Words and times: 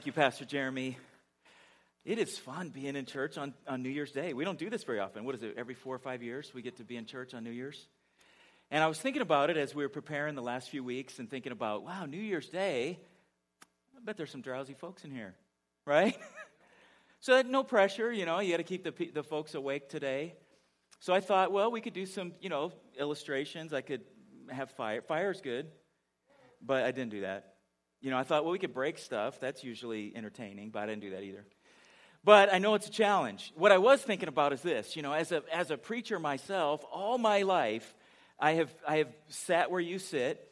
Thank 0.00 0.06
you, 0.06 0.12
Pastor 0.12 0.46
Jeremy. 0.46 0.96
It 2.06 2.18
is 2.18 2.38
fun 2.38 2.70
being 2.70 2.96
in 2.96 3.04
church 3.04 3.36
on, 3.36 3.52
on 3.68 3.82
New 3.82 3.90
Year's 3.90 4.12
Day. 4.12 4.32
We 4.32 4.46
don't 4.46 4.58
do 4.58 4.70
this 4.70 4.82
very 4.82 4.98
often. 4.98 5.26
What 5.26 5.34
is 5.34 5.42
it, 5.42 5.56
every 5.58 5.74
four 5.74 5.94
or 5.94 5.98
five 5.98 6.22
years 6.22 6.52
we 6.54 6.62
get 6.62 6.78
to 6.78 6.84
be 6.84 6.96
in 6.96 7.04
church 7.04 7.34
on 7.34 7.44
New 7.44 7.50
Year's? 7.50 7.86
And 8.70 8.82
I 8.82 8.86
was 8.86 8.98
thinking 8.98 9.20
about 9.20 9.50
it 9.50 9.58
as 9.58 9.74
we 9.74 9.84
were 9.84 9.90
preparing 9.90 10.36
the 10.36 10.42
last 10.42 10.70
few 10.70 10.82
weeks 10.82 11.18
and 11.18 11.28
thinking 11.28 11.52
about, 11.52 11.82
wow, 11.82 12.06
New 12.06 12.16
Year's 12.16 12.48
Day, 12.48 12.98
I 13.94 14.00
bet 14.02 14.16
there's 14.16 14.30
some 14.30 14.40
drowsy 14.40 14.72
folks 14.72 15.04
in 15.04 15.10
here, 15.10 15.34
right? 15.84 16.16
so 17.20 17.42
no 17.42 17.62
pressure, 17.62 18.10
you 18.10 18.24
know, 18.24 18.40
you 18.40 18.52
got 18.52 18.56
to 18.56 18.62
keep 18.62 18.84
the, 18.84 19.10
the 19.12 19.22
folks 19.22 19.54
awake 19.54 19.90
today. 19.90 20.34
So 21.00 21.12
I 21.12 21.20
thought, 21.20 21.52
well, 21.52 21.70
we 21.70 21.82
could 21.82 21.92
do 21.92 22.06
some, 22.06 22.32
you 22.40 22.48
know, 22.48 22.72
illustrations. 22.98 23.74
I 23.74 23.82
could 23.82 24.00
have 24.48 24.70
fire. 24.70 25.02
Fire's 25.02 25.42
good, 25.42 25.66
but 26.62 26.84
I 26.84 26.90
didn't 26.90 27.10
do 27.10 27.20
that. 27.20 27.56
You 28.00 28.10
know, 28.10 28.18
I 28.18 28.22
thought, 28.22 28.44
well, 28.44 28.52
we 28.52 28.58
could 28.58 28.72
break 28.72 28.96
stuff. 28.98 29.40
That's 29.40 29.62
usually 29.62 30.12
entertaining, 30.16 30.70
but 30.70 30.82
I 30.82 30.86
didn't 30.86 31.02
do 31.02 31.10
that 31.10 31.22
either. 31.22 31.44
But 32.24 32.52
I 32.52 32.58
know 32.58 32.74
it's 32.74 32.88
a 32.88 32.90
challenge. 32.90 33.52
What 33.56 33.72
I 33.72 33.78
was 33.78 34.00
thinking 34.02 34.28
about 34.28 34.52
is 34.52 34.62
this 34.62 34.96
you 34.96 35.02
know, 35.02 35.12
as 35.12 35.32
a, 35.32 35.42
as 35.52 35.70
a 35.70 35.76
preacher 35.76 36.18
myself, 36.18 36.84
all 36.90 37.18
my 37.18 37.42
life, 37.42 37.94
I 38.38 38.52
have, 38.52 38.74
I 38.86 38.98
have 38.98 39.08
sat 39.28 39.70
where 39.70 39.80
you 39.80 39.98
sit 39.98 40.46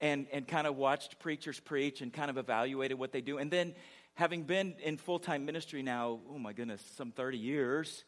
and, 0.00 0.26
and 0.32 0.46
kind 0.46 0.66
of 0.66 0.76
watched 0.76 1.18
preachers 1.20 1.58
preach 1.60 2.00
and 2.00 2.12
kind 2.12 2.30
of 2.30 2.38
evaluated 2.38 2.98
what 2.98 3.12
they 3.12 3.20
do. 3.20 3.38
And 3.38 3.50
then, 3.50 3.74
having 4.14 4.42
been 4.42 4.74
in 4.82 4.96
full 4.96 5.20
time 5.20 5.44
ministry 5.44 5.82
now, 5.82 6.18
oh 6.28 6.38
my 6.38 6.52
goodness, 6.52 6.82
some 6.96 7.12
30 7.12 7.38
years, 7.38 8.04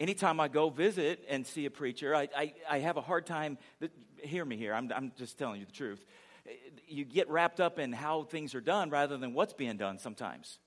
anytime 0.00 0.40
I 0.40 0.48
go 0.48 0.70
visit 0.70 1.22
and 1.28 1.46
see 1.46 1.66
a 1.66 1.70
preacher, 1.70 2.14
I, 2.14 2.28
I, 2.34 2.54
I 2.70 2.78
have 2.78 2.96
a 2.96 3.02
hard 3.02 3.26
time. 3.26 3.58
Hear 4.22 4.46
me 4.46 4.56
here, 4.56 4.72
I'm, 4.72 4.90
I'm 4.94 5.12
just 5.18 5.36
telling 5.36 5.60
you 5.60 5.66
the 5.66 5.72
truth 5.72 6.02
you 6.86 7.04
get 7.04 7.28
wrapped 7.28 7.60
up 7.60 7.78
in 7.78 7.92
how 7.92 8.24
things 8.24 8.54
are 8.54 8.60
done 8.60 8.90
rather 8.90 9.16
than 9.16 9.34
what's 9.34 9.52
being 9.52 9.76
done 9.76 9.98
sometimes. 9.98 10.58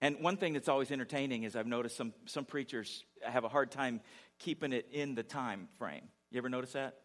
And 0.00 0.18
one 0.20 0.36
thing 0.36 0.52
that's 0.52 0.68
always 0.68 0.90
entertaining 0.90 1.44
is 1.44 1.54
I've 1.54 1.66
noticed 1.66 1.96
some, 1.96 2.12
some 2.26 2.44
preachers 2.44 3.04
have 3.24 3.44
a 3.44 3.48
hard 3.48 3.70
time 3.70 4.00
keeping 4.40 4.72
it 4.72 4.88
in 4.92 5.14
the 5.14 5.22
time 5.22 5.68
frame. 5.78 6.02
You 6.30 6.38
ever 6.38 6.48
notice 6.48 6.72
that? 6.72 6.96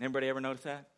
Anybody 0.00 0.28
ever 0.28 0.40
notice 0.40 0.62
that? 0.62 0.88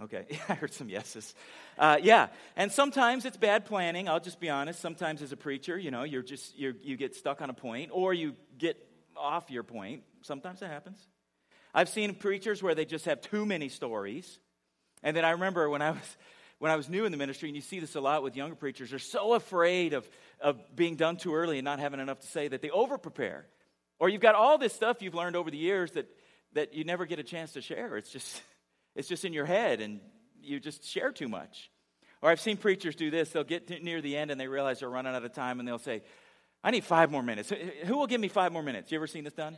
Okay, 0.00 0.26
I 0.48 0.54
heard 0.54 0.72
some 0.72 0.88
yeses. 0.88 1.34
Uh, 1.76 1.98
yeah, 2.00 2.28
and 2.56 2.70
sometimes 2.70 3.24
it's 3.24 3.36
bad 3.36 3.64
planning. 3.64 4.08
I'll 4.08 4.20
just 4.20 4.40
be 4.40 4.48
honest. 4.48 4.80
Sometimes 4.80 5.20
as 5.20 5.32
a 5.32 5.36
preacher, 5.36 5.76
you 5.76 5.90
know, 5.90 6.04
you're 6.04 6.22
just 6.22 6.56
you 6.56 6.74
you 6.82 6.96
get 6.96 7.14
stuck 7.14 7.42
on 7.42 7.50
a 7.50 7.54
point, 7.54 7.90
or 7.92 8.14
you 8.14 8.34
get 8.56 8.76
off 9.16 9.50
your 9.50 9.62
point. 9.62 10.04
Sometimes 10.22 10.60
that 10.60 10.70
happens. 10.70 11.06
I've 11.74 11.88
seen 11.88 12.14
preachers 12.14 12.62
where 12.62 12.74
they 12.74 12.84
just 12.84 13.04
have 13.04 13.20
too 13.20 13.46
many 13.46 13.68
stories. 13.68 14.38
And 15.02 15.16
then 15.16 15.24
I 15.24 15.30
remember 15.30 15.68
when 15.70 15.82
I 15.82 15.92
was 15.92 16.16
when 16.60 16.70
I 16.70 16.76
was 16.76 16.90
new 16.90 17.06
in 17.06 17.10
the 17.10 17.16
ministry, 17.16 17.48
and 17.48 17.56
you 17.56 17.62
see 17.62 17.80
this 17.80 17.94
a 17.94 18.02
lot 18.02 18.22
with 18.22 18.36
younger 18.36 18.54
preachers, 18.54 18.90
they're 18.90 18.98
so 18.98 19.32
afraid 19.32 19.94
of, 19.94 20.06
of 20.42 20.58
being 20.76 20.94
done 20.94 21.16
too 21.16 21.34
early 21.34 21.56
and 21.56 21.64
not 21.64 21.78
having 21.78 22.00
enough 22.00 22.20
to 22.20 22.26
say 22.26 22.48
that 22.48 22.60
they 22.60 22.68
over 22.68 22.98
prepare. 22.98 23.46
Or 23.98 24.10
you've 24.10 24.20
got 24.20 24.34
all 24.34 24.58
this 24.58 24.74
stuff 24.74 25.00
you've 25.00 25.14
learned 25.14 25.36
over 25.36 25.50
the 25.50 25.56
years 25.56 25.92
that, 25.92 26.06
that 26.52 26.74
you 26.74 26.84
never 26.84 27.06
get 27.06 27.18
a 27.18 27.22
chance 27.22 27.54
to 27.54 27.62
share. 27.62 27.96
It's 27.96 28.10
just, 28.10 28.42
it's 28.94 29.08
just 29.08 29.24
in 29.24 29.32
your 29.32 29.46
head 29.46 29.80
and 29.80 30.00
you 30.42 30.60
just 30.60 30.84
share 30.84 31.12
too 31.12 31.28
much. 31.28 31.70
Or 32.20 32.28
I've 32.28 32.40
seen 32.40 32.58
preachers 32.58 32.94
do 32.94 33.10
this. 33.10 33.30
They'll 33.30 33.42
get 33.42 33.82
near 33.82 34.02
the 34.02 34.14
end 34.14 34.30
and 34.30 34.38
they 34.38 34.46
realize 34.46 34.80
they're 34.80 34.90
running 34.90 35.14
out 35.14 35.24
of 35.24 35.32
time 35.32 35.60
and 35.60 35.68
they'll 35.68 35.78
say, 35.78 36.02
I 36.62 36.70
need 36.72 36.84
five 36.84 37.10
more 37.10 37.22
minutes. 37.22 37.50
Who 37.86 37.96
will 37.96 38.06
give 38.06 38.20
me 38.20 38.28
five 38.28 38.52
more 38.52 38.62
minutes? 38.62 38.92
You 38.92 38.98
ever 38.98 39.06
seen 39.06 39.24
this 39.24 39.32
done? 39.32 39.56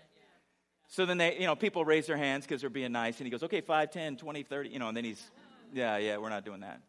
So 0.93 1.07
then 1.07 1.17
they, 1.17 1.39
you 1.39 1.47
know, 1.47 1.57
people 1.57 1.87
raise 1.87 2.07
their 2.07 2.19
hands 2.19 2.45
because 2.45 2.61
they're 2.61 2.69
being 2.69 2.93
nice. 2.93 3.17
And 3.17 3.27
he 3.27 3.31
goes, 3.31 3.43
okay, 3.43 3.62
5, 3.62 3.91
10, 3.91 4.17
20, 4.19 4.43
30, 4.43 4.69
you 4.69 4.79
know, 4.79 4.89
and 4.89 4.97
then 4.97 5.05
he's, 5.05 5.31
yeah, 5.73 5.97
yeah, 5.97 6.19
we're 6.19 6.29
not 6.29 6.45
doing 6.45 6.61
that. 6.61 6.83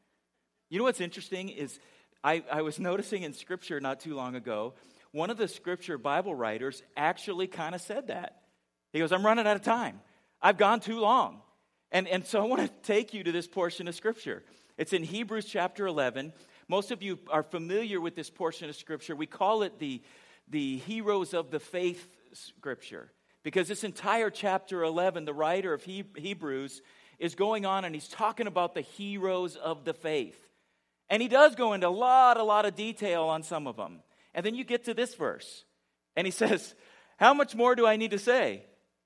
You 0.69 0.77
know 0.77 0.83
what's 0.83 0.99
interesting 0.99 1.47
is 1.47 1.79
I, 2.21 2.43
I 2.51 2.63
was 2.63 2.79
noticing 2.81 3.23
in 3.23 3.31
scripture 3.31 3.79
not 3.79 4.01
too 4.01 4.13
long 4.13 4.35
ago, 4.35 4.73
one 5.13 5.29
of 5.29 5.37
the 5.37 5.47
scripture 5.47 5.97
Bible 5.97 6.35
writers 6.35 6.83
actually 6.97 7.47
kind 7.47 7.73
of 7.73 7.79
said 7.79 8.07
that. 8.07 8.41
He 8.91 8.99
goes, 8.99 9.13
I'm 9.13 9.25
running 9.25 9.47
out 9.47 9.55
of 9.55 9.61
time. 9.61 10.01
I've 10.41 10.57
gone 10.57 10.81
too 10.81 10.99
long. 10.99 11.39
And, 11.89 12.05
and 12.09 12.25
so 12.25 12.41
I 12.41 12.45
want 12.45 12.61
to 12.61 12.67
take 12.85 13.13
you 13.13 13.23
to 13.23 13.31
this 13.31 13.47
portion 13.47 13.87
of 13.87 13.95
scripture. 13.95 14.43
It's 14.77 14.91
in 14.91 15.03
Hebrews 15.03 15.45
chapter 15.45 15.87
11. 15.87 16.33
Most 16.67 16.91
of 16.91 17.01
you 17.01 17.19
are 17.29 17.43
familiar 17.43 18.01
with 18.01 18.15
this 18.17 18.29
portion 18.29 18.67
of 18.67 18.75
scripture. 18.75 19.15
We 19.15 19.27
call 19.27 19.63
it 19.63 19.79
the, 19.79 20.01
the 20.49 20.79
heroes 20.79 21.33
of 21.33 21.51
the 21.51 21.61
faith 21.61 22.05
scripture. 22.33 23.09
Because 23.43 23.67
this 23.67 23.83
entire 23.83 24.29
chapter 24.29 24.83
11, 24.83 25.25
the 25.25 25.33
writer 25.33 25.73
of 25.73 25.83
Hebrews 25.83 26.81
is 27.19 27.35
going 27.35 27.65
on 27.65 27.85
and 27.85 27.93
he's 27.93 28.07
talking 28.07 28.47
about 28.47 28.73
the 28.73 28.81
heroes 28.81 29.55
of 29.55 29.83
the 29.83 29.93
faith. 29.93 30.39
And 31.09 31.21
he 31.21 31.27
does 31.27 31.55
go 31.55 31.73
into 31.73 31.87
a 31.87 31.89
lot, 31.89 32.37
a 32.37 32.43
lot 32.43 32.65
of 32.65 32.75
detail 32.75 33.23
on 33.23 33.43
some 33.43 33.67
of 33.67 33.75
them. 33.75 33.99
And 34.33 34.45
then 34.45 34.55
you 34.55 34.63
get 34.63 34.85
to 34.85 34.93
this 34.93 35.13
verse, 35.13 35.65
and 36.15 36.25
he 36.25 36.31
says, 36.31 36.73
How 37.17 37.33
much 37.33 37.55
more 37.55 37.75
do 37.75 37.85
I 37.85 37.97
need 37.97 38.11
to 38.11 38.19
say? 38.19 38.63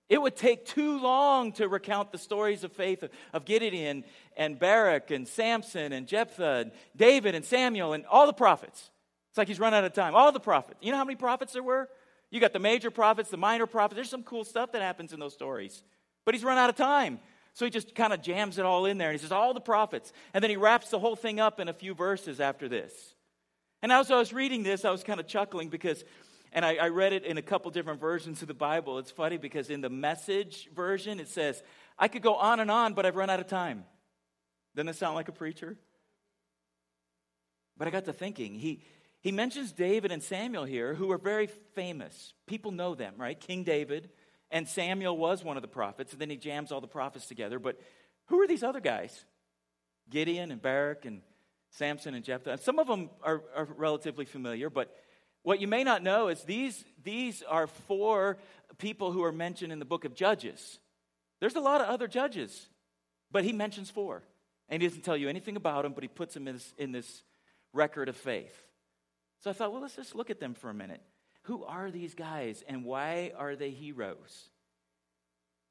It 0.09 0.21
would 0.21 0.37
take 0.37 0.65
too 0.65 1.01
long 1.01 1.51
to 1.53 1.67
recount 1.67 2.13
the 2.13 2.17
stories 2.17 2.63
of 2.63 2.71
faith 2.71 3.03
of 3.33 3.43
Gideon 3.43 4.05
and 4.37 4.57
Barak 4.57 5.11
and 5.11 5.27
Samson 5.27 5.91
and 5.91 6.07
Jephthah 6.07 6.61
and 6.61 6.71
David 6.95 7.35
and 7.35 7.43
Samuel 7.43 7.91
and 7.91 8.05
all 8.05 8.25
the 8.25 8.31
prophets. 8.31 8.89
It's 9.29 9.37
like 9.37 9.49
he's 9.49 9.59
run 9.59 9.73
out 9.73 9.83
of 9.83 9.91
time. 9.91 10.15
All 10.15 10.31
the 10.31 10.39
prophets. 10.39 10.79
You 10.81 10.91
know 10.91 10.97
how 10.97 11.03
many 11.03 11.17
prophets 11.17 11.51
there 11.51 11.63
were? 11.63 11.89
You 12.29 12.39
got 12.39 12.53
the 12.53 12.59
major 12.59 12.91
prophets, 12.91 13.29
the 13.29 13.37
minor 13.37 13.65
prophets. 13.65 13.95
There's 13.95 14.09
some 14.09 14.23
cool 14.23 14.43
stuff 14.43 14.73
that 14.73 14.81
happens 14.81 15.13
in 15.13 15.19
those 15.19 15.33
stories. 15.33 15.83
But 16.25 16.35
he's 16.35 16.43
run 16.43 16.57
out 16.57 16.69
of 16.69 16.75
time. 16.75 17.19
So 17.53 17.65
he 17.65 17.71
just 17.71 17.95
kind 17.95 18.13
of 18.13 18.21
jams 18.21 18.57
it 18.57 18.65
all 18.65 18.85
in 18.85 18.97
there. 18.97 19.09
And 19.09 19.17
he 19.17 19.21
says, 19.21 19.31
All 19.31 19.53
the 19.53 19.61
prophets. 19.61 20.11
And 20.33 20.43
then 20.43 20.49
he 20.49 20.57
wraps 20.57 20.89
the 20.89 20.99
whole 20.99 21.15
thing 21.15 21.39
up 21.39 21.59
in 21.59 21.69
a 21.69 21.73
few 21.73 21.93
verses 21.93 22.39
after 22.39 22.67
this. 22.67 22.93
And 23.81 23.91
as 23.91 24.11
I 24.11 24.17
was 24.17 24.33
reading 24.33 24.63
this, 24.63 24.85
I 24.85 24.91
was 24.91 25.03
kind 25.03 25.19
of 25.19 25.27
chuckling 25.27 25.69
because, 25.69 26.03
and 26.51 26.65
I, 26.65 26.75
I 26.75 26.89
read 26.89 27.13
it 27.13 27.23
in 27.23 27.37
a 27.37 27.41
couple 27.41 27.71
different 27.71 27.99
versions 28.01 28.41
of 28.41 28.47
the 28.47 28.53
Bible. 28.53 28.99
It's 28.99 29.11
funny 29.11 29.37
because 29.37 29.69
in 29.69 29.81
the 29.81 29.89
message 29.89 30.69
version, 30.75 31.19
it 31.19 31.29
says, 31.29 31.63
I 31.97 32.07
could 32.07 32.21
go 32.21 32.35
on 32.35 32.59
and 32.59 32.69
on, 32.69 32.93
but 32.93 33.05
I've 33.05 33.15
run 33.15 33.29
out 33.29 33.39
of 33.39 33.47
time. 33.47 33.85
Doesn't 34.75 34.89
it 34.89 34.95
sound 34.95 35.15
like 35.15 35.27
a 35.27 35.31
preacher? 35.31 35.77
But 37.77 37.87
I 37.87 37.91
got 37.91 38.05
to 38.05 38.13
thinking, 38.13 38.55
he, 38.55 38.81
he 39.27 39.33
mentions 39.33 39.73
David 39.73 40.13
and 40.13 40.23
Samuel 40.23 40.63
here, 40.63 40.93
who 40.93 41.11
are 41.11 41.17
very 41.17 41.47
famous. 41.75 42.33
People 42.45 42.71
know 42.71 42.95
them, 42.95 43.15
right? 43.17 43.37
King 43.37 43.65
David, 43.65 44.09
and 44.51 44.65
Samuel 44.65 45.17
was 45.17 45.43
one 45.43 45.57
of 45.57 45.61
the 45.61 45.67
prophets, 45.67 46.13
and 46.13 46.21
then 46.21 46.29
he 46.29 46.37
jams 46.37 46.71
all 46.71 46.79
the 46.79 46.87
prophets 46.87 47.27
together. 47.27 47.59
But 47.59 47.77
who 48.27 48.39
are 48.39 48.47
these 48.47 48.63
other 48.63 48.79
guys? 48.79 49.25
Gideon 50.09 50.49
and 50.49 50.61
Barak 50.61 51.03
and 51.03 51.23
Samson 51.71 52.13
and 52.13 52.23
Jephthah. 52.23 52.57
Some 52.59 52.79
of 52.79 52.87
them 52.87 53.09
are, 53.21 53.43
are 53.53 53.67
relatively 53.75 54.23
familiar, 54.23 54.69
but 54.69 54.95
what 55.43 55.59
you 55.59 55.67
may 55.67 55.83
not 55.83 56.03
know 56.03 56.29
is 56.29 56.41
these, 56.45 56.85
these 57.03 57.43
are 57.43 57.67
four 57.67 58.37
people 58.77 59.11
who 59.11 59.25
are 59.25 59.33
mentioned 59.33 59.73
in 59.73 59.79
the 59.79 59.83
book 59.83 60.05
of 60.05 60.15
Judges. 60.15 60.79
There's 61.41 61.57
a 61.57 61.59
lot 61.59 61.81
of 61.81 61.87
other 61.87 62.07
judges, 62.07 62.69
but 63.29 63.43
he 63.43 63.51
mentions 63.51 63.89
four. 63.89 64.23
And 64.69 64.81
he 64.81 64.87
doesn't 64.87 65.03
tell 65.03 65.17
you 65.17 65.27
anything 65.27 65.57
about 65.57 65.83
them, 65.83 65.91
but 65.91 66.05
he 66.05 66.07
puts 66.07 66.33
them 66.33 66.47
in 66.47 66.55
this, 66.55 66.73
in 66.77 66.93
this 66.93 67.23
record 67.73 68.07
of 68.07 68.15
faith. 68.15 68.63
So 69.39 69.49
I 69.49 69.53
thought, 69.53 69.71
well, 69.71 69.81
let's 69.81 69.95
just 69.95 70.15
look 70.15 70.29
at 70.29 70.39
them 70.39 70.53
for 70.53 70.69
a 70.69 70.73
minute. 70.73 71.01
Who 71.43 71.63
are 71.63 71.91
these 71.91 72.15
guys 72.15 72.63
and 72.67 72.83
why 72.83 73.31
are 73.37 73.55
they 73.55 73.69
heroes? 73.69 74.49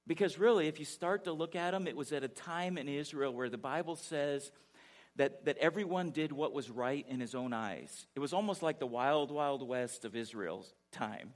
Because 0.07 0.39
really, 0.39 0.69
if 0.69 0.79
you 0.79 0.85
start 0.85 1.25
to 1.25 1.33
look 1.33 1.57
at 1.57 1.73
them, 1.73 1.89
it 1.89 1.97
was 1.97 2.13
at 2.13 2.23
a 2.23 2.29
time 2.29 2.79
in 2.79 2.89
Israel 2.89 3.35
where 3.35 3.51
the 3.51 3.59
Bible 3.59 3.97
says 3.97 4.51
that, 5.17 5.45
that 5.47 5.59
everyone 5.59 6.11
did 6.11 6.31
what 6.33 6.53
was 6.53 6.71
right 6.71 7.05
in 7.09 7.21
his 7.21 7.35
own 7.35 7.53
eyes. 7.53 8.07
It 8.15 8.21
was 8.21 8.33
almost 8.33 8.63
like 8.63 8.79
the 8.79 8.87
wild, 8.87 9.31
wild 9.31 9.67
west 9.67 10.05
of 10.05 10.15
Israel's 10.15 10.73
time. 10.93 11.33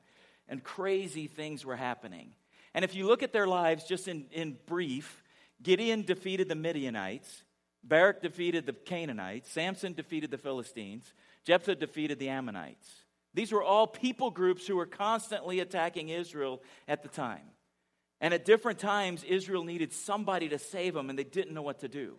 And 0.48 0.62
crazy 0.62 1.26
things 1.26 1.64
were 1.64 1.76
happening. 1.76 2.30
And 2.74 2.84
if 2.84 2.94
you 2.94 3.06
look 3.06 3.22
at 3.22 3.32
their 3.32 3.48
lives 3.48 3.84
just 3.84 4.06
in, 4.06 4.26
in 4.30 4.56
brief, 4.66 5.22
Gideon 5.62 6.02
defeated 6.02 6.48
the 6.48 6.54
Midianites, 6.54 7.42
Barak 7.82 8.22
defeated 8.22 8.66
the 8.66 8.72
Canaanites, 8.72 9.50
Samson 9.50 9.94
defeated 9.94 10.30
the 10.30 10.38
Philistines, 10.38 11.12
Jephthah 11.44 11.76
defeated 11.76 12.19
the 12.19 12.28
Ammonites. 12.28 12.88
These 13.34 13.52
were 13.52 13.62
all 13.62 13.87
people 13.87 14.31
groups 14.31 14.66
who 14.66 14.76
were 14.76 14.87
constantly 14.87 15.60
attacking 15.60 16.08
Israel 16.08 16.62
at 16.88 17.02
the 17.02 17.08
time. 17.08 17.50
And 18.20 18.34
at 18.34 18.44
different 18.44 18.78
times, 18.78 19.25
Israel 19.25 19.64
needed 19.64 19.92
somebody 19.92 20.48
to 20.48 20.58
save 20.58 20.94
them, 20.94 21.08
and 21.08 21.19
they 21.19 21.25
didn't 21.25 21.54
know 21.54 21.62
what 21.62 21.81
to 21.81 21.88
do. 21.88 22.16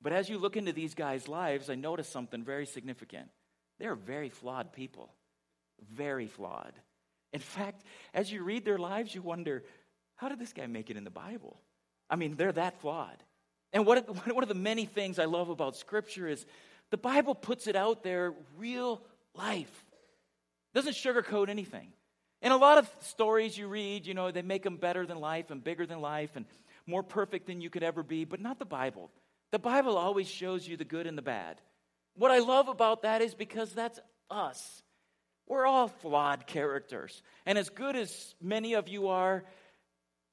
But 0.00 0.12
as 0.12 0.28
you 0.28 0.38
look 0.38 0.56
into 0.56 0.72
these 0.72 0.94
guys' 0.94 1.28
lives, 1.28 1.70
I 1.70 1.74
notice 1.74 2.08
something 2.08 2.44
very 2.44 2.66
significant. 2.66 3.28
They're 3.78 3.94
very 3.94 4.28
flawed 4.28 4.72
people, 4.72 5.12
very 5.92 6.26
flawed. 6.26 6.72
In 7.32 7.40
fact, 7.40 7.82
as 8.12 8.30
you 8.30 8.44
read 8.44 8.64
their 8.64 8.78
lives, 8.78 9.14
you 9.14 9.22
wonder, 9.22 9.64
how 10.16 10.28
did 10.28 10.38
this 10.38 10.52
guy 10.52 10.66
make 10.66 10.90
it 10.90 10.96
in 10.96 11.04
the 11.04 11.10
Bible? 11.10 11.58
I 12.10 12.16
mean, 12.16 12.36
they're 12.36 12.52
that 12.52 12.80
flawed. 12.80 13.16
And 13.72 13.86
what, 13.86 14.08
one 14.34 14.42
of 14.42 14.48
the 14.48 14.54
many 14.54 14.84
things 14.84 15.18
I 15.18 15.24
love 15.24 15.48
about 15.48 15.76
Scripture 15.76 16.28
is 16.28 16.44
the 16.92 16.98
Bible 16.98 17.34
puts 17.34 17.66
it 17.66 17.74
out 17.74 18.02
there 18.02 18.34
real 18.58 19.02
life. 19.34 19.84
Doesn't 20.74 20.92
sugarcoat 20.92 21.48
anything. 21.48 21.88
And 22.42 22.52
a 22.52 22.56
lot 22.58 22.76
of 22.76 22.88
stories 23.00 23.56
you 23.56 23.66
read, 23.66 24.06
you 24.06 24.12
know, 24.12 24.30
they 24.30 24.42
make 24.42 24.62
them 24.62 24.76
better 24.76 25.06
than 25.06 25.18
life 25.18 25.50
and 25.50 25.64
bigger 25.64 25.86
than 25.86 26.02
life 26.02 26.36
and 26.36 26.44
more 26.86 27.02
perfect 27.02 27.46
than 27.46 27.62
you 27.62 27.70
could 27.70 27.82
ever 27.82 28.02
be, 28.02 28.26
but 28.26 28.42
not 28.42 28.58
the 28.58 28.66
Bible. 28.66 29.10
The 29.52 29.58
Bible 29.58 29.96
always 29.96 30.28
shows 30.28 30.68
you 30.68 30.76
the 30.76 30.84
good 30.84 31.06
and 31.06 31.16
the 31.16 31.22
bad. 31.22 31.62
What 32.14 32.30
I 32.30 32.40
love 32.40 32.68
about 32.68 33.02
that 33.02 33.22
is 33.22 33.34
because 33.34 33.72
that's 33.72 33.98
us. 34.30 34.82
We're 35.46 35.66
all 35.66 35.88
flawed 35.88 36.46
characters. 36.46 37.22
And 37.46 37.56
as 37.56 37.70
good 37.70 37.96
as 37.96 38.34
many 38.38 38.74
of 38.74 38.88
you 38.88 39.08
are, 39.08 39.44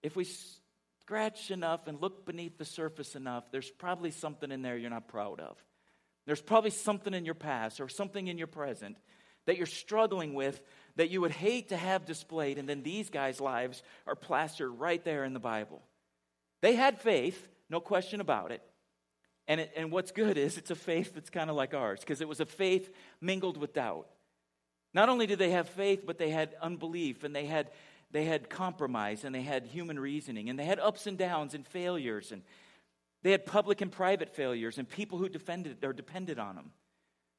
if 0.03 0.13
we 0.17 0.27
scratch 1.03 1.51
enough 1.51 1.87
and 1.87 2.01
look 2.01 2.25
beneath 2.25 2.57
the 2.57 2.65
surface 2.65 3.15
enough, 3.15 3.45
there's 3.51 3.71
probably 3.71 4.11
something 4.11 4.51
in 4.51 4.61
there 4.61 4.77
you're 4.77 4.89
not 4.89 5.07
proud 5.07 5.39
of. 5.39 5.57
There's 6.29 6.39
probably 6.39 6.69
something 6.69 7.15
in 7.15 7.25
your 7.25 7.33
past 7.33 7.81
or 7.81 7.89
something 7.89 8.27
in 8.27 8.37
your 8.37 8.45
present 8.45 8.97
that 9.47 9.57
you're 9.57 9.65
struggling 9.65 10.35
with 10.35 10.61
that 10.95 11.09
you 11.09 11.21
would 11.21 11.31
hate 11.31 11.69
to 11.69 11.75
have 11.75 12.05
displayed. 12.05 12.59
And 12.59 12.69
then 12.69 12.83
these 12.83 13.09
guys' 13.09 13.41
lives 13.41 13.81
are 14.05 14.13
plastered 14.13 14.77
right 14.77 15.03
there 15.03 15.23
in 15.23 15.33
the 15.33 15.39
Bible. 15.39 15.81
They 16.61 16.75
had 16.75 17.01
faith, 17.01 17.47
no 17.67 17.79
question 17.79 18.21
about 18.21 18.51
it. 18.51 18.61
And, 19.47 19.59
it, 19.59 19.71
and 19.75 19.91
what's 19.91 20.11
good 20.11 20.37
is 20.37 20.59
it's 20.59 20.69
a 20.69 20.75
faith 20.75 21.15
that's 21.15 21.31
kind 21.31 21.49
of 21.49 21.55
like 21.55 21.73
ours 21.73 22.01
because 22.01 22.21
it 22.21 22.27
was 22.27 22.39
a 22.39 22.45
faith 22.45 22.93
mingled 23.19 23.57
with 23.57 23.73
doubt. 23.73 24.05
Not 24.93 25.09
only 25.09 25.25
did 25.25 25.39
they 25.39 25.49
have 25.49 25.67
faith, 25.67 26.03
but 26.05 26.19
they 26.19 26.29
had 26.29 26.53
unbelief 26.61 27.23
and 27.23 27.35
they 27.35 27.47
had, 27.47 27.71
they 28.11 28.25
had 28.25 28.51
compromise 28.51 29.23
and 29.23 29.33
they 29.33 29.41
had 29.41 29.65
human 29.65 29.99
reasoning 29.99 30.47
and 30.47 30.59
they 30.59 30.65
had 30.65 30.79
ups 30.79 31.07
and 31.07 31.17
downs 31.17 31.55
and 31.55 31.65
failures 31.65 32.31
and 32.31 32.43
they 33.23 33.31
had 33.31 33.45
public 33.45 33.81
and 33.81 33.91
private 33.91 34.33
failures 34.35 34.77
and 34.77 34.87
people 34.87 35.17
who 35.17 35.29
defended 35.29 35.83
or 35.83 35.93
depended 35.93 36.39
on 36.39 36.55
them, 36.55 36.71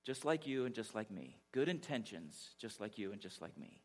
just 0.05 0.25
like 0.25 0.47
you 0.47 0.67
and 0.67 0.75
just 0.75 0.94
like 0.94 1.11
me. 1.11 1.38
Good 1.53 1.69
intentions, 1.69 2.55
just 2.61 2.81
like 2.81 2.99
you 2.99 3.12
and 3.12 3.21
just 3.21 3.41
like 3.41 3.56
me. 3.56 3.81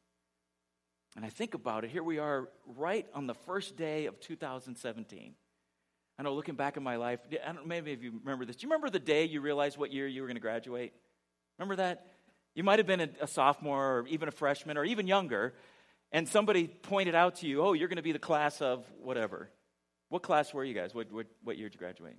And 1.16 1.24
I 1.24 1.30
think 1.30 1.54
about 1.54 1.86
it, 1.86 1.92
here 1.92 2.04
we 2.04 2.20
are 2.20 2.50
right 2.76 3.08
on 3.14 3.26
the 3.26 3.34
first 3.34 3.78
day 3.78 4.06
of 4.06 4.20
2017. 4.20 5.36
I 6.18 6.24
know 6.24 6.34
looking 6.34 6.56
back 6.56 6.78
in 6.78 6.84
my 6.84 6.98
life, 6.98 7.20
I 7.46 7.52
don't, 7.52 7.68
maybe 7.68 7.92
if 7.92 8.04
you 8.04 8.20
remember 8.24 8.46
this. 8.46 8.58
Do 8.58 8.66
you 8.66 8.70
remember 8.70 8.90
the 8.90 9.00
day 9.00 9.26
you 9.26 9.42
realized 9.42 9.78
what 9.78 9.92
year 9.92 10.08
you 10.08 10.22
were 10.22 10.28
going 10.28 10.36
to 10.36 10.42
graduate? 10.42 10.94
Remember 11.58 11.78
that? 11.78 12.08
You 12.54 12.64
might 12.64 12.80
have 12.80 12.88
been 12.88 13.02
a, 13.02 13.10
a 13.22 13.28
sophomore 13.28 14.00
or 14.00 14.08
even 14.08 14.28
a 14.28 14.32
freshman 14.32 14.78
or 14.78 14.86
even 14.86 15.08
younger, 15.08 15.54
and 16.12 16.28
somebody 16.28 16.68
pointed 16.68 17.16
out 17.16 17.36
to 17.38 17.48
you, 17.48 17.62
oh, 17.62 17.74
you're 17.74 17.90
going 17.90 17.98
to 17.98 18.04
be 18.04 18.14
the 18.14 18.20
class 18.20 18.62
of 18.62 18.86
whatever. 19.02 19.50
What 20.10 20.24
class 20.24 20.54
were 20.54 20.64
you 20.64 20.74
guys? 20.74 20.94
What, 20.94 21.12
what, 21.12 21.28
what 21.44 21.58
year 21.58 21.68
did 21.68 21.76
you 21.76 21.80
graduate? 21.80 22.18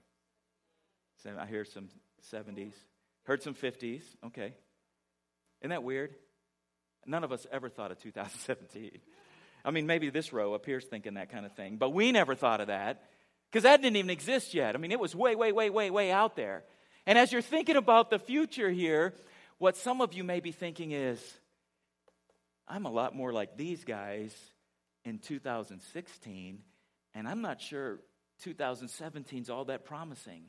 I 1.38 1.47
hear 1.47 1.65
some 1.65 1.88
70s. 2.33 2.75
Heard 3.25 3.43
some 3.43 3.55
50s. 3.55 4.03
Okay. 4.27 4.55
Isn't 5.61 5.71
that 5.71 5.83
weird? 5.83 6.15
None 7.06 7.25
of 7.25 7.33
us 7.33 7.47
ever 7.50 7.69
thought 7.69 7.91
of 7.91 7.99
2017. 7.99 8.91
I 9.65 9.71
mean, 9.71 9.87
maybe 9.87 10.11
this 10.11 10.33
row 10.33 10.55
up 10.55 10.65
here's 10.65 10.85
thinking 10.85 11.15
that 11.15 11.31
kind 11.31 11.44
of 11.44 11.53
thing, 11.53 11.77
but 11.77 11.91
we 11.91 12.12
never 12.12 12.37
thought 12.37 12.61
of 12.61 12.69
that 12.69 13.03
because 13.50 13.65
that 13.65 13.83
didn't 13.83 13.97
even 13.97 14.11
exist 14.11 14.55
yet. 14.55 14.75
I 14.75 14.79
mean, 14.79 14.93
it 14.93 15.00
was 15.00 15.15
way, 15.15 15.35
way, 15.35 15.50
way, 15.50 15.71
way, 15.71 15.91
way 15.91 16.12
out 16.12 16.37
there. 16.37 16.62
And 17.05 17.19
as 17.19 17.33
you're 17.33 17.43
thinking 17.43 17.77
about 17.77 18.11
the 18.11 18.19
future 18.19 18.71
here, 18.71 19.15
what 19.59 19.77
some 19.77 20.00
of 20.00 20.12
you 20.12 20.23
may 20.23 20.41
be 20.41 20.53
thinking 20.53 20.93
is, 20.93 21.21
I'm 22.69 22.85
a 22.85 22.91
lot 22.91 23.15
more 23.15 23.33
like 23.33 23.56
these 23.56 23.85
guys 23.85 24.35
in 25.05 25.19
2016, 25.19 26.59
and 27.16 27.26
I'm 27.26 27.40
not 27.40 27.60
sure 27.60 27.98
2017 28.42 29.42
is 29.42 29.50
all 29.50 29.64
that 29.66 29.84
promising. 29.84 30.42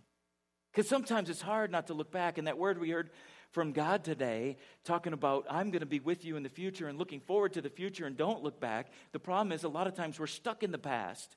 Because 0.71 0.89
sometimes 0.89 1.29
it's 1.29 1.41
hard 1.41 1.71
not 1.71 1.87
to 1.87 1.93
look 1.93 2.11
back. 2.11 2.37
And 2.37 2.47
that 2.47 2.57
word 2.57 2.77
we 2.77 2.89
heard 2.91 3.09
from 3.51 3.71
God 3.71 4.03
today, 4.03 4.57
talking 4.83 5.13
about, 5.13 5.45
I'm 5.49 5.71
going 5.71 5.79
to 5.79 5.87
be 5.87 6.01
with 6.01 6.25
you 6.25 6.35
in 6.35 6.43
the 6.43 6.49
future 6.49 6.87
and 6.87 6.99
looking 6.99 7.21
forward 7.21 7.53
to 7.53 7.61
the 7.61 7.69
future 7.69 8.05
and 8.05 8.17
don't 8.17 8.43
look 8.43 8.59
back. 8.59 8.87
The 9.13 9.19
problem 9.19 9.53
is, 9.53 9.63
a 9.63 9.69
lot 9.69 9.87
of 9.87 9.95
times 9.95 10.19
we're 10.19 10.27
stuck 10.27 10.61
in 10.61 10.71
the 10.71 10.77
past. 10.77 11.35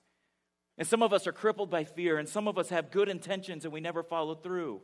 And 0.76 0.86
some 0.86 1.02
of 1.02 1.12
us 1.12 1.26
are 1.26 1.32
crippled 1.32 1.70
by 1.70 1.84
fear, 1.84 2.18
and 2.18 2.28
some 2.28 2.48
of 2.48 2.58
us 2.58 2.70
have 2.70 2.90
good 2.90 3.08
intentions 3.08 3.64
and 3.64 3.72
we 3.72 3.80
never 3.80 4.02
follow 4.02 4.34
through. 4.34 4.80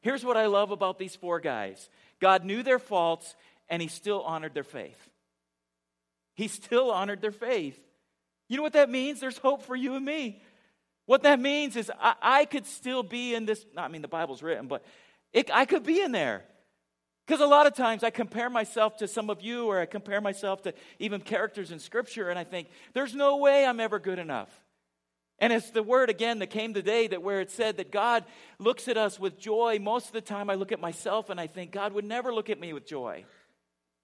Here's 0.00 0.24
what 0.24 0.36
I 0.36 0.46
love 0.46 0.70
about 0.70 0.98
these 0.98 1.14
four 1.14 1.38
guys 1.38 1.88
God 2.18 2.44
knew 2.44 2.62
their 2.62 2.78
faults, 2.78 3.36
and 3.68 3.82
He 3.82 3.88
still 3.88 4.22
honored 4.22 4.54
their 4.54 4.64
faith. 4.64 5.08
He 6.34 6.48
still 6.48 6.90
honored 6.90 7.20
their 7.20 7.30
faith. 7.30 7.78
You 8.52 8.58
know 8.58 8.64
what 8.64 8.74
that 8.74 8.90
means? 8.90 9.18
There's 9.18 9.38
hope 9.38 9.62
for 9.62 9.74
you 9.74 9.94
and 9.94 10.04
me. 10.04 10.42
What 11.06 11.22
that 11.22 11.40
means 11.40 11.74
is 11.74 11.90
I, 11.98 12.16
I 12.20 12.44
could 12.44 12.66
still 12.66 13.02
be 13.02 13.34
in 13.34 13.46
this. 13.46 13.64
I 13.78 13.88
mean, 13.88 14.02
the 14.02 14.08
Bible's 14.08 14.42
written, 14.42 14.66
but 14.66 14.84
it, 15.32 15.50
I 15.50 15.64
could 15.64 15.84
be 15.84 16.02
in 16.02 16.12
there. 16.12 16.44
Because 17.26 17.40
a 17.40 17.46
lot 17.46 17.66
of 17.66 17.74
times 17.74 18.04
I 18.04 18.10
compare 18.10 18.50
myself 18.50 18.98
to 18.98 19.08
some 19.08 19.30
of 19.30 19.40
you, 19.40 19.68
or 19.68 19.80
I 19.80 19.86
compare 19.86 20.20
myself 20.20 20.60
to 20.64 20.74
even 20.98 21.22
characters 21.22 21.70
in 21.70 21.78
Scripture, 21.78 22.28
and 22.28 22.38
I 22.38 22.44
think, 22.44 22.68
there's 22.92 23.14
no 23.14 23.38
way 23.38 23.64
I'm 23.64 23.80
ever 23.80 23.98
good 23.98 24.18
enough. 24.18 24.50
And 25.38 25.50
it's 25.50 25.70
the 25.70 25.82
word 25.82 26.10
again 26.10 26.40
that 26.40 26.48
came 26.48 26.74
today 26.74 27.06
that 27.06 27.22
where 27.22 27.40
it 27.40 27.50
said 27.50 27.78
that 27.78 27.90
God 27.90 28.22
looks 28.58 28.86
at 28.86 28.98
us 28.98 29.18
with 29.18 29.38
joy. 29.38 29.78
Most 29.80 30.08
of 30.08 30.12
the 30.12 30.20
time 30.20 30.50
I 30.50 30.56
look 30.56 30.72
at 30.72 30.80
myself 30.80 31.30
and 31.30 31.40
I 31.40 31.46
think 31.46 31.70
God 31.72 31.94
would 31.94 32.04
never 32.04 32.34
look 32.34 32.50
at 32.50 32.60
me 32.60 32.74
with 32.74 32.86
joy. 32.86 33.24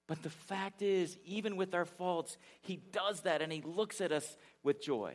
But 0.08 0.22
the 0.22 0.30
fact 0.30 0.82
is, 0.82 1.16
even 1.24 1.56
with 1.56 1.74
our 1.74 1.84
faults, 1.84 2.36
He 2.62 2.76
does 2.76 3.20
that 3.20 3.42
and 3.42 3.52
He 3.52 3.62
looks 3.62 4.00
at 4.00 4.10
us 4.10 4.36
with 4.64 4.82
joy. 4.82 5.14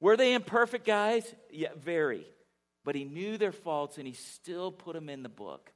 Were 0.00 0.16
they 0.16 0.32
imperfect 0.32 0.86
guys? 0.86 1.32
Yeah, 1.52 1.68
very. 1.76 2.26
But 2.84 2.94
He 2.94 3.04
knew 3.04 3.36
their 3.36 3.52
faults 3.52 3.98
and 3.98 4.06
He 4.06 4.14
still 4.14 4.72
put 4.72 4.94
them 4.94 5.10
in 5.10 5.22
the 5.22 5.28
book. 5.28 5.70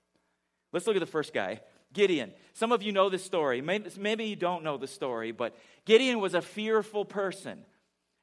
Let's 0.72 0.86
look 0.86 0.96
at 0.96 1.00
the 1.00 1.06
first 1.06 1.34
guy. 1.34 1.60
Gideon. 1.92 2.32
Some 2.54 2.72
of 2.72 2.82
you 2.82 2.90
know 2.90 3.10
this 3.10 3.22
story. 3.22 3.60
Maybe, 3.60 4.24
you 4.24 4.36
don't 4.36 4.64
know 4.64 4.78
the 4.78 4.86
story, 4.86 5.30
but 5.30 5.54
Gideon 5.84 6.20
was 6.20 6.32
a 6.32 6.40
fearful 6.40 7.04
person. 7.04 7.58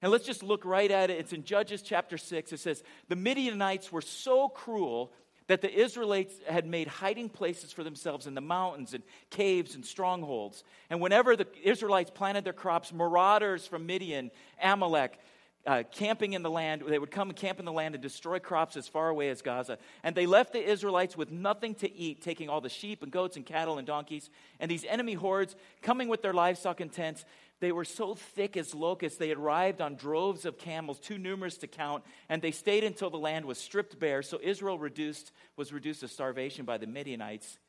And 0.01 0.11
let's 0.11 0.25
just 0.25 0.41
look 0.41 0.65
right 0.65 0.89
at 0.89 1.11
it. 1.11 1.19
It's 1.19 1.33
in 1.33 1.43
Judges 1.43 1.83
chapter 1.83 2.17
6. 2.17 2.51
It 2.51 2.59
says, 2.59 2.81
The 3.09 3.15
Midianites 3.15 3.91
were 3.91 4.01
so 4.01 4.49
cruel 4.49 5.13
that 5.49 5.61
the 5.61 5.73
Israelites 5.73 6.35
had 6.47 6.67
made 6.67 6.87
hiding 6.87 7.27
places 7.27 7.73
for 7.73 7.83
themselves 7.83 8.27
in 8.27 8.35
the 8.35 8.41
mountains 8.41 8.93
and 8.93 9.01
caves 9.31 9.73
and 9.73 9.83
strongholds. 9.83 10.63
And 10.91 11.01
whenever 11.01 11.35
the 11.35 11.47
Israelites 11.63 12.11
planted 12.11 12.43
their 12.43 12.53
crops, 12.53 12.93
marauders 12.93 13.65
from 13.65 13.87
Midian, 13.87 14.29
Amalek, 14.61 15.19
uh, 15.65 15.83
camping 15.91 16.33
in 16.33 16.41
the 16.41 16.49
land, 16.49 16.83
they 16.87 16.99
would 16.99 17.11
come 17.11 17.29
and 17.29 17.37
camp 17.37 17.59
in 17.59 17.65
the 17.65 17.71
land 17.71 17.93
and 17.95 18.01
destroy 18.01 18.39
crops 18.39 18.77
as 18.77 18.87
far 18.87 19.09
away 19.09 19.29
as 19.29 19.41
Gaza. 19.41 19.77
And 20.03 20.15
they 20.15 20.25
left 20.25 20.53
the 20.53 20.63
Israelites 20.63 21.17
with 21.17 21.31
nothing 21.31 21.75
to 21.75 21.93
eat, 21.93 22.21
taking 22.21 22.49
all 22.49 22.61
the 22.61 22.69
sheep 22.69 23.03
and 23.03 23.11
goats 23.11 23.35
and 23.35 23.45
cattle 23.45 23.77
and 23.77 23.85
donkeys. 23.85 24.29
And 24.59 24.71
these 24.71 24.85
enemy 24.85 25.13
hordes 25.13 25.55
coming 25.81 26.07
with 26.07 26.21
their 26.21 26.33
livestock 26.33 26.79
and 26.79 26.91
tents 26.91 27.25
they 27.59 27.71
were 27.71 27.85
so 27.85 28.15
thick 28.15 28.55
as 28.55 28.73
locusts, 28.73 29.17
they 29.17 29.31
arrived 29.31 29.81
on 29.81 29.95
droves 29.95 30.45
of 30.45 30.57
camels, 30.57 30.99
too 30.99 31.17
numerous 31.17 31.57
to 31.57 31.67
count, 31.67 32.03
and 32.29 32.41
they 32.41 32.51
stayed 32.51 32.85
until 32.85 33.09
the 33.09 33.17
land 33.17 33.45
was 33.45 33.57
stripped 33.57 33.99
bare. 33.99 34.21
So 34.21 34.39
Israel 34.41 34.79
reduced, 34.79 35.31
was 35.57 35.73
reduced 35.73 35.99
to 36.01 36.07
starvation 36.07 36.63
by 36.65 36.77
the 36.77 36.87
Midianites. 36.87 37.59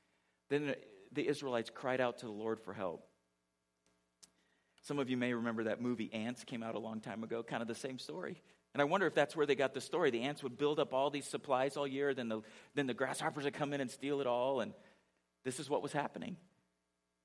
Then 0.49 0.75
the 1.13 1.27
Israelites 1.27 1.71
cried 1.75 2.01
out 2.01 2.19
to 2.19 2.27
the 2.27 2.33
Lord 2.33 2.61
for 2.61 2.73
help. 2.73 3.10
Some 4.83 4.99
of 4.99 5.11
you 5.11 5.17
may 5.17 5.35
remember 5.35 5.65
that 5.65 5.81
movie 5.81 6.13
Ants 6.13 6.45
came 6.45 6.63
out 6.63 6.75
a 6.75 6.79
long 6.79 7.01
time 7.01 7.23
ago, 7.23 7.43
kind 7.43 7.63
of 7.63 7.69
the 7.69 7.75
same 7.75 7.99
story. 7.99 8.43
And 8.73 8.81
I 8.81 8.85
wonder 8.85 9.07
if 9.07 9.15
that's 9.15 9.35
where 9.35 9.47
they 9.47 9.55
got 9.55 9.75
the 9.75 9.81
story. 9.81 10.11
The 10.11 10.23
ants 10.23 10.43
would 10.43 10.57
build 10.57 10.79
up 10.79 10.95
all 10.95 11.11
these 11.11 11.27
supplies 11.27 11.77
all 11.77 11.87
year, 11.87 12.15
then 12.15 12.29
the, 12.29 12.41
then 12.75 12.87
the 12.87 12.95
grasshoppers 12.95 13.45
would 13.45 13.55
come 13.55 13.73
in 13.73 13.81
and 13.81 13.91
steal 13.91 14.21
it 14.21 14.27
all, 14.27 14.61
and 14.61 14.73
this 15.45 15.59
is 15.59 15.69
what 15.69 15.83
was 15.83 15.93
happening. 15.93 16.37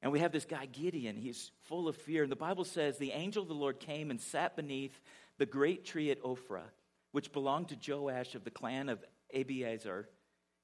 And 0.01 0.12
we 0.12 0.19
have 0.19 0.31
this 0.31 0.45
guy, 0.45 0.65
Gideon. 0.65 1.15
He's 1.15 1.51
full 1.63 1.88
of 1.88 1.95
fear. 1.95 2.24
And 2.24 2.31
the 2.31 2.35
Bible 2.35 2.63
says 2.63 2.97
the 2.97 3.12
angel 3.12 3.41
of 3.41 3.47
the 3.47 3.55
Lord 3.55 3.79
came 3.79 4.12
and 4.12 4.21
sat 4.21 4.55
beneath 4.55 5.00
the 5.38 5.45
great 5.45 5.85
tree 5.85 6.12
at 6.12 6.21
Ophrah, 6.21 6.69
which 7.12 7.31
belonged 7.31 7.69
to 7.69 7.91
Joash 7.91 8.35
of 8.35 8.43
the 8.43 8.51
clan 8.51 8.89
of 8.89 9.03
Abiezer. 9.35 10.05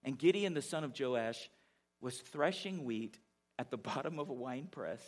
And 0.04 0.18
Gideon, 0.18 0.54
the 0.54 0.62
son 0.62 0.84
of 0.84 1.00
Joash, 1.00 1.50
was 2.02 2.20
threshing 2.20 2.84
wheat 2.84 3.18
at 3.58 3.72
the 3.72 3.78
bottom 3.78 4.20
of 4.20 4.30
a 4.30 4.34
winepress 4.34 5.02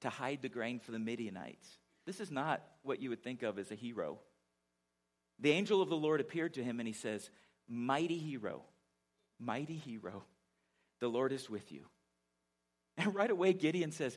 to 0.00 0.08
hide 0.08 0.42
the 0.42 0.48
grain 0.48 0.78
for 0.78 0.92
the 0.92 0.98
Midianites. 0.98 1.66
This 2.06 2.20
is 2.20 2.30
not 2.30 2.62
what 2.82 3.00
you 3.00 3.10
would 3.10 3.22
think 3.22 3.42
of 3.42 3.58
as 3.58 3.70
a 3.70 3.74
hero. 3.74 4.18
The 5.40 5.50
angel 5.50 5.82
of 5.82 5.88
the 5.88 5.96
Lord 5.96 6.20
appeared 6.20 6.54
to 6.54 6.64
him 6.64 6.80
and 6.80 6.86
he 6.86 6.92
says, 6.92 7.30
Mighty 7.68 8.18
hero, 8.18 8.62
mighty 9.40 9.76
hero, 9.76 10.24
the 11.00 11.08
Lord 11.08 11.32
is 11.32 11.50
with 11.50 11.72
you. 11.72 11.82
And 12.98 13.14
right 13.14 13.30
away, 13.30 13.52
Gideon 13.52 13.92
says, 13.92 14.16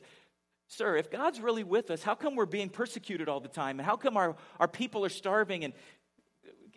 Sir, 0.66 0.96
if 0.96 1.10
God's 1.10 1.38
really 1.38 1.64
with 1.64 1.90
us, 1.90 2.02
how 2.02 2.14
come 2.14 2.34
we're 2.34 2.46
being 2.46 2.70
persecuted 2.70 3.28
all 3.28 3.40
the 3.40 3.48
time? 3.48 3.78
And 3.78 3.84
how 3.84 3.96
come 3.96 4.16
our, 4.16 4.36
our 4.58 4.68
people 4.68 5.04
are 5.04 5.10
starving? 5.10 5.64
And 5.64 5.74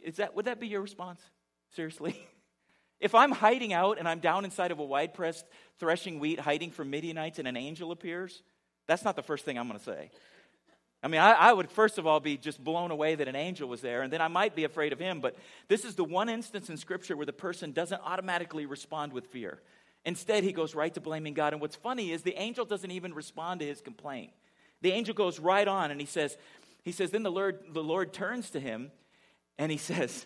is 0.04 0.18
that, 0.18 0.36
would 0.36 0.46
that 0.46 0.60
be 0.60 0.68
your 0.68 0.82
response? 0.82 1.22
Seriously? 1.76 2.20
if 3.00 3.16
I'm 3.16 3.32
hiding 3.32 3.72
out 3.72 4.00
and 4.00 4.08
I'm 4.08 4.20
down 4.20 4.44
inside 4.44 4.72
of 4.72 4.80
a 4.80 4.84
winepress 4.84 5.46
threshing 5.80 6.20
wheat, 6.20 6.40
hiding 6.40 6.72
from 6.72 6.90
Midianites, 6.90 7.40
and 7.40 7.48
an 7.48 7.56
angel 7.56 7.92
appears, 7.92 8.42
that's 8.88 9.04
not 9.04 9.16
the 9.16 9.24
first 9.24 9.46
thing 9.46 9.58
I'm 9.58 9.68
going 9.68 9.80
to 9.80 9.86
say. 9.86 10.10
I 11.02 11.10
mean, 11.10 11.20
I, 11.20 11.32
I, 11.34 11.54
would 11.54 11.70
first 11.70 11.98
of 11.98 12.08
all 12.08 12.22
be 12.22 12.38
just 12.38 12.64
blown 12.64 12.90
away 12.90 13.16
that 13.16 13.28
an 13.28 13.36
angel 13.36 13.68
was 13.68 13.82
there, 13.82 14.04
and 14.04 14.14
then 14.14 14.22
I 14.22 14.30
might 14.30 14.56
be 14.56 14.64
afraid 14.64 14.94
of 14.94 15.00
him. 15.00 15.20
But 15.20 15.36
this 15.68 15.84
is 15.84 15.96
the 15.96 16.04
one 16.06 16.30
instance 16.30 16.70
in 16.70 16.78
Scripture 16.78 17.18
where 17.18 17.26
the 17.26 17.34
person 17.34 17.74
doesn't 17.74 18.02
automatically 18.06 18.66
respond 18.66 19.12
with 19.12 19.28
fear. 19.28 19.60
Instead, 20.06 20.44
he 20.44 20.54
goes 20.54 20.76
right 20.76 20.94
to 20.94 21.02
blaming 21.02 21.34
God. 21.34 21.54
And 21.54 21.62
what's 21.62 21.76
funny 21.76 22.12
is 22.12 22.24
the 22.24 22.40
angel 22.40 22.66
doesn't 22.66 22.92
even 22.92 23.14
respond 23.14 23.60
to 23.60 23.66
his 23.66 23.82
complaint. 23.82 24.32
The 24.82 24.92
angel 24.92 25.14
goes 25.14 25.40
right 25.40 25.68
on 25.68 25.92
and 25.92 26.00
he 26.00 26.06
says, 26.06 26.38
he 26.84 26.92
says, 26.92 27.12
then 27.12 27.24
the 27.24 27.32
Lord, 27.32 27.60
the 27.72 27.84
Lord 27.84 28.12
turns 28.12 28.50
to 28.52 28.60
him 28.60 28.92
and 29.58 29.72
he 29.72 29.78
says, 29.80 30.26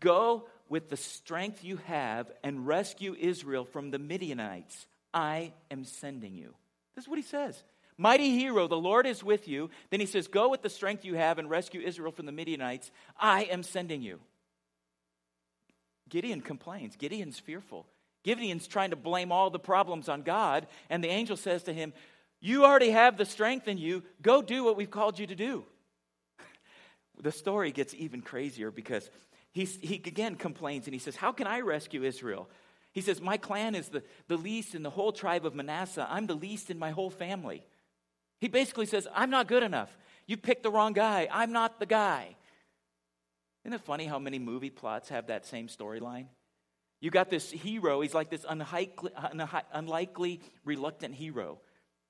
Go 0.00 0.48
with 0.68 0.88
the 0.88 0.96
strength 0.96 1.62
you 1.62 1.76
have 1.86 2.30
and 2.42 2.66
rescue 2.66 3.14
Israel 3.18 3.64
from 3.64 3.90
the 3.90 3.98
Midianites. 3.98 4.86
I 5.14 5.52
am 5.70 5.84
sending 5.84 6.34
you. 6.34 6.54
This 6.94 7.04
is 7.04 7.08
what 7.08 7.18
he 7.18 7.24
says. 7.24 7.62
Mighty 7.98 8.30
hero, 8.38 8.68
the 8.68 8.76
Lord 8.76 9.06
is 9.06 9.24
with 9.24 9.48
you. 9.48 9.70
Then 9.90 10.00
he 10.00 10.06
says, 10.06 10.28
Go 10.28 10.50
with 10.50 10.62
the 10.62 10.68
strength 10.68 11.04
you 11.04 11.14
have 11.14 11.38
and 11.38 11.48
rescue 11.48 11.80
Israel 11.80 12.12
from 12.12 12.26
the 12.26 12.32
Midianites. 12.32 12.90
I 13.18 13.44
am 13.44 13.62
sending 13.62 14.02
you. 14.02 14.20
Gideon 16.08 16.40
complains. 16.40 16.96
Gideon's 16.96 17.38
fearful. 17.38 17.86
Gideon's 18.22 18.66
trying 18.66 18.90
to 18.90 18.96
blame 18.96 19.32
all 19.32 19.50
the 19.50 19.58
problems 19.58 20.08
on 20.08 20.22
God. 20.22 20.66
And 20.90 21.02
the 21.02 21.08
angel 21.08 21.36
says 21.36 21.62
to 21.64 21.72
him, 21.72 21.94
You 22.40 22.64
already 22.64 22.90
have 22.90 23.16
the 23.16 23.24
strength 23.24 23.66
in 23.66 23.78
you. 23.78 24.02
Go 24.20 24.42
do 24.42 24.62
what 24.64 24.76
we've 24.76 24.90
called 24.90 25.18
you 25.18 25.26
to 25.26 25.34
do. 25.34 25.64
the 27.22 27.32
story 27.32 27.72
gets 27.72 27.94
even 27.94 28.20
crazier 28.20 28.70
because 28.70 29.08
he's, 29.52 29.76
he 29.80 29.94
again 29.94 30.34
complains 30.34 30.86
and 30.86 30.92
he 30.92 31.00
says, 31.00 31.16
How 31.16 31.32
can 31.32 31.46
I 31.46 31.60
rescue 31.60 32.04
Israel? 32.04 32.48
He 32.92 33.00
says, 33.00 33.22
My 33.22 33.38
clan 33.38 33.74
is 33.74 33.88
the, 33.88 34.02
the 34.28 34.36
least 34.36 34.74
in 34.74 34.82
the 34.82 34.90
whole 34.90 35.12
tribe 35.12 35.46
of 35.46 35.54
Manasseh. 35.54 36.06
I'm 36.10 36.26
the 36.26 36.34
least 36.34 36.70
in 36.70 36.78
my 36.78 36.90
whole 36.90 37.10
family. 37.10 37.64
He 38.40 38.48
basically 38.48 38.86
says, 38.86 39.08
I'm 39.14 39.30
not 39.30 39.48
good 39.48 39.62
enough. 39.62 39.96
You 40.26 40.36
picked 40.36 40.62
the 40.62 40.70
wrong 40.70 40.92
guy. 40.92 41.28
I'm 41.30 41.52
not 41.52 41.78
the 41.78 41.86
guy. 41.86 42.36
Isn't 43.64 43.74
it 43.74 43.80
funny 43.80 44.06
how 44.06 44.18
many 44.18 44.38
movie 44.38 44.70
plots 44.70 45.08
have 45.08 45.26
that 45.28 45.46
same 45.46 45.68
storyline? 45.68 46.26
You 47.00 47.10
got 47.10 47.30
this 47.30 47.50
hero, 47.50 48.00
he's 48.00 48.14
like 48.14 48.30
this 48.30 48.46
unlikely, 48.48 49.10
unlikely, 49.72 50.40
reluctant 50.64 51.14
hero. 51.14 51.58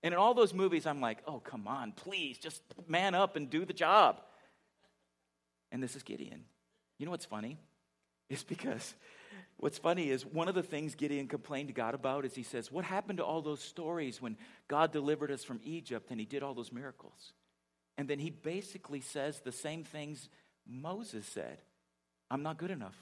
And 0.03 0.15
in 0.15 0.19
all 0.19 0.35
those 0.35 0.55
movies, 0.55 0.87
I'm 0.87 1.01
like, 1.01 1.19
oh, 1.27 1.41
come 1.41 1.67
on, 1.67 1.93
please, 1.93 2.39
just 2.39 2.63
man 2.87 3.15
up 3.15 3.37
and 3.37 3.51
do 3.51 3.65
the 3.65 3.73
job. 3.73 4.21
And 5.73 5.83
this 5.83 5.97
is 5.97 6.03
Gideon. 6.03 6.45
You 6.99 7.07
know 7.07 7.11
what's 7.11 7.25
funny? 7.25 7.59
It's 8.29 8.45
because 8.45 8.95
what's 9.57 9.79
funny 9.79 10.11
is 10.11 10.25
one 10.25 10.49
of 10.49 10.55
the 10.55 10.63
things 10.63 10.95
Gideon 10.95 11.29
complained 11.29 11.69
to 11.69 11.75
God 11.75 11.95
about 11.95 12.25
is 12.25 12.35
he 12.35 12.43
says, 12.43 12.71
What 12.71 12.85
happened 12.85 13.19
to 13.19 13.25
all 13.25 13.43
those 13.43 13.61
stories 13.61 14.21
when 14.21 14.37
God 14.69 14.93
delivered 14.93 15.31
us 15.31 15.45
from 15.45 15.61
Egypt 15.65 16.11
and 16.11 16.21
he 16.21 16.27
did 16.27 16.43
all 16.43 16.55
those 16.55 16.73
miracles? 16.73 17.33
And 17.99 18.09
then 18.09 18.19
he 18.19 18.31
basically 18.31 19.01
says 19.01 19.41
the 19.41 19.53
same 19.53 19.85
things 19.85 20.29
Moses 20.67 21.27
said 21.27 21.63
I'm 22.31 22.43
not 22.43 22.59
good 22.59 22.71
enough. 22.71 22.97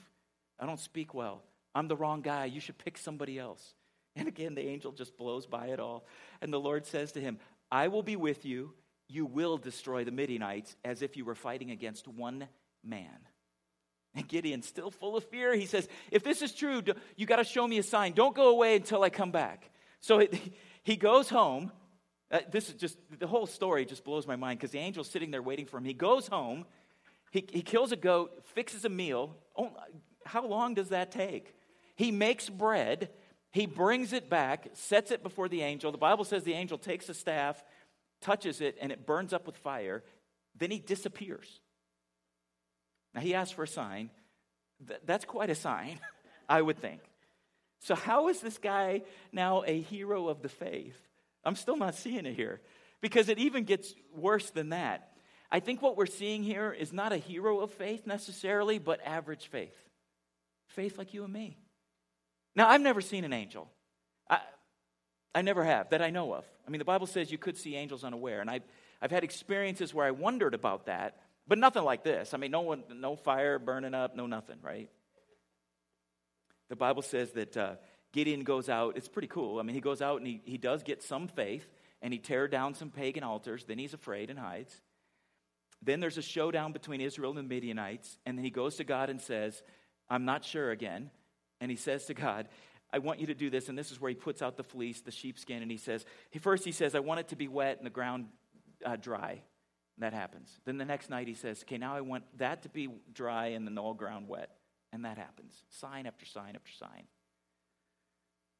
I 0.59 0.65
don't 0.65 0.79
speak 0.79 1.13
well. 1.13 1.41
I'm 1.73 1.87
the 1.87 1.95
wrong 1.95 2.21
guy. 2.21 2.45
You 2.45 2.59
should 2.59 2.77
pick 2.77 2.97
somebody 2.97 3.39
else. 3.39 3.73
And 4.17 4.29
again, 4.29 4.55
the 4.55 4.65
angel 4.65 4.93
just 4.93 5.17
blows 5.17 5.45
by 5.45 5.67
it 5.67 5.79
all. 5.81 6.05
And 6.41 6.53
the 6.53 6.57
Lord 6.57 6.85
says 6.85 7.11
to 7.11 7.19
him, 7.19 7.37
I 7.69 7.89
will 7.89 8.01
be 8.01 8.15
with 8.15 8.45
you. 8.45 8.71
You 9.09 9.25
will 9.25 9.57
destroy 9.57 10.05
the 10.05 10.11
Midianites 10.11 10.77
as 10.85 11.01
if 11.01 11.17
you 11.17 11.25
were 11.25 11.35
fighting 11.35 11.69
against 11.69 12.07
one 12.07 12.47
man. 12.81 13.27
And 14.17 14.27
Gideon, 14.27 14.61
still 14.61 14.91
full 14.91 15.17
of 15.17 15.25
fear, 15.25 15.53
he 15.53 15.65
says, 15.65 15.89
If 16.09 16.23
this 16.23 16.41
is 16.41 16.53
true, 16.53 16.81
you 17.17 17.25
got 17.25 17.35
to 17.35 17.43
show 17.43 17.67
me 17.67 17.77
a 17.79 17.83
sign. 17.83 18.13
Don't 18.13 18.35
go 18.35 18.49
away 18.49 18.77
until 18.77 19.03
I 19.03 19.09
come 19.09 19.31
back. 19.31 19.69
So 19.99 20.19
it, 20.19 20.33
he 20.83 20.95
goes 20.95 21.29
home. 21.29 21.71
Uh, 22.31 22.39
this 22.49 22.69
is 22.69 22.75
just, 22.75 22.97
the 23.19 23.27
whole 23.27 23.45
story 23.45 23.85
just 23.85 24.03
blows 24.03 24.25
my 24.25 24.35
mind 24.35 24.59
because 24.59 24.71
the 24.71 24.79
angel's 24.79 25.09
sitting 25.09 25.31
there 25.31 25.41
waiting 25.41 25.65
for 25.65 25.77
him. 25.77 25.85
He 25.85 25.93
goes 25.93 26.27
home, 26.27 26.65
he, 27.31 27.45
he 27.51 27.61
kills 27.61 27.91
a 27.91 27.95
goat, 27.95 28.43
fixes 28.55 28.83
a 28.85 28.89
meal. 28.89 29.35
Oh, 29.55 29.71
how 30.25 30.47
long 30.47 30.73
does 30.73 30.89
that 30.89 31.11
take? 31.11 31.53
He 31.95 32.11
makes 32.11 32.49
bread, 32.49 33.09
he 33.51 33.67
brings 33.67 34.11
it 34.11 34.29
back, 34.29 34.69
sets 34.73 35.11
it 35.11 35.21
before 35.21 35.47
the 35.47 35.61
angel. 35.61 35.91
The 35.91 35.97
Bible 35.97 36.25
says 36.25 36.43
the 36.43 36.53
angel 36.53 36.77
takes 36.77 37.09
a 37.09 37.13
staff, 37.13 37.63
touches 38.21 38.59
it, 38.59 38.77
and 38.81 38.91
it 38.91 39.05
burns 39.05 39.33
up 39.33 39.45
with 39.45 39.57
fire. 39.57 40.03
Then 40.57 40.71
he 40.71 40.79
disappears. 40.79 41.61
Now, 43.15 43.21
he 43.21 43.33
asks 43.33 43.53
for 43.53 43.63
a 43.63 43.67
sign. 43.67 44.09
That's 45.05 45.25
quite 45.25 45.49
a 45.49 45.55
sign, 45.55 45.99
I 46.49 46.61
would 46.61 46.79
think. 46.79 47.01
So, 47.79 47.95
how 47.95 48.27
is 48.27 48.41
this 48.41 48.57
guy 48.57 49.03
now 49.31 49.63
a 49.65 49.79
hero 49.79 50.27
of 50.27 50.41
the 50.41 50.49
faith? 50.49 50.99
I'm 51.43 51.55
still 51.55 51.77
not 51.77 51.95
seeing 51.95 52.25
it 52.25 52.35
here 52.35 52.61
because 53.01 53.29
it 53.29 53.39
even 53.39 53.63
gets 53.63 53.93
worse 54.15 54.49
than 54.49 54.69
that. 54.69 55.11
I 55.51 55.59
think 55.59 55.81
what 55.81 55.95
we're 55.95 56.07
seeing 56.07 56.43
here 56.43 56.73
is 56.73 56.91
not 56.91 57.13
a 57.13 57.17
hero 57.17 57.59
of 57.59 57.71
faith 57.71 58.05
necessarily, 58.05 58.79
but 58.79 58.99
average 59.05 59.47
faith. 59.47 59.77
Faith 60.69 60.97
like 60.97 61.13
you 61.13 61.23
and 61.23 61.31
me. 61.31 61.57
Now, 62.55 62.67
I've 62.67 62.81
never 62.81 63.01
seen 63.01 63.23
an 63.23 63.33
angel. 63.33 63.69
I, 64.29 64.39
I 65.33 65.41
never 65.43 65.63
have, 65.63 65.91
that 65.91 66.01
I 66.01 66.09
know 66.09 66.33
of. 66.33 66.45
I 66.67 66.71
mean, 66.71 66.79
the 66.79 66.85
Bible 66.85 67.07
says 67.07 67.31
you 67.31 67.37
could 67.37 67.57
see 67.57 67.75
angels 67.75 68.03
unaware, 68.03 68.41
and 68.41 68.49
I've, 68.49 68.63
I've 69.01 69.11
had 69.11 69.23
experiences 69.23 69.93
where 69.93 70.05
I 70.05 70.11
wondered 70.11 70.53
about 70.53 70.87
that, 70.87 71.19
but 71.47 71.57
nothing 71.57 71.83
like 71.83 72.03
this. 72.03 72.33
I 72.33 72.37
mean, 72.37 72.51
no 72.51 72.61
one, 72.61 72.83
no 72.93 73.15
fire 73.15 73.59
burning 73.59 73.93
up, 73.93 74.15
no 74.15 74.25
nothing, 74.25 74.57
right? 74.61 74.89
The 76.69 76.75
Bible 76.75 77.01
says 77.01 77.31
that 77.31 77.55
uh, 77.55 77.75
Gideon 78.11 78.43
goes 78.43 78.69
out. 78.69 78.97
It's 78.97 79.07
pretty 79.07 79.27
cool. 79.27 79.59
I 79.59 79.63
mean, 79.63 79.75
he 79.75 79.81
goes 79.81 80.01
out 80.01 80.17
and 80.17 80.27
he, 80.27 80.41
he 80.45 80.57
does 80.57 80.83
get 80.83 81.03
some 81.03 81.27
faith, 81.27 81.67
and 82.01 82.11
he 82.11 82.19
tears 82.19 82.49
down 82.49 82.73
some 82.73 82.89
pagan 82.89 83.23
altars. 83.23 83.65
Then 83.65 83.77
he's 83.77 83.93
afraid 83.93 84.29
and 84.29 84.39
hides. 84.39 84.81
Then 85.81 85.99
there's 85.99 86.17
a 86.17 86.23
showdown 86.23 86.71
between 86.71 87.01
Israel 87.01 87.31
and 87.31 87.37
the 87.37 87.43
Midianites, 87.43 88.17
and 88.25 88.37
then 88.37 88.43
he 88.43 88.51
goes 88.51 88.77
to 88.77 88.83
God 88.83 89.09
and 89.09 89.21
says, 89.21 89.61
I'm 90.09 90.25
not 90.25 90.43
sure 90.43 90.71
again. 90.71 91.11
And 91.61 91.69
he 91.69 91.77
says 91.77 92.05
to 92.05 92.13
God, 92.13 92.47
I 92.91 92.99
want 92.99 93.19
you 93.19 93.27
to 93.27 93.33
do 93.33 93.49
this. 93.49 93.69
And 93.69 93.77
this 93.77 93.91
is 93.91 93.99
where 93.99 94.09
he 94.09 94.15
puts 94.15 94.41
out 94.41 94.57
the 94.57 94.63
fleece, 94.63 95.01
the 95.01 95.11
sheepskin, 95.11 95.61
and 95.61 95.69
he 95.69 95.77
says, 95.77 96.05
he, 96.31 96.39
First, 96.39 96.65
he 96.65 96.71
says, 96.71 96.95
I 96.95 96.99
want 96.99 97.19
it 97.19 97.27
to 97.29 97.35
be 97.35 97.47
wet 97.47 97.77
and 97.77 97.85
the 97.85 97.91
ground 97.91 98.27
uh, 98.85 98.95
dry. 98.95 99.41
That 99.97 100.13
happens. 100.13 100.49
Then 100.65 100.77
the 100.77 100.85
next 100.85 101.09
night 101.09 101.27
he 101.27 101.33
says, 101.33 101.63
Okay, 101.63 101.77
now 101.77 101.95
I 101.95 102.01
want 102.01 102.23
that 102.37 102.63
to 102.63 102.69
be 102.69 102.89
dry 103.13 103.47
and 103.47 103.67
then 103.67 103.77
all 103.77 103.93
ground 103.93 104.27
wet. 104.27 104.49
And 104.91 105.05
that 105.05 105.17
happens. 105.17 105.53
Sign 105.69 106.05
after 106.05 106.25
sign 106.25 106.55
after 106.55 106.71
sign. 106.71 107.03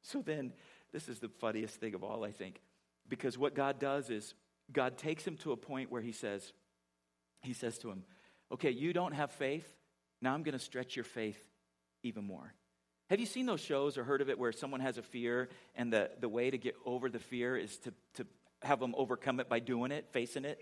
So 0.02 0.22
then, 0.22 0.52
this 0.92 1.08
is 1.08 1.18
the 1.18 1.28
funniest 1.28 1.80
thing 1.80 1.94
of 1.94 2.04
all, 2.04 2.24
I 2.24 2.30
think. 2.30 2.60
Because 3.08 3.36
what 3.36 3.54
God 3.54 3.78
does 3.78 4.08
is, 4.08 4.34
God 4.72 4.96
takes 4.98 5.26
him 5.26 5.36
to 5.38 5.52
a 5.52 5.56
point 5.56 5.90
where 5.90 6.02
he 6.02 6.12
says, 6.12 6.52
He 7.42 7.52
says 7.52 7.78
to 7.78 7.90
him, 7.90 8.04
Okay, 8.52 8.70
you 8.70 8.92
don't 8.92 9.12
have 9.12 9.32
faith. 9.32 9.66
Now 10.22 10.32
I'm 10.34 10.42
going 10.42 10.52
to 10.52 10.64
stretch 10.64 10.96
your 10.96 11.04
faith 11.04 11.38
even 12.02 12.24
more. 12.24 12.54
Have 13.10 13.20
you 13.20 13.26
seen 13.26 13.46
those 13.46 13.60
shows 13.60 13.98
or 13.98 14.04
heard 14.04 14.20
of 14.20 14.28
it 14.28 14.38
where 14.38 14.52
someone 14.52 14.80
has 14.80 14.98
a 14.98 15.02
fear 15.02 15.48
and 15.74 15.92
the, 15.92 16.10
the 16.20 16.28
way 16.28 16.50
to 16.50 16.58
get 16.58 16.74
over 16.84 17.08
the 17.08 17.18
fear 17.18 17.56
is 17.56 17.78
to, 17.78 17.92
to 18.14 18.26
have 18.62 18.80
them 18.80 18.94
overcome 18.96 19.38
it 19.38 19.48
by 19.48 19.60
doing 19.60 19.92
it, 19.92 20.06
facing 20.10 20.44
it? 20.44 20.60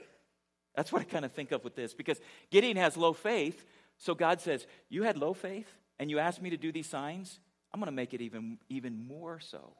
That's 0.75 0.93
what 0.93 1.03
I 1.03 1.05
kind 1.05 1.25
of 1.25 1.33
think 1.33 1.53
of 1.53 1.63
with 1.65 1.77
this 1.77 1.95
because 1.95 2.21
Gideon 2.51 2.77
has 2.77 2.97
low 2.97 3.13
faith. 3.13 3.65
So 3.99 4.15
God 4.15 4.41
says, 4.41 4.67
You 4.89 5.05
had 5.05 5.17
low 5.17 5.35
faith 5.35 5.73
and 5.99 6.11
you 6.11 6.19
asked 6.19 6.43
me 6.43 6.51
to 6.51 6.57
do 6.57 6.73
these 6.73 6.89
signs. 6.89 7.39
I'm 7.73 7.81
going 7.81 7.87
to 7.87 7.93
make 7.93 8.15
it 8.15 8.21
even, 8.21 8.59
even 8.69 9.07
more 9.07 9.41
so. 9.41 9.73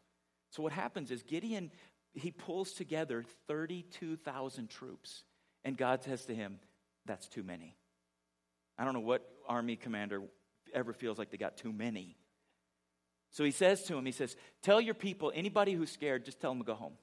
So 0.51 0.63
what 0.63 0.73
happens 0.73 1.11
is 1.11 1.23
Gideon, 1.23 1.71
he 2.13 2.31
pulls 2.31 2.73
together 2.73 3.25
32,000 3.49 4.69
troops. 4.69 5.25
And 5.65 5.77
God 5.77 6.03
says 6.03 6.25
to 6.27 6.35
him, 6.35 6.59
That's 7.07 7.29
too 7.29 7.43
many. 7.43 7.77
I 8.79 8.85
don't 8.85 8.95
know 8.95 9.01
what 9.01 9.29
army 9.49 9.77
commander 9.77 10.23
ever 10.73 10.93
feels 10.93 11.19
like 11.19 11.31
they 11.31 11.37
got 11.37 11.57
too 11.57 11.73
many. 11.73 12.17
So 13.31 13.43
he 13.43 13.51
says 13.51 13.83
to 13.85 13.97
him, 13.97 14.07
he 14.07 14.13
says, 14.13 14.37
Tell 14.63 14.81
your 14.81 14.95
people, 14.95 15.33
anybody 15.35 15.73
who's 15.73 15.91
scared, 15.91 16.25
just 16.25 16.41
tell 16.41 16.53
them 16.53 16.61
to 16.61 16.65
go 16.65 16.75
home. 16.75 16.95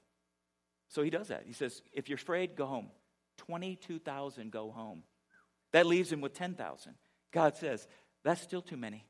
So 0.88 1.02
he 1.02 1.10
does 1.10 1.28
that. 1.28 1.44
He 1.46 1.52
says, 1.52 1.82
If 1.92 2.08
you're 2.08 2.16
afraid, 2.16 2.56
go 2.56 2.66
home. 2.66 2.88
22,000 3.38 4.50
go 4.50 4.70
home. 4.70 5.02
That 5.72 5.86
leaves 5.86 6.12
him 6.12 6.20
with 6.20 6.34
10,000. 6.34 6.94
God 7.32 7.56
says, 7.56 7.86
That's 8.24 8.40
still 8.40 8.62
too 8.62 8.76
many. 8.76 9.06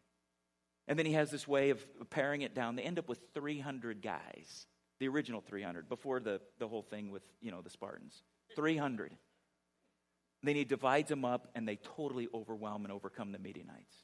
And 0.89 0.99
then 0.99 1.07
he 1.07 1.13
has 1.13 1.31
this 1.31 1.47
way 1.47 1.71
of 1.71 1.85
paring 2.11 2.43
it 2.43 2.55
down. 2.55 2.77
They 2.77 2.83
end 2.83 2.99
up 2.99 3.09
with 3.09 3.21
300 3.35 4.03
guys, 4.03 4.67
the 4.99 5.09
original 5.09 5.41
300, 5.41 5.89
before 5.89 6.21
the, 6.21 6.41
the 6.59 6.67
whole 6.67 6.83
thing 6.83 7.11
with, 7.11 7.23
you 7.41 7.51
know, 7.51 7.63
the 7.63 7.71
Spartans. 7.71 8.23
300. 8.57 9.13
Then 10.43 10.57
he 10.57 10.65
divides 10.65 11.09
them 11.09 11.25
up 11.25 11.49
and 11.55 11.69
they 11.69 11.77
totally 11.77 12.29
overwhelm 12.35 12.85
and 12.85 12.93
overcome 12.93 13.33
the 13.33 13.39
Midianites. 13.39 13.95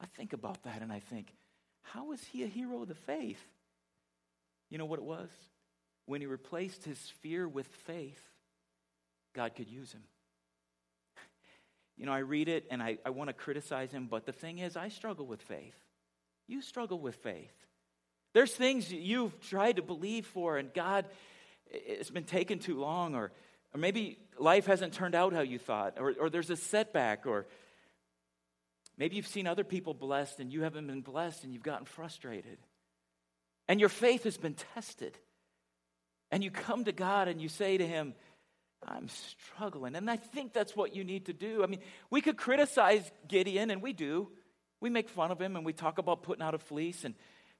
I 0.00 0.06
think 0.16 0.32
about 0.32 0.62
that 0.64 0.82
and 0.82 0.92
I 0.92 1.00
think, 1.00 1.34
how 1.82 2.06
was 2.06 2.22
he 2.22 2.44
a 2.44 2.46
hero 2.46 2.82
of 2.82 2.88
the 2.88 2.94
faith? 2.94 3.44
You 4.70 4.78
know 4.78 4.84
what 4.84 4.98
it 4.98 5.04
was? 5.04 5.30
When 6.06 6.20
he 6.20 6.26
replaced 6.26 6.84
his 6.84 6.98
fear 7.20 7.48
with 7.48 7.66
faith, 7.66 8.22
God 9.34 9.54
could 9.54 9.68
use 9.68 9.92
him. 9.92 10.02
You 11.96 12.06
know, 12.06 12.12
I 12.12 12.18
read 12.18 12.48
it 12.48 12.66
and 12.70 12.82
I, 12.82 12.98
I 13.06 13.10
want 13.10 13.28
to 13.28 13.34
criticize 13.34 13.92
him, 13.92 14.08
but 14.10 14.26
the 14.26 14.32
thing 14.32 14.58
is, 14.58 14.76
I 14.76 14.88
struggle 14.88 15.26
with 15.26 15.40
faith. 15.42 15.76
You 16.48 16.60
struggle 16.60 16.98
with 16.98 17.14
faith. 17.16 17.54
There's 18.32 18.52
things 18.52 18.92
you've 18.92 19.38
tried 19.40 19.76
to 19.76 19.82
believe 19.82 20.26
for, 20.26 20.58
and 20.58 20.74
God, 20.74 21.06
it's 21.70 22.10
been 22.10 22.24
taken 22.24 22.58
too 22.58 22.80
long, 22.80 23.14
or, 23.14 23.30
or 23.72 23.78
maybe 23.78 24.18
life 24.40 24.66
hasn't 24.66 24.92
turned 24.92 25.14
out 25.14 25.32
how 25.32 25.42
you 25.42 25.58
thought, 25.58 25.94
or, 25.98 26.14
or 26.18 26.30
there's 26.30 26.50
a 26.50 26.56
setback, 26.56 27.26
or 27.26 27.46
Maybe 28.96 29.16
you've 29.16 29.26
seen 29.26 29.46
other 29.46 29.64
people 29.64 29.92
blessed 29.92 30.40
and 30.40 30.52
you 30.52 30.62
haven't 30.62 30.86
been 30.86 31.00
blessed 31.00 31.44
and 31.44 31.52
you've 31.52 31.62
gotten 31.62 31.84
frustrated. 31.84 32.58
And 33.68 33.80
your 33.80 33.88
faith 33.88 34.24
has 34.24 34.36
been 34.36 34.54
tested. 34.74 35.18
And 36.30 36.44
you 36.44 36.50
come 36.50 36.84
to 36.84 36.92
God 36.92 37.28
and 37.28 37.40
you 37.40 37.48
say 37.48 37.76
to 37.76 37.86
Him, 37.86 38.14
I'm 38.86 39.08
struggling. 39.08 39.96
And 39.96 40.10
I 40.10 40.16
think 40.16 40.52
that's 40.52 40.76
what 40.76 40.94
you 40.94 41.04
need 41.04 41.26
to 41.26 41.32
do. 41.32 41.62
I 41.62 41.66
mean, 41.66 41.80
we 42.10 42.20
could 42.20 42.36
criticize 42.36 43.10
Gideon, 43.28 43.70
and 43.70 43.82
we 43.82 43.92
do. 43.92 44.28
We 44.80 44.90
make 44.90 45.08
fun 45.08 45.30
of 45.30 45.40
him 45.40 45.56
and 45.56 45.64
we 45.64 45.72
talk 45.72 45.96
about 45.96 46.22
putting 46.22 46.42
out 46.42 46.54
a 46.54 46.58
fleece. 46.58 47.04
And 47.04 47.14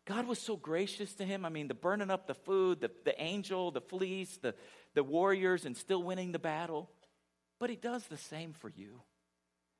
God 0.04 0.26
was 0.26 0.38
so 0.38 0.56
gracious 0.56 1.14
to 1.14 1.24
him. 1.24 1.46
I 1.46 1.48
mean, 1.48 1.68
the 1.68 1.74
burning 1.74 2.10
up 2.10 2.26
the 2.26 2.34
food, 2.34 2.82
the, 2.82 2.90
the 3.04 3.18
angel, 3.18 3.70
the 3.70 3.80
fleece, 3.80 4.38
the, 4.42 4.54
the 4.94 5.02
warriors, 5.02 5.64
and 5.64 5.74
still 5.74 6.02
winning 6.02 6.32
the 6.32 6.38
battle. 6.38 6.90
But 7.58 7.70
he 7.70 7.76
does 7.76 8.04
the 8.04 8.18
same 8.18 8.52
for 8.52 8.70
you. 8.76 9.00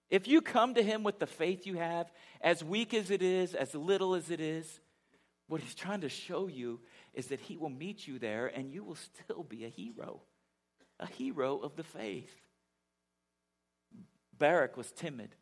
If 0.09 0.27
you 0.29 0.41
come 0.41 0.75
to 0.75 0.83
him 0.83 1.03
with 1.03 1.19
the 1.19 1.27
faith 1.27 1.67
you 1.67 1.77
have, 1.77 2.11
as 2.41 2.65
weak 2.65 2.95
as 2.95 3.11
it 3.11 3.21
is, 3.21 3.55
as 3.55 3.75
little 3.75 4.15
as 4.15 4.31
it 4.31 4.41
is, 4.41 4.81
what 5.47 5.61
he's 5.61 5.75
trying 5.75 6.01
to 6.01 6.09
show 6.09 6.47
you 6.47 6.81
is 7.13 7.27
that 7.27 7.41
he 7.41 7.57
will 7.57 7.69
meet 7.69 8.07
you 8.07 8.19
there 8.19 8.47
and 8.47 8.73
you 8.73 8.85
will 8.85 8.97
still 8.97 9.43
be 9.43 9.65
a 9.65 9.69
hero, 9.69 10.23
a 11.01 11.07
hero 11.07 11.59
of 11.59 11.77
the 11.77 11.83
faith. 11.83 12.35
Barak 14.37 14.77
was 14.77 14.91
timid. 14.93 15.35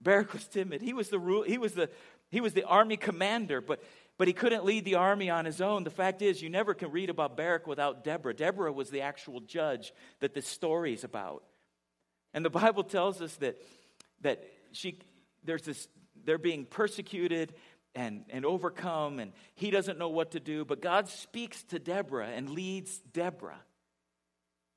Barak 0.00 0.32
was 0.32 0.46
timid. 0.46 0.82
He 0.82 0.92
was 0.92 1.08
the 1.08 1.18
rule, 1.18 1.42
he 1.42 1.58
was 1.58 1.74
the 1.74 1.88
he 2.30 2.40
was 2.40 2.54
the 2.54 2.64
army 2.64 2.96
commander, 2.96 3.60
but 3.60 3.82
but 4.18 4.28
he 4.28 4.34
couldn't 4.34 4.64
lead 4.64 4.84
the 4.84 4.96
army 4.96 5.30
on 5.30 5.44
his 5.44 5.60
own. 5.60 5.84
The 5.84 5.90
fact 5.90 6.22
is, 6.22 6.42
you 6.42 6.50
never 6.50 6.74
can 6.74 6.90
read 6.90 7.10
about 7.10 7.36
Barak 7.36 7.66
without 7.66 8.04
Deborah. 8.04 8.34
Deborah 8.34 8.72
was 8.72 8.90
the 8.90 9.00
actual 9.00 9.40
judge 9.40 9.92
that 10.20 10.34
this 10.34 10.46
story 10.46 10.92
is 10.92 11.02
about. 11.02 11.44
And 12.34 12.44
the 12.44 12.50
Bible 12.62 12.84
tells 12.84 13.20
us 13.20 13.34
that, 13.36 13.60
that 14.20 14.44
she, 14.72 14.98
there's 15.44 15.62
this, 15.62 15.88
they're 16.24 16.38
being 16.38 16.66
persecuted 16.66 17.54
and, 17.94 18.24
and 18.30 18.46
overcome, 18.46 19.18
and 19.18 19.32
he 19.54 19.70
doesn't 19.70 19.98
know 19.98 20.08
what 20.08 20.32
to 20.32 20.40
do. 20.40 20.64
But 20.64 20.80
God 20.80 21.08
speaks 21.08 21.62
to 21.64 21.78
Deborah 21.78 22.28
and 22.28 22.50
leads 22.50 22.98
Deborah. 23.12 23.60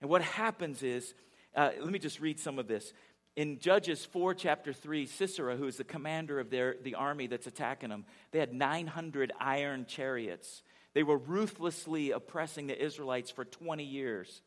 And 0.05 0.09
what 0.11 0.21
happens 0.21 0.83
is, 0.83 1.15
uh, 1.55 1.71
let 1.81 1.91
me 1.91 1.97
just 1.97 2.19
read 2.19 2.39
some 2.39 2.59
of 2.59 2.67
this. 2.67 2.93
In 3.35 3.57
Judges 3.57 4.05
4, 4.05 4.35
chapter 4.35 4.71
3, 4.71 5.07
Sisera, 5.07 5.55
who 5.55 5.65
is 5.65 5.77
the 5.77 5.83
commander 5.83 6.39
of 6.39 6.51
their, 6.51 6.75
the 6.79 6.93
army 6.93 7.25
that's 7.25 7.47
attacking 7.47 7.89
them, 7.89 8.05
they 8.29 8.37
had 8.37 8.53
900 8.53 9.33
iron 9.39 9.87
chariots. 9.87 10.61
They 10.93 11.01
were 11.01 11.17
ruthlessly 11.17 12.11
oppressing 12.11 12.67
the 12.67 12.79
Israelites 12.79 13.31
for 13.31 13.45
20 13.45 13.83
years. 13.83 14.43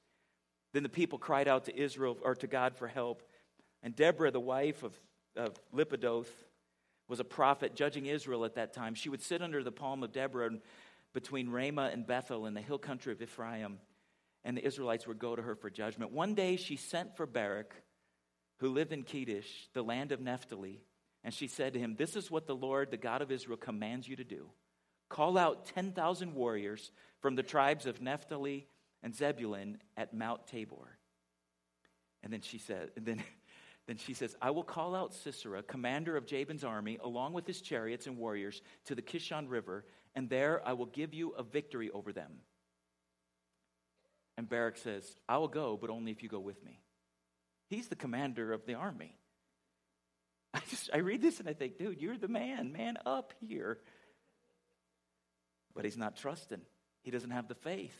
Then 0.75 0.85
the 0.85 0.89
people 0.89 1.19
cried 1.19 1.49
out 1.49 1.65
to 1.65 1.77
Israel 1.77 2.17
or 2.23 2.37
to 2.37 2.47
God 2.47 2.77
for 2.77 2.87
help. 2.87 3.25
And 3.83 3.97
Deborah, 3.97 4.31
the 4.31 4.39
wife 4.39 4.85
of, 4.85 4.97
of 5.35 5.57
Lapidoth, 5.75 6.31
was 7.09 7.19
a 7.19 7.25
prophet 7.25 7.75
judging 7.75 8.07
Israel 8.07 8.45
at 8.45 8.55
that 8.55 8.73
time. 8.73 8.95
She 8.95 9.09
would 9.09 9.23
sit 9.23 9.43
under 9.43 9.65
the 9.65 9.73
palm 9.73 10.05
of 10.05 10.13
Deborah 10.13 10.51
between 11.13 11.51
Ramah 11.51 11.91
and 11.93 12.07
Bethel 12.07 12.47
in 12.47 12.55
the 12.55 12.61
hill 12.61 12.79
country 12.79 13.13
of 13.13 13.21
Ephraim, 13.21 13.81
and 14.49 14.57
the 14.57 14.65
Israelites 14.65 15.07
would 15.07 15.19
go 15.19 15.37
to 15.37 15.43
her 15.43 15.55
for 15.55 15.69
judgment. 15.69 16.11
One 16.11 16.33
day 16.33 16.57
she 16.57 16.77
sent 16.77 17.19
for 17.19 17.27
Barak, 17.27 17.75
who 18.61 18.71
lived 18.71 18.95
in 18.95 19.05
Kedesh, 19.05 19.45
the 19.75 19.83
land 19.83 20.11
of 20.11 20.23
Naphtali, 20.23 20.81
and 21.23 21.35
she 21.35 21.47
said 21.47 21.75
to 21.75 21.79
him, 21.79 21.97
This 21.97 22.17
is 22.17 22.31
what 22.31 22.47
the 22.47 22.57
Lord, 22.57 22.91
the 22.91 22.97
God 22.97 23.21
of 23.21 23.31
Israel, 23.31 23.59
commands 23.59 24.09
you 24.09 24.17
to 24.17 24.25
do. 24.25 24.49
Call 25.11 25.37
out 25.37 25.67
10,000 25.67 26.35
warriors 26.35 26.93
from 27.21 27.37
the 27.37 27.43
tribes 27.43 27.85
of 27.85 28.01
Naphtali 28.01 28.67
and 29.03 29.15
Zebulun 29.15 29.83
at 29.99 30.15
Mount 30.15 30.47
Tabor. 30.47 30.97
And 32.23 32.33
then 32.33 32.41
she 32.41 32.57
said, 32.57 32.91
and 32.97 33.05
then 33.05 33.23
then 33.87 33.99
she 33.99 34.15
says, 34.15 34.35
I 34.41 34.51
will 34.51 34.65
call 34.65 34.95
out 34.95 35.13
Sisera, 35.13 35.63
commander 35.63 36.17
of 36.17 36.25
Jabin's 36.25 36.65
army, 36.65 36.99
along 37.05 37.35
with 37.35 37.47
his 37.47 37.61
chariots 37.61 38.07
and 38.07 38.17
warriors, 38.17 38.63
to 38.87 38.95
the 38.95 39.03
Kishon 39.03 39.51
River, 39.51 39.85
and 40.15 40.31
there 40.31 40.67
I 40.67 40.73
will 40.73 40.87
give 40.87 41.13
you 41.13 41.33
a 41.33 41.43
victory 41.43 41.91
over 41.91 42.15
them. 42.15 42.41
And 44.39 44.49
Barak 44.49 44.77
says, 44.77 45.05
I 45.29 45.39
will 45.39 45.49
go, 45.49 45.77
but 45.77 45.91
only 45.91 46.13
if 46.13 46.23
you 46.23 46.29
go 46.29 46.39
with 46.39 46.65
me. 46.65 46.79
He's 47.67 47.89
the 47.89 47.97
commander 47.97 48.53
of 48.53 48.65
the 48.67 48.75
army. 48.75 49.17
I 50.55 50.61
just 50.71 50.91
I 50.95 50.99
read 50.99 51.21
this 51.21 51.41
and 51.41 51.49
I 51.49 51.55
think, 51.55 51.77
dude, 51.77 52.01
you're 52.01 52.17
the 52.17 52.29
man, 52.29 52.73
man 52.73 52.99
up 53.05 53.35
here. 53.41 53.79
But 55.75 55.85
he's 55.85 55.97
not 55.97 56.17
trusting. 56.17 56.61
He 57.03 57.11
doesn't 57.11 57.33
have 57.33 57.49
the 57.49 57.57
faith. 57.57 57.97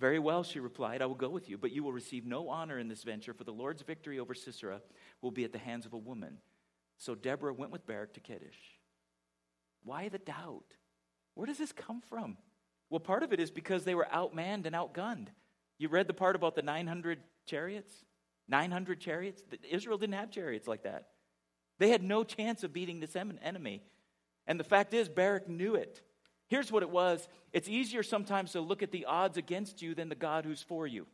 Very 0.00 0.18
well, 0.18 0.42
she 0.42 0.58
replied, 0.58 1.00
I 1.00 1.06
will 1.06 1.14
go 1.14 1.30
with 1.30 1.48
you, 1.48 1.56
but 1.56 1.70
you 1.70 1.84
will 1.84 1.92
receive 1.92 2.26
no 2.26 2.48
honor 2.48 2.78
in 2.80 2.88
this 2.88 3.04
venture, 3.04 3.32
for 3.32 3.44
the 3.44 3.52
Lord's 3.52 3.82
victory 3.82 4.18
over 4.18 4.34
Sisera 4.34 4.82
will 5.22 5.30
be 5.30 5.44
at 5.44 5.52
the 5.52 5.58
hands 5.58 5.86
of 5.86 5.92
a 5.92 5.98
woman. 5.98 6.38
So 6.98 7.14
Deborah 7.14 7.54
went 7.54 7.70
with 7.70 7.86
Barak 7.86 8.14
to 8.14 8.20
Kadesh. 8.20 8.58
Why 9.84 10.08
the 10.08 10.18
doubt? 10.18 10.74
Where 11.34 11.46
does 11.46 11.58
this 11.58 11.72
come 11.72 12.00
from? 12.00 12.36
Well, 12.90 13.00
part 13.00 13.22
of 13.22 13.32
it 13.32 13.40
is 13.40 13.50
because 13.50 13.84
they 13.84 13.94
were 13.94 14.06
outmanned 14.12 14.66
and 14.66 14.74
outgunned. 14.74 15.28
You 15.78 15.88
read 15.88 16.06
the 16.06 16.14
part 16.14 16.36
about 16.36 16.54
the 16.54 16.62
900 16.62 17.18
chariots? 17.46 17.92
900 18.48 19.00
chariots? 19.00 19.42
Israel 19.68 19.98
didn't 19.98 20.14
have 20.14 20.30
chariots 20.30 20.68
like 20.68 20.84
that. 20.84 21.08
They 21.78 21.90
had 21.90 22.02
no 22.02 22.24
chance 22.24 22.64
of 22.64 22.72
beating 22.72 23.00
this 23.00 23.16
enemy. 23.16 23.82
And 24.46 24.58
the 24.58 24.64
fact 24.64 24.94
is, 24.94 25.08
Barak 25.08 25.48
knew 25.48 25.74
it. 25.74 26.00
Here's 26.48 26.70
what 26.70 26.82
it 26.82 26.90
was 26.90 27.26
it's 27.52 27.68
easier 27.68 28.02
sometimes 28.02 28.52
to 28.52 28.60
look 28.60 28.82
at 28.82 28.92
the 28.92 29.06
odds 29.06 29.36
against 29.36 29.82
you 29.82 29.94
than 29.94 30.08
the 30.08 30.14
God 30.14 30.44
who's 30.44 30.62
for 30.62 30.86
you. 30.86 31.06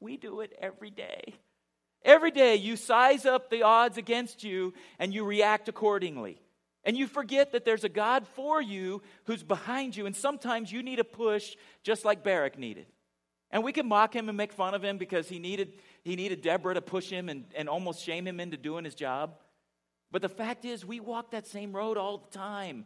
We 0.00 0.16
do 0.16 0.40
it 0.40 0.56
every 0.60 0.90
day. 0.90 1.34
Every 2.04 2.30
day 2.30 2.56
you 2.56 2.76
size 2.76 3.24
up 3.24 3.48
the 3.48 3.62
odds 3.62 3.96
against 3.96 4.44
you 4.44 4.74
and 4.98 5.14
you 5.14 5.24
react 5.24 5.68
accordingly. 5.68 6.40
And 6.84 6.96
you 6.96 7.06
forget 7.06 7.52
that 7.52 7.64
there's 7.64 7.84
a 7.84 7.88
God 7.88 8.26
for 8.34 8.60
you 8.60 9.02
who's 9.24 9.42
behind 9.42 9.96
you. 9.96 10.06
And 10.06 10.14
sometimes 10.14 10.70
you 10.70 10.82
need 10.82 10.98
a 10.98 11.04
push 11.04 11.56
just 11.82 12.04
like 12.04 12.22
Barak 12.22 12.58
needed. 12.58 12.86
And 13.50 13.62
we 13.62 13.72
can 13.72 13.88
mock 13.88 14.14
him 14.14 14.28
and 14.28 14.36
make 14.36 14.52
fun 14.52 14.74
of 14.74 14.84
him 14.84 14.98
because 14.98 15.28
he 15.28 15.38
needed, 15.38 15.74
he 16.02 16.16
needed 16.16 16.42
Deborah 16.42 16.74
to 16.74 16.82
push 16.82 17.08
him 17.08 17.28
and, 17.28 17.44
and 17.56 17.68
almost 17.68 18.04
shame 18.04 18.26
him 18.26 18.40
into 18.40 18.56
doing 18.56 18.84
his 18.84 18.94
job. 18.94 19.36
But 20.10 20.22
the 20.22 20.28
fact 20.28 20.64
is, 20.64 20.84
we 20.84 21.00
walk 21.00 21.30
that 21.30 21.46
same 21.46 21.74
road 21.74 21.96
all 21.96 22.18
the 22.18 22.36
time. 22.36 22.84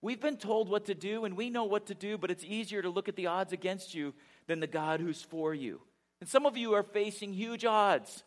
We've 0.00 0.20
been 0.20 0.36
told 0.36 0.68
what 0.68 0.86
to 0.86 0.94
do 0.94 1.24
and 1.24 1.36
we 1.36 1.50
know 1.50 1.64
what 1.64 1.86
to 1.86 1.94
do, 1.94 2.16
but 2.16 2.30
it's 2.30 2.44
easier 2.44 2.80
to 2.82 2.88
look 2.88 3.08
at 3.08 3.16
the 3.16 3.26
odds 3.26 3.52
against 3.52 3.94
you 3.94 4.14
than 4.46 4.60
the 4.60 4.66
God 4.66 5.00
who's 5.00 5.22
for 5.22 5.52
you. 5.52 5.80
And 6.20 6.28
some 6.28 6.46
of 6.46 6.56
you 6.56 6.74
are 6.74 6.82
facing 6.82 7.32
huge 7.32 7.64
odds 7.64 8.22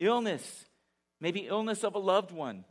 illness, 0.00 0.64
maybe 1.20 1.46
illness 1.46 1.84
of 1.84 1.94
a 1.94 1.98
loved 2.00 2.32
one. 2.32 2.64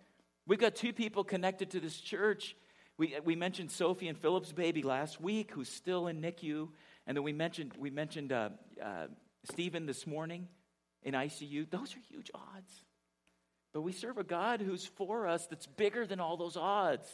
We've 0.47 0.59
got 0.59 0.75
two 0.75 0.93
people 0.93 1.23
connected 1.23 1.71
to 1.71 1.79
this 1.79 1.97
church. 1.97 2.55
We, 2.97 3.15
we 3.23 3.35
mentioned 3.35 3.71
Sophie 3.71 4.07
and 4.07 4.17
Philip's 4.17 4.51
baby 4.51 4.81
last 4.81 5.21
week, 5.21 5.51
who's 5.51 5.69
still 5.69 6.07
in 6.07 6.21
NICU. 6.21 6.69
And 7.07 7.15
then 7.15 7.23
we 7.23 7.33
mentioned, 7.33 7.73
we 7.77 7.89
mentioned 7.89 8.31
uh, 8.31 8.49
uh, 8.83 9.07
Stephen 9.51 9.85
this 9.85 10.07
morning 10.07 10.47
in 11.03 11.13
ICU. 11.13 11.69
Those 11.69 11.95
are 11.95 11.99
huge 11.99 12.31
odds. 12.33 12.85
But 13.73 13.81
we 13.81 13.91
serve 13.91 14.17
a 14.17 14.23
God 14.23 14.61
who's 14.61 14.85
for 14.85 15.27
us 15.27 15.47
that's 15.47 15.67
bigger 15.67 16.05
than 16.05 16.19
all 16.19 16.37
those 16.37 16.57
odds. 16.57 17.07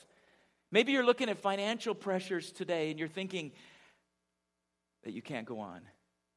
Maybe 0.72 0.92
you're 0.92 1.06
looking 1.06 1.30
at 1.30 1.38
financial 1.38 1.94
pressures 1.94 2.52
today 2.52 2.90
and 2.90 3.00
you're 3.00 3.08
thinking 3.08 3.52
that 5.04 5.14
you 5.14 5.22
can't 5.22 5.46
go 5.46 5.60
on. 5.60 5.82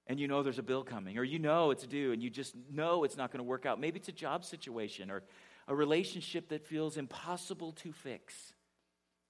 And 0.07 0.19
you 0.19 0.29
know 0.29 0.43
there's 0.43 0.59
a 0.59 0.63
bill 0.65 0.83
coming, 0.83 1.19
or 1.19 1.23
you 1.23 1.39
know 1.39 1.71
it's 1.71 1.87
due, 1.87 2.13
and 2.13 2.21
you 2.21 2.31
just 2.31 2.57
know 2.69 3.05
it's 3.05 3.17
not 3.17 3.31
going 3.31 3.39
to 3.39 3.49
work 3.49 3.65
out. 3.65 3.79
Maybe 3.79 4.01
it's 4.01 4.09
a 4.09 4.13
job 4.13 4.45
situation 4.45 5.09
or 5.09 5.23
a 5.71 5.75
relationship 5.75 6.51
that 6.51 6.67
feels 6.67 6.99
impossible 6.99 7.73
to 7.73 7.93
fix. 7.93 8.35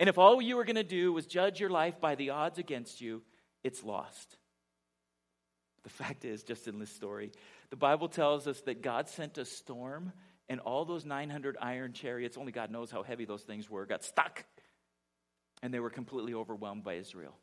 And 0.01 0.09
if 0.09 0.19
all 0.19 0.43
you 0.43 0.57
were 0.57 0.65
going 0.65 0.75
to 0.75 0.83
do 0.83 1.13
was 1.13 1.27
judge 1.27 1.61
your 1.61 1.71
life 1.71 2.01
by 2.01 2.17
the 2.17 2.31
odds 2.31 2.59
against 2.59 3.01
you, 3.01 3.23
it's 3.63 3.85
lost. 3.85 4.37
The 5.85 5.91
fact 5.91 6.25
is, 6.25 6.43
just 6.43 6.67
in 6.67 6.81
this 6.81 6.91
story, 6.91 7.31
the 7.71 7.77
Bible 7.77 8.09
tells 8.09 8.49
us 8.49 8.61
that 8.63 8.83
God 8.83 9.09
sent 9.09 9.39
a 9.39 9.45
storm, 9.45 10.13
and 10.49 10.59
all 10.59 10.85
those 10.85 11.05
900 11.05 11.57
iron 11.61 11.93
chariots, 11.93 12.37
only 12.37 12.51
God 12.51 12.73
knows 12.73 12.91
how 12.91 13.05
heavy 13.05 13.25
those 13.25 13.43
things 13.43 13.71
were, 13.71 13.87
got 13.87 14.03
stuck 14.03 14.45
and 15.63 15.73
they 15.73 15.81
were 15.81 15.91
completely 15.91 16.35
overwhelmed 16.35 16.85
by 16.85 16.95
Israel. 16.95 17.37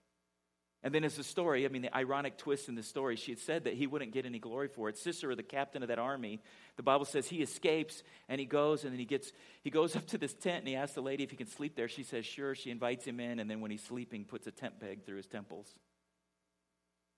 And 0.84 0.94
then, 0.94 1.04
as 1.04 1.16
the 1.16 1.24
story, 1.24 1.66
I 1.66 1.70
mean, 1.70 1.82
the 1.82 1.96
ironic 1.96 2.38
twist 2.38 2.70
in 2.70 2.76
the 2.76 2.84
story, 2.84 3.16
she 3.16 3.32
had 3.32 3.40
said 3.40 3.64
that 3.64 3.74
he 3.74 3.88
wouldn't 3.88 4.12
get 4.12 4.26
any 4.26 4.38
glory 4.38 4.68
for 4.68 4.90
it. 4.90 4.98
Sisera, 4.98 5.36
the 5.36 5.42
captain 5.42 5.82
of 5.82 5.90
that 5.90 5.98
army, 5.98 6.40
the 6.76 6.84
Bible 6.84 7.06
says 7.06 7.28
he 7.28 7.42
escapes 7.42 8.04
and 8.30 8.40
he 8.40 8.46
goes 8.46 8.84
and 8.84 8.94
then 8.94 9.00
he 9.00 9.06
gets 9.06 9.32
he 9.64 9.72
goes 9.72 9.96
up 9.98 10.06
to 10.08 10.18
this 10.18 10.34
tent 10.34 10.60
and 10.60 10.68
he 10.68 10.76
asks 10.76 10.94
the 10.94 11.02
lady 11.02 11.24
if 11.24 11.32
he 11.32 11.36
can 11.36 11.48
sleep 11.48 11.76
there. 11.76 11.88
She 11.88 12.04
says 12.04 12.26
sure. 12.26 12.54
She 12.54 12.70
invites 12.70 13.06
him 13.06 13.20
in, 13.20 13.40
and 13.40 13.50
then 13.50 13.60
when 13.60 13.72
he's 13.72 13.84
sleeping, 13.84 14.24
puts 14.24 14.46
a 14.46 14.52
tent 14.52 14.80
peg 14.80 15.04
through 15.04 15.18
his 15.18 15.28
temples. 15.28 15.68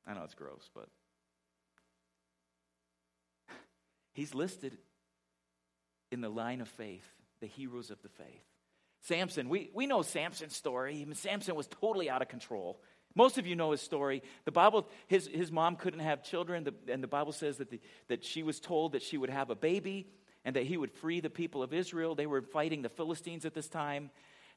I 0.08 0.14
know 0.14 0.24
it's 0.24 0.36
gross, 0.36 0.70
but 0.74 0.88
he's 4.14 4.34
listed 4.34 4.78
in 6.12 6.22
the 6.22 6.30
line 6.30 6.62
of 6.62 6.70
faith, 6.70 7.06
the 7.42 7.48
heroes 7.48 7.92
of 7.92 8.02
the 8.02 8.10
faith. 8.10 8.46
Samson, 9.02 9.50
we, 9.50 9.70
we 9.74 9.86
know 9.86 10.02
Samson's 10.02 10.56
story. 10.56 11.06
Samson 11.14 11.56
was 11.56 11.68
totally 11.68 12.10
out 12.10 12.22
of 12.22 12.28
control. 12.28 12.82
Most 13.16 13.38
of 13.38 13.48
you 13.48 13.56
know 13.56 13.72
his 13.72 13.82
story. 13.82 14.22
The 14.46 14.52
Bible, 14.52 14.88
his, 15.08 15.28
his 15.28 15.52
mom 15.52 15.76
couldn't 15.76 16.02
have 16.02 16.24
children, 16.24 16.64
the, 16.64 16.74
and 16.92 17.04
the 17.04 17.08
Bible 17.08 17.32
says 17.32 17.58
that, 17.58 17.70
the, 17.70 17.80
that 18.08 18.24
she 18.24 18.44
was 18.44 18.60
told 18.60 18.92
that 18.92 19.02
she 19.02 19.18
would 19.18 19.30
have 19.30 19.50
a 19.50 19.56
baby 19.56 20.08
and 20.46 20.56
that 20.56 20.66
he 20.66 20.78
would 20.78 20.92
free 20.92 21.20
the 21.20 21.30
people 21.30 21.64
of 21.64 21.74
Israel. 21.74 22.16
They 22.16 22.28
were 22.28 22.42
fighting 22.42 22.82
the 22.82 22.90
Philistines 22.90 23.46
at 23.46 23.54
this 23.54 23.68
time. 23.68 24.10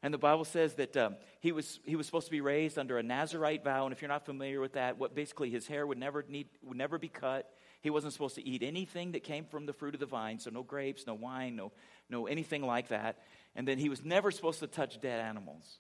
And 0.03 0.13
the 0.13 0.19
Bible 0.19 0.45
says 0.45 0.75
that 0.75 0.97
um, 0.97 1.17
he, 1.41 1.53
was, 1.53 1.81
he 1.85 1.97
was 1.97 2.07
supposed 2.07 2.27
to 2.27 2.33
be 2.33 2.41
raised 2.41 2.79
under 2.79 2.99
a 2.99 3.03
Nazarite 3.03 3.65
vow. 3.65 3.85
And 3.85 3.93
if 3.93 4.03
you're 4.03 4.09
not 4.09 4.27
familiar 4.27 4.61
with 4.61 4.73
that, 4.75 4.99
what 4.99 5.15
basically 5.15 5.49
his 5.51 5.67
hair 5.67 5.87
would 5.87 5.99
never, 5.99 6.25
need, 6.29 6.49
would 6.63 6.77
never 6.77 6.99
be 6.99 7.09
cut, 7.09 7.49
He 7.83 7.91
wasn't 7.91 8.13
supposed 8.13 8.37
to 8.37 8.47
eat 8.47 8.63
anything 8.63 9.13
that 9.13 9.25
came 9.25 9.45
from 9.45 9.67
the 9.67 9.73
fruit 9.73 9.95
of 9.95 10.01
the 10.01 10.07
vine, 10.07 10.39
so 10.39 10.51
no 10.51 10.63
grapes, 10.63 11.05
no 11.07 11.15
wine, 11.15 11.57
no, 11.57 11.73
no 12.09 12.27
anything 12.27 12.63
like 12.63 12.89
that. 12.89 13.19
And 13.57 13.67
then 13.67 13.79
he 13.79 13.89
was 13.89 14.05
never 14.05 14.31
supposed 14.31 14.61
to 14.61 14.69
touch 14.69 15.01
dead 15.01 15.21
animals. 15.21 15.79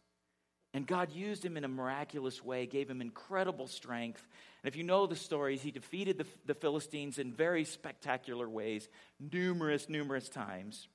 And 0.74 0.86
God 0.86 1.12
used 1.12 1.44
him 1.44 1.56
in 1.56 1.64
a 1.64 1.68
miraculous 1.68 2.42
way, 2.42 2.64
gave 2.66 2.88
him 2.88 3.02
incredible 3.02 3.66
strength. 3.66 4.26
And 4.62 4.72
if 4.72 4.76
you 4.76 4.84
know 4.84 5.06
the 5.06 5.16
stories, 5.16 5.60
he 5.60 5.70
defeated 5.70 6.16
the, 6.16 6.26
the 6.46 6.54
Philistines 6.54 7.18
in 7.18 7.32
very 7.32 7.64
spectacular 7.64 8.48
ways, 8.48 8.88
numerous, 9.20 9.88
numerous 9.88 10.30
times. 10.30 10.88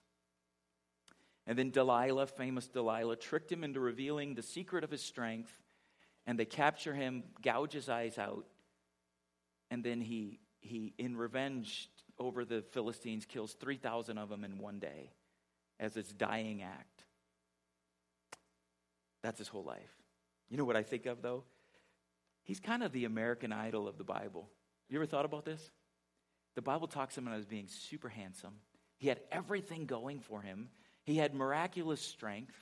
And 1.46 1.58
then 1.58 1.70
Delilah, 1.70 2.26
famous 2.26 2.68
Delilah, 2.68 3.18
tricked 3.18 3.52
him 3.52 3.64
into 3.64 3.80
revealing 3.80 4.34
the 4.34 4.42
secret 4.42 4.84
of 4.84 4.90
his 4.90 5.04
strength. 5.04 5.54
And 6.26 6.40
they 6.40 6.46
capture 6.46 6.94
him, 6.94 7.24
gouge 7.42 7.74
his 7.74 7.88
eyes 7.88 8.18
out. 8.18 8.46
And 9.70 9.84
then 9.84 10.02
he, 10.02 10.40
he 10.60 10.94
in 10.98 11.16
revenge 11.16 11.90
over 12.18 12.46
the 12.46 12.64
Philistines, 12.72 13.26
kills 13.26 13.54
3,000 13.54 14.18
of 14.18 14.30
them 14.30 14.44
in 14.44 14.58
one 14.58 14.80
day 14.80 15.12
as 15.80 15.94
his 15.94 16.12
dying 16.12 16.64
act. 16.64 17.04
That's 19.24 19.40
his 19.40 19.48
whole 19.48 19.64
life. 19.64 19.96
You 20.50 20.58
know 20.58 20.66
what 20.66 20.76
I 20.76 20.84
think 20.84 21.06
of, 21.06 21.22
though? 21.22 21.44
He's 22.44 22.60
kind 22.60 22.84
of 22.84 22.92
the 22.92 23.06
American 23.06 23.52
idol 23.52 23.88
of 23.88 23.98
the 23.98 24.04
Bible. 24.04 24.50
You 24.90 24.98
ever 24.98 25.06
thought 25.06 25.26
about 25.26 25.46
this? 25.46 25.70
The 26.56 26.62
Bible 26.62 26.88
talks 26.88 27.18
of 27.18 27.26
him 27.26 27.34
as 27.34 27.46
being 27.46 27.68
super 27.68 28.10
handsome. 28.10 28.54
He 28.98 29.08
had 29.08 29.20
everything 29.32 29.86
going 29.86 30.22
for 30.22 30.42
him. 30.42 30.70
He 31.04 31.18
had 31.18 31.36
miraculous 31.36 32.02
strength, 32.02 32.54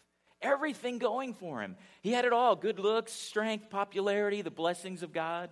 everything 0.41 0.97
going 0.97 1.33
for 1.33 1.61
him. 1.61 1.75
He 2.01 2.11
had 2.11 2.25
it 2.25 2.33
all 2.33 2.55
good 2.55 2.79
looks, 2.79 3.11
strength, 3.11 3.69
popularity, 3.69 4.41
the 4.41 4.51
blessings 4.51 5.01
of 5.01 5.13
God. 5.13 5.49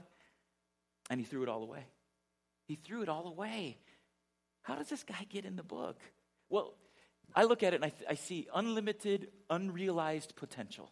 And 1.09 1.19
he 1.19 1.25
threw 1.25 1.43
it 1.43 1.49
all 1.49 1.63
away. 1.63 1.85
He 2.65 2.75
threw 2.75 3.01
it 3.01 3.09
all 3.09 3.27
away. 3.27 3.77
How 4.61 4.75
does 4.75 4.89
this 4.89 5.03
guy 5.03 5.25
get 5.29 5.45
in 5.45 5.55
the 5.55 5.63
book? 5.63 5.99
Well, 6.49 6.75
I 7.35 7.43
look 7.43 7.63
at 7.63 7.73
it 7.73 7.77
and 7.77 7.85
I, 7.85 7.89
th- 7.89 8.09
I 8.09 8.15
see 8.15 8.47
unlimited, 8.53 9.29
unrealized 9.49 10.35
potential. 10.35 10.91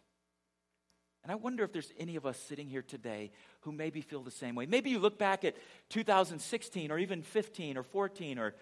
And 1.22 1.30
I 1.30 1.36
wonder 1.36 1.62
if 1.62 1.72
there's 1.72 1.92
any 1.98 2.16
of 2.16 2.26
us 2.26 2.36
sitting 2.36 2.68
here 2.68 2.82
today 2.82 3.30
who 3.60 3.70
maybe 3.70 4.00
feel 4.00 4.22
the 4.22 4.30
same 4.30 4.56
way. 4.56 4.66
Maybe 4.66 4.90
you 4.90 4.98
look 4.98 5.18
back 5.18 5.44
at 5.44 5.56
2016 5.90 6.90
or 6.90 6.98
even 6.98 7.22
15 7.22 7.76
or 7.76 7.84
14 7.84 8.38
or 8.38 8.54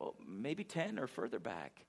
well, 0.00 0.14
maybe 0.26 0.64
10 0.64 0.98
or 0.98 1.06
further 1.06 1.38
back. 1.38 1.84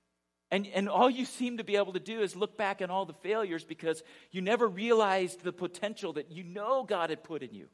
And, 0.50 0.68
and 0.74 0.88
all 0.88 1.10
you 1.10 1.26
seem 1.26 1.58
to 1.58 1.64
be 1.64 1.76
able 1.76 1.94
to 1.94 2.00
do 2.00 2.22
is 2.22 2.36
look 2.36 2.58
back 2.58 2.82
on 2.82 2.90
all 2.90 3.06
the 3.06 3.14
failures 3.14 3.66
because 3.66 4.02
you 4.32 4.42
never 4.42 4.68
realized 4.68 5.44
the 5.44 5.52
potential 5.52 6.14
that 6.14 6.32
you 6.32 6.44
know 6.44 6.84
God 6.84 7.10
had 7.10 7.24
put 7.24 7.44
in 7.44 7.54
you. 7.54 7.68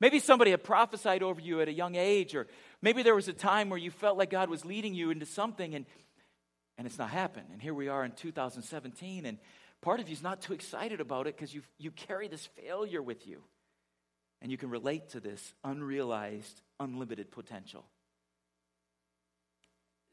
Maybe 0.00 0.20
somebody 0.20 0.52
had 0.52 0.62
prophesied 0.62 1.24
over 1.24 1.40
you 1.40 1.60
at 1.60 1.66
a 1.66 1.72
young 1.72 1.96
age, 1.96 2.36
or 2.36 2.46
maybe 2.80 3.02
there 3.02 3.16
was 3.16 3.26
a 3.26 3.32
time 3.32 3.68
where 3.68 3.78
you 3.78 3.90
felt 3.90 4.16
like 4.16 4.30
God 4.30 4.48
was 4.48 4.64
leading 4.64 4.94
you 4.94 5.10
into 5.10 5.26
something 5.26 5.74
and, 5.74 5.86
and 6.78 6.86
it's 6.86 6.98
not 6.98 7.10
happened. 7.10 7.48
And 7.52 7.60
here 7.60 7.74
we 7.74 7.88
are 7.88 8.04
in 8.04 8.12
2017, 8.12 9.26
and 9.26 9.38
part 9.82 10.00
of 10.00 10.08
you 10.08 10.14
is 10.14 10.22
not 10.22 10.40
too 10.40 10.54
excited 10.54 11.00
about 11.00 11.26
it 11.26 11.36
because 11.36 11.52
you 11.52 11.90
carry 11.90 12.28
this 12.28 12.46
failure 12.46 13.02
with 13.02 13.26
you. 13.26 13.42
And 14.40 14.52
you 14.52 14.56
can 14.56 14.70
relate 14.70 15.10
to 15.10 15.20
this 15.20 15.52
unrealized, 15.64 16.62
unlimited 16.78 17.32
potential. 17.32 17.84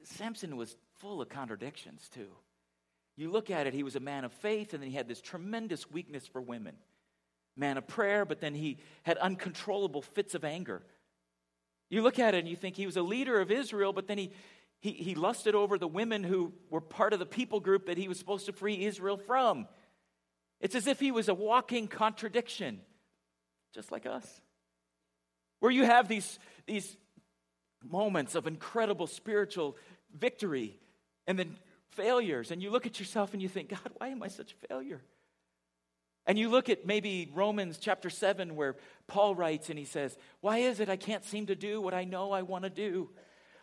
Samson 0.03 0.57
was 0.57 0.75
full 0.97 1.21
of 1.21 1.29
contradictions, 1.29 2.09
too. 2.11 2.29
You 3.15 3.29
look 3.29 3.51
at 3.51 3.67
it, 3.67 3.75
he 3.75 3.83
was 3.83 3.95
a 3.95 3.99
man 3.99 4.25
of 4.25 4.33
faith, 4.33 4.73
and 4.73 4.81
then 4.81 4.89
he 4.89 4.97
had 4.97 5.07
this 5.07 5.21
tremendous 5.21 5.89
weakness 5.91 6.25
for 6.25 6.41
women. 6.41 6.75
Man 7.55 7.77
of 7.77 7.87
prayer, 7.87 8.25
but 8.25 8.41
then 8.41 8.55
he 8.55 8.79
had 9.03 9.17
uncontrollable 9.19 10.01
fits 10.01 10.33
of 10.33 10.43
anger. 10.43 10.81
You 11.89 12.01
look 12.01 12.17
at 12.17 12.33
it 12.33 12.39
and 12.39 12.47
you 12.47 12.55
think 12.55 12.75
he 12.75 12.87
was 12.87 12.97
a 12.97 13.03
leader 13.03 13.39
of 13.39 13.51
Israel, 13.51 13.93
but 13.93 14.07
then 14.07 14.17
he, 14.17 14.31
he, 14.79 14.91
he 14.91 15.15
lusted 15.15 15.55
over 15.55 15.77
the 15.77 15.87
women 15.87 16.23
who 16.23 16.53
were 16.69 16.81
part 16.81 17.13
of 17.13 17.19
the 17.19 17.25
people 17.25 17.59
group 17.59 17.87
that 17.87 17.97
he 17.97 18.07
was 18.07 18.19
supposed 18.19 18.45
to 18.45 18.53
free 18.53 18.85
Israel 18.85 19.17
from. 19.17 19.67
It's 20.61 20.75
as 20.75 20.87
if 20.87 20.99
he 20.99 21.11
was 21.11 21.27
a 21.27 21.33
walking 21.33 21.87
contradiction, 21.87 22.81
just 23.73 23.91
like 23.91 24.05
us. 24.05 24.41
Where 25.59 25.71
you 25.71 25.85
have 25.85 26.07
these, 26.07 26.39
these 26.65 26.95
moments 27.83 28.35
of 28.35 28.47
incredible 28.47 29.07
spiritual 29.07 29.77
victory 30.17 30.79
and 31.27 31.37
then 31.37 31.57
failures, 31.89 32.51
and 32.51 32.61
you 32.61 32.69
look 32.69 32.85
at 32.85 32.99
yourself 32.99 33.33
and 33.33 33.41
you 33.41 33.49
think, 33.49 33.69
God, 33.69 33.91
why 33.97 34.09
am 34.09 34.21
I 34.21 34.27
such 34.27 34.53
a 34.53 34.67
failure? 34.67 35.01
And 36.27 36.39
you 36.39 36.49
look 36.49 36.69
at 36.69 36.85
maybe 36.85 37.31
Romans 37.33 37.77
chapter 37.77 38.09
7, 38.09 38.55
where 38.55 38.75
Paul 39.07 39.35
writes 39.35 39.69
and 39.69 39.77
he 39.77 39.85
says, 39.85 40.17
Why 40.41 40.59
is 40.59 40.79
it 40.79 40.89
I 40.89 40.95
can't 40.95 41.23
seem 41.23 41.45
to 41.47 41.55
do 41.55 41.79
what 41.79 41.93
I 41.93 42.03
know 42.03 42.31
I 42.31 42.41
want 42.41 42.63
to 42.63 42.69
do? 42.69 43.09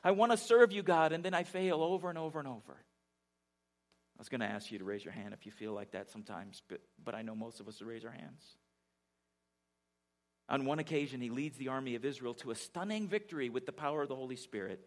I 0.04 0.10
want 0.10 0.32
to 0.32 0.38
serve 0.38 0.72
you, 0.72 0.82
God, 0.82 1.12
and 1.12 1.24
then 1.24 1.34
I 1.34 1.44
fail 1.44 1.82
over 1.82 2.08
and 2.08 2.18
over 2.18 2.38
and 2.38 2.48
over. 2.48 2.72
I 2.72 4.18
was 4.18 4.28
going 4.28 4.40
to 4.40 4.46
ask 4.46 4.70
you 4.70 4.78
to 4.78 4.84
raise 4.84 5.04
your 5.04 5.12
hand 5.12 5.32
if 5.32 5.46
you 5.46 5.52
feel 5.52 5.72
like 5.72 5.92
that 5.92 6.10
sometimes, 6.10 6.62
but, 6.68 6.80
but 7.02 7.14
I 7.14 7.22
know 7.22 7.34
most 7.34 7.60
of 7.60 7.68
us 7.68 7.80
will 7.80 7.88
raise 7.88 8.04
our 8.04 8.10
hands. 8.10 8.42
On 10.48 10.64
one 10.64 10.80
occasion, 10.80 11.20
he 11.20 11.30
leads 11.30 11.56
the 11.56 11.68
army 11.68 11.94
of 11.94 12.04
Israel 12.04 12.34
to 12.34 12.50
a 12.50 12.54
stunning 12.54 13.08
victory 13.08 13.48
with 13.48 13.64
the 13.64 13.72
power 13.72 14.02
of 14.02 14.08
the 14.08 14.16
Holy 14.16 14.36
Spirit. 14.36 14.84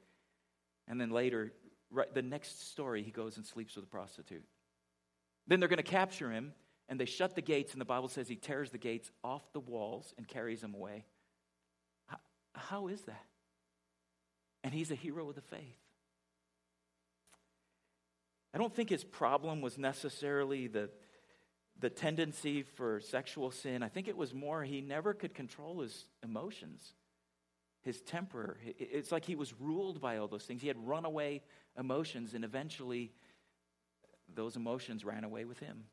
And 0.87 0.99
then 0.99 1.09
later, 1.09 1.53
right, 1.89 2.13
the 2.13 2.21
next 2.21 2.69
story, 2.69 3.01
he 3.01 3.11
goes 3.11 3.37
and 3.37 3.45
sleeps 3.45 3.75
with 3.75 3.85
a 3.85 3.87
prostitute. 3.87 4.43
Then 5.47 5.59
they're 5.59 5.69
going 5.69 5.77
to 5.77 5.83
capture 5.83 6.31
him, 6.31 6.53
and 6.89 6.99
they 6.99 7.05
shut 7.05 7.35
the 7.35 7.41
gates, 7.41 7.71
and 7.71 7.81
the 7.81 7.85
Bible 7.85 8.09
says 8.09 8.27
he 8.27 8.35
tears 8.35 8.69
the 8.69 8.77
gates 8.77 9.09
off 9.23 9.41
the 9.53 9.59
walls 9.59 10.13
and 10.17 10.27
carries 10.27 10.61
them 10.61 10.75
away. 10.75 11.05
how, 12.07 12.17
how 12.53 12.87
is 12.87 13.01
that? 13.03 13.25
He's 14.75 14.91
a 14.91 14.95
hero 14.95 15.29
of 15.29 15.35
the 15.35 15.41
faith. 15.41 15.79
I 18.53 18.57
don't 18.57 18.73
think 18.73 18.89
his 18.89 19.03
problem 19.03 19.61
was 19.61 19.77
necessarily 19.77 20.67
the, 20.67 20.89
the 21.79 21.89
tendency 21.89 22.63
for 22.63 23.01
sexual 23.01 23.51
sin. 23.51 23.83
I 23.83 23.89
think 23.89 24.07
it 24.07 24.15
was 24.15 24.33
more 24.33 24.63
he 24.63 24.81
never 24.81 25.13
could 25.13 25.33
control 25.33 25.81
his 25.81 26.05
emotions 26.23 26.93
his 27.85 28.01
temper. 28.01 28.57
It's 28.79 29.11
like 29.11 29.25
he 29.25 29.35
was 29.35 29.53
ruled 29.61 30.01
by 30.01 30.17
all 30.17 30.27
those 30.27 30.43
things. 30.43 30.61
He 30.61 30.67
had 30.67 30.87
runaway 30.87 31.43
emotions, 31.77 32.33
and 32.33 32.43
eventually 32.43 33.11
those 34.33 34.55
emotions 34.55 35.05
ran 35.05 35.23
away 35.23 35.45
with 35.45 35.59
him. 35.59 35.85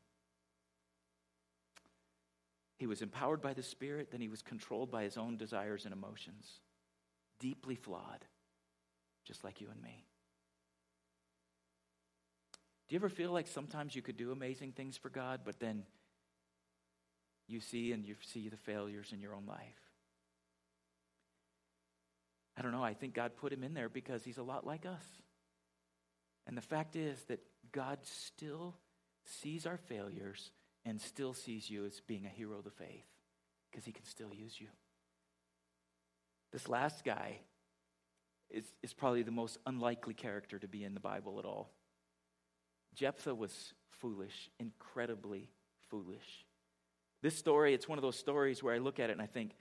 He 2.77 2.87
was 2.87 3.03
empowered 3.03 3.41
by 3.41 3.53
the 3.53 3.61
Spirit, 3.61 4.09
then 4.11 4.21
he 4.21 4.27
was 4.27 4.41
controlled 4.41 4.89
by 4.89 5.03
his 5.03 5.17
own 5.17 5.37
desires 5.37 5.85
and 5.85 5.93
emotions. 5.93 6.59
Deeply 7.39 7.75
flawed, 7.75 8.25
just 9.25 9.43
like 9.43 9.61
you 9.61 9.67
and 9.71 9.81
me. 9.81 10.05
Do 12.87 12.95
you 12.95 12.99
ever 12.99 13.09
feel 13.09 13.31
like 13.31 13.47
sometimes 13.47 13.95
you 13.95 14.01
could 14.01 14.17
do 14.17 14.31
amazing 14.31 14.73
things 14.73 14.97
for 14.97 15.09
God, 15.09 15.41
but 15.45 15.59
then 15.59 15.83
you 17.47 17.59
see 17.59 17.91
and 17.91 18.05
you 18.05 18.15
see 18.21 18.49
the 18.49 18.57
failures 18.57 19.11
in 19.13 19.21
your 19.21 19.33
own 19.33 19.45
life? 19.45 19.79
I 22.57 22.61
don't 22.61 22.71
know. 22.71 22.83
I 22.83 22.93
think 22.93 23.13
God 23.13 23.35
put 23.35 23.51
him 23.51 23.63
in 23.63 23.73
there 23.73 23.89
because 23.89 24.23
he's 24.23 24.37
a 24.37 24.43
lot 24.43 24.65
like 24.65 24.85
us. 24.85 25.03
And 26.45 26.57
the 26.57 26.61
fact 26.61 26.95
is 26.95 27.19
that 27.29 27.39
God 27.71 27.99
still 28.03 28.75
sees 29.25 29.65
our 29.65 29.77
failures 29.77 30.51
and 30.85 30.99
still 30.99 31.33
sees 31.33 31.69
you 31.69 31.85
as 31.85 32.01
being 32.01 32.25
a 32.25 32.29
hero 32.29 32.57
of 32.57 32.63
the 32.63 32.69
faith 32.69 33.07
because 33.71 33.85
he 33.85 33.91
can 33.91 34.05
still 34.05 34.33
use 34.33 34.59
you. 34.59 34.67
This 36.51 36.67
last 36.69 37.03
guy 37.03 37.39
is, 38.53 38.65
is 38.81 38.93
probably 38.93 39.23
the 39.23 39.31
most 39.31 39.57
unlikely 39.65 40.13
character 40.13 40.59
to 40.59 40.67
be 40.67 40.83
in 40.83 40.93
the 40.93 40.99
Bible 40.99 41.39
at 41.39 41.45
all. 41.45 41.71
Jephthah 42.95 43.35
was 43.35 43.73
foolish, 43.99 44.49
incredibly 44.59 45.49
foolish. 45.89 46.45
This 47.21 47.35
story, 47.35 47.73
it's 47.73 47.87
one 47.87 47.97
of 47.97 48.03
those 48.03 48.17
stories 48.17 48.61
where 48.61 48.75
I 48.75 48.77
look 48.77 48.99
at 48.99 49.09
it 49.09 49.13
and 49.13 49.21
I 49.21 49.27
think, 49.27 49.51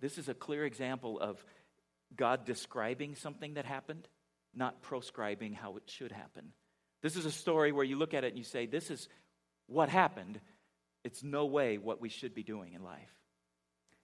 this 0.00 0.18
is 0.18 0.28
a 0.28 0.34
clear 0.34 0.64
example 0.64 1.20
of 1.20 1.42
God 2.16 2.44
describing 2.44 3.14
something 3.14 3.54
that 3.54 3.64
happened, 3.64 4.08
not 4.54 4.82
proscribing 4.82 5.52
how 5.52 5.76
it 5.76 5.84
should 5.86 6.12
happen. 6.12 6.52
This 7.02 7.16
is 7.16 7.24
a 7.24 7.30
story 7.30 7.72
where 7.72 7.84
you 7.84 7.96
look 7.96 8.14
at 8.14 8.24
it 8.24 8.28
and 8.28 8.38
you 8.38 8.44
say, 8.44 8.66
This 8.66 8.90
is 8.90 9.08
what 9.66 9.88
happened. 9.88 10.40
It's 11.04 11.22
no 11.22 11.46
way 11.46 11.78
what 11.78 12.00
we 12.00 12.08
should 12.08 12.34
be 12.34 12.42
doing 12.42 12.74
in 12.74 12.82
life. 12.82 13.12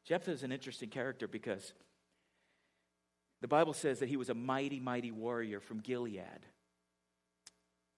Jephthah 0.05 0.33
is 0.33 0.43
an 0.43 0.53
interesting 0.53 0.89
character 0.89 1.29
because 1.29 1.73
the 3.41 3.49
Bible 3.49 3.73
says 3.73 4.01
that 4.01 4.09
he 4.09 4.17
was 4.17 4.31
a 4.31 4.35
mighty, 4.35 4.81
mighty 4.81 5.11
warrior 5.11 5.61
from 5.61 5.81
Gilead. 5.81 6.47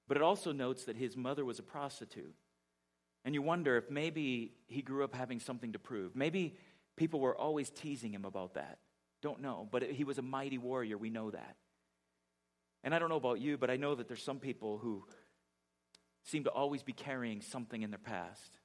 But 0.07 0.17
it 0.17 0.23
also 0.23 0.53
notes 0.53 0.85
that 0.85 0.97
his 0.97 1.17
mother 1.17 1.45
was 1.45 1.59
a 1.59 1.63
prostitute. 1.63 2.35
And 3.25 3.35
you 3.35 3.43
wonder 3.43 3.77
if 3.77 3.91
maybe 3.91 4.53
he 4.67 4.83
grew 4.83 5.05
up 5.05 5.15
having 5.15 5.41
something 5.41 5.73
to 5.73 5.79
prove. 5.79 6.17
Maybe 6.17 6.57
people 6.97 7.21
were 7.21 7.37
always 7.37 7.71
teasing 7.71 8.13
him 8.13 8.25
about 8.25 8.55
that. 8.55 8.79
Don't 9.23 9.41
know, 9.41 9.69
but 9.71 9.83
he 9.83 10.05
was 10.05 10.19
a 10.19 10.23
mighty 10.23 10.59
warrior. 10.59 10.97
We 10.97 11.11
know 11.11 11.31
that. 11.31 11.57
And 12.83 12.95
I 12.95 12.99
don't 12.99 13.11
know 13.11 13.17
about 13.17 13.41
you, 13.41 13.59
but 13.59 13.71
I 13.71 13.77
know 13.77 13.95
that 13.95 14.09
there's 14.09 14.23
some 14.23 14.39
people 14.39 14.79
who 14.79 15.05
seem 16.25 16.45
to 16.45 16.51
always 16.51 16.83
be 16.83 16.93
carrying 16.93 17.43
something 17.43 17.83
in 17.83 17.91
their 17.91 17.99
past. 17.99 18.59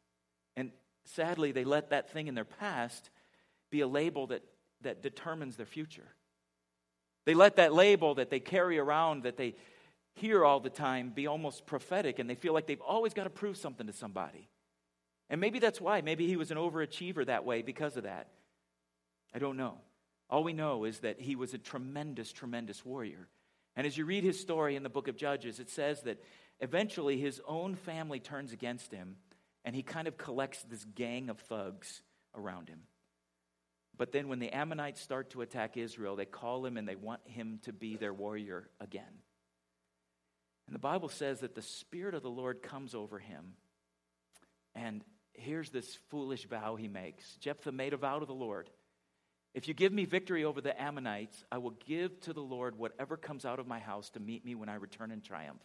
And 0.56 0.72
sadly, 1.04 1.52
they 1.52 1.66
let 1.66 1.90
that 1.90 2.12
thing 2.12 2.28
in 2.28 2.36
their 2.36 2.46
past 2.46 3.10
be 3.70 3.82
a 3.82 3.88
label 3.88 4.28
that, 4.28 4.44
that 4.82 5.04
determines 5.04 5.58
their 5.58 5.66
future. 5.66 6.08
They 7.26 7.34
let 7.34 7.58
that 7.58 7.74
label 7.74 8.16
that 8.16 8.30
they 8.30 8.40
carry 8.40 8.78
around, 8.78 9.24
that 9.24 9.38
they 9.38 9.56
hear 10.16 10.46
all 10.46 10.60
the 10.60 10.70
time, 10.70 11.10
be 11.10 11.28
almost 11.28 11.66
prophetic, 11.66 12.20
and 12.20 12.30
they 12.30 12.36
feel 12.36 12.54
like 12.54 12.68
they've 12.68 12.82
always 12.82 13.14
got 13.14 13.26
to 13.26 13.30
prove 13.30 13.58
something 13.58 13.88
to 13.88 13.94
somebody. 13.94 14.50
And 15.30 15.42
maybe 15.42 15.60
that's 15.60 15.82
why. 15.82 16.02
Maybe 16.02 16.28
he 16.28 16.38
was 16.38 16.52
an 16.52 16.58
overachiever 16.58 17.26
that 17.26 17.46
way 17.46 17.62
because 17.62 17.98
of 17.98 18.04
that. 18.04 18.28
I 19.34 19.40
don't 19.40 19.58
know. 19.58 19.80
All 20.30 20.44
we 20.44 20.54
know 20.54 20.86
is 20.86 21.00
that 21.00 21.20
he 21.20 21.36
was 21.36 21.54
a 21.54 21.58
tremendous, 21.58 22.32
tremendous 22.32 22.86
warrior. 22.86 23.28
And 23.76 23.86
as 23.86 23.98
you 23.98 24.06
read 24.06 24.24
his 24.24 24.40
story 24.40 24.76
in 24.76 24.84
the 24.84 24.90
book 24.90 25.08
of 25.08 25.18
Judges, 25.18 25.60
it 25.60 25.70
says 25.70 26.02
that 26.04 26.24
eventually 26.60 27.20
his 27.20 27.42
own 27.48 27.76
family 27.76 28.20
turns 28.20 28.54
against 28.54 28.92
him 28.92 29.18
and 29.66 29.76
he 29.76 29.84
kind 29.84 30.08
of 30.08 30.18
collects 30.18 30.64
this 30.64 30.86
gang 30.86 31.30
of 31.30 31.40
thugs 31.40 32.02
around 32.36 32.70
him. 32.70 32.82
But 33.98 34.12
then 34.12 34.28
when 34.28 34.40
the 34.40 34.52
Ammonites 34.52 35.02
start 35.02 35.30
to 35.32 35.42
attack 35.42 35.78
Israel, 35.78 36.16
they 36.16 36.26
call 36.26 36.66
him 36.66 36.78
and 36.78 36.88
they 36.88 36.96
want 36.96 37.22
him 37.26 37.60
to 37.64 37.74
be 37.74 37.96
their 37.96 38.14
warrior 38.14 38.70
again. 38.80 39.04
And 40.68 40.76
the 40.76 40.80
Bible 40.80 41.10
says 41.10 41.42
that 41.42 41.56
the 41.56 41.62
Spirit 41.62 42.16
of 42.16 42.24
the 42.24 42.30
Lord 42.30 42.62
comes 42.62 42.96
over 42.96 43.20
him. 43.20 43.54
And 44.74 45.04
here's 45.34 45.70
this 45.70 45.98
foolish 46.10 46.46
vow 46.48 46.76
he 46.76 46.88
makes 46.88 47.36
Jephthah 47.38 47.72
made 47.72 47.94
a 47.94 47.98
vow 47.98 48.20
to 48.20 48.26
the 48.26 48.34
Lord. 48.34 48.70
If 49.54 49.70
you 49.70 49.74
give 49.74 49.94
me 49.94 50.04
victory 50.04 50.44
over 50.44 50.60
the 50.60 50.80
Ammonites, 50.80 51.46
I 51.50 51.60
will 51.60 51.78
give 51.86 52.20
to 52.22 52.34
the 52.34 52.42
Lord 52.42 52.78
whatever 52.78 53.16
comes 53.16 53.46
out 53.46 53.60
of 53.60 53.68
my 53.68 53.80
house 53.80 54.10
to 54.12 54.20
meet 54.20 54.44
me 54.44 54.54
when 54.54 54.68
I 54.68 54.76
return 54.76 55.12
in 55.12 55.22
triumph. 55.22 55.64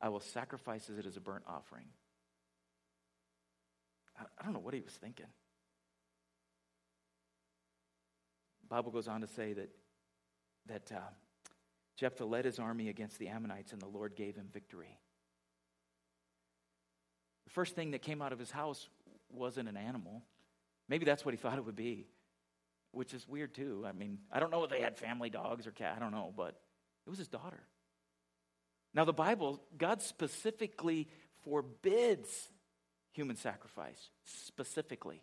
I 0.00 0.08
will 0.08 0.20
sacrifice 0.20 0.88
it 0.88 1.04
as 1.04 1.18
a 1.18 1.20
burnt 1.20 1.44
offering. 1.46 1.84
I 4.18 4.44
don't 4.44 4.54
know 4.54 4.60
what 4.60 4.72
he 4.72 4.80
was 4.80 4.94
thinking. 4.94 5.26
The 8.59 8.59
Bible 8.70 8.92
goes 8.92 9.08
on 9.08 9.20
to 9.20 9.26
say 9.26 9.52
that, 9.52 9.68
that 10.66 10.92
uh, 10.92 11.00
Jephthah 11.96 12.24
led 12.24 12.44
his 12.44 12.58
army 12.58 12.88
against 12.88 13.18
the 13.18 13.28
Ammonites, 13.28 13.72
and 13.72 13.82
the 13.82 13.88
Lord 13.88 14.14
gave 14.14 14.36
him 14.36 14.48
victory. 14.52 14.96
The 17.44 17.50
first 17.50 17.74
thing 17.74 17.90
that 17.90 18.02
came 18.02 18.22
out 18.22 18.32
of 18.32 18.38
his 18.38 18.52
house 18.52 18.88
wasn't 19.28 19.68
an 19.68 19.76
animal. 19.76 20.22
Maybe 20.88 21.04
that's 21.04 21.24
what 21.24 21.34
he 21.34 21.36
thought 21.42 21.58
it 21.58 21.64
would 21.64 21.76
be, 21.76 22.06
which 22.92 23.12
is 23.12 23.26
weird 23.28 23.54
too. 23.54 23.84
I 23.86 23.92
mean, 23.92 24.18
I 24.32 24.38
don't 24.38 24.52
know 24.52 24.62
if 24.62 24.70
they 24.70 24.80
had 24.80 24.96
family 24.96 25.30
dogs 25.30 25.66
or 25.66 25.72
cat, 25.72 25.94
I 25.96 26.00
don't 26.00 26.12
know, 26.12 26.32
but 26.36 26.60
it 27.06 27.10
was 27.10 27.18
his 27.18 27.28
daughter. 27.28 27.64
Now, 28.94 29.04
the 29.04 29.12
Bible, 29.12 29.60
God 29.76 30.00
specifically 30.00 31.08
forbids 31.44 32.48
human 33.12 33.36
sacrifice, 33.36 34.10
specifically, 34.24 35.22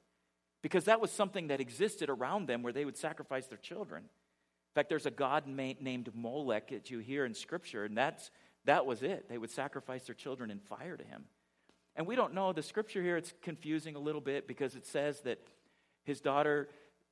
because 0.68 0.84
that 0.84 1.00
was 1.00 1.12
something 1.12 1.48
that 1.48 1.62
existed 1.62 2.10
around 2.10 2.46
them 2.46 2.62
where 2.62 2.74
they 2.74 2.84
would 2.84 2.98
sacrifice 2.98 3.48
their 3.48 3.58
children. 3.58 4.04
In 4.04 4.74
fact, 4.76 4.90
there's 4.90 5.06
a 5.06 5.12
god 5.12 5.48
named 5.48 6.10
Molech 6.14 6.72
that 6.72 6.92
you 6.92 7.00
hear 7.00 7.24
in 7.24 7.34
Scripture, 7.34 7.86
and 7.86 7.98
that's, 7.98 8.32
that 8.66 8.86
was 8.86 9.02
it. 9.02 9.30
They 9.30 9.38
would 9.38 9.50
sacrifice 9.50 10.04
their 10.04 10.14
children 10.14 10.52
in 10.52 10.60
fire 10.60 10.98
to 10.98 11.06
him. 11.06 11.24
And 11.96 12.06
we 12.06 12.18
don't 12.18 12.34
know, 12.34 12.52
the 12.52 12.62
Scripture 12.62 13.02
here, 13.02 13.16
it's 13.16 13.34
confusing 13.42 13.96
a 13.96 14.00
little 14.00 14.20
bit 14.20 14.46
because 14.46 14.76
it 14.76 14.86
says 14.86 15.22
that 15.22 15.40
his 16.04 16.20
daughter 16.20 16.68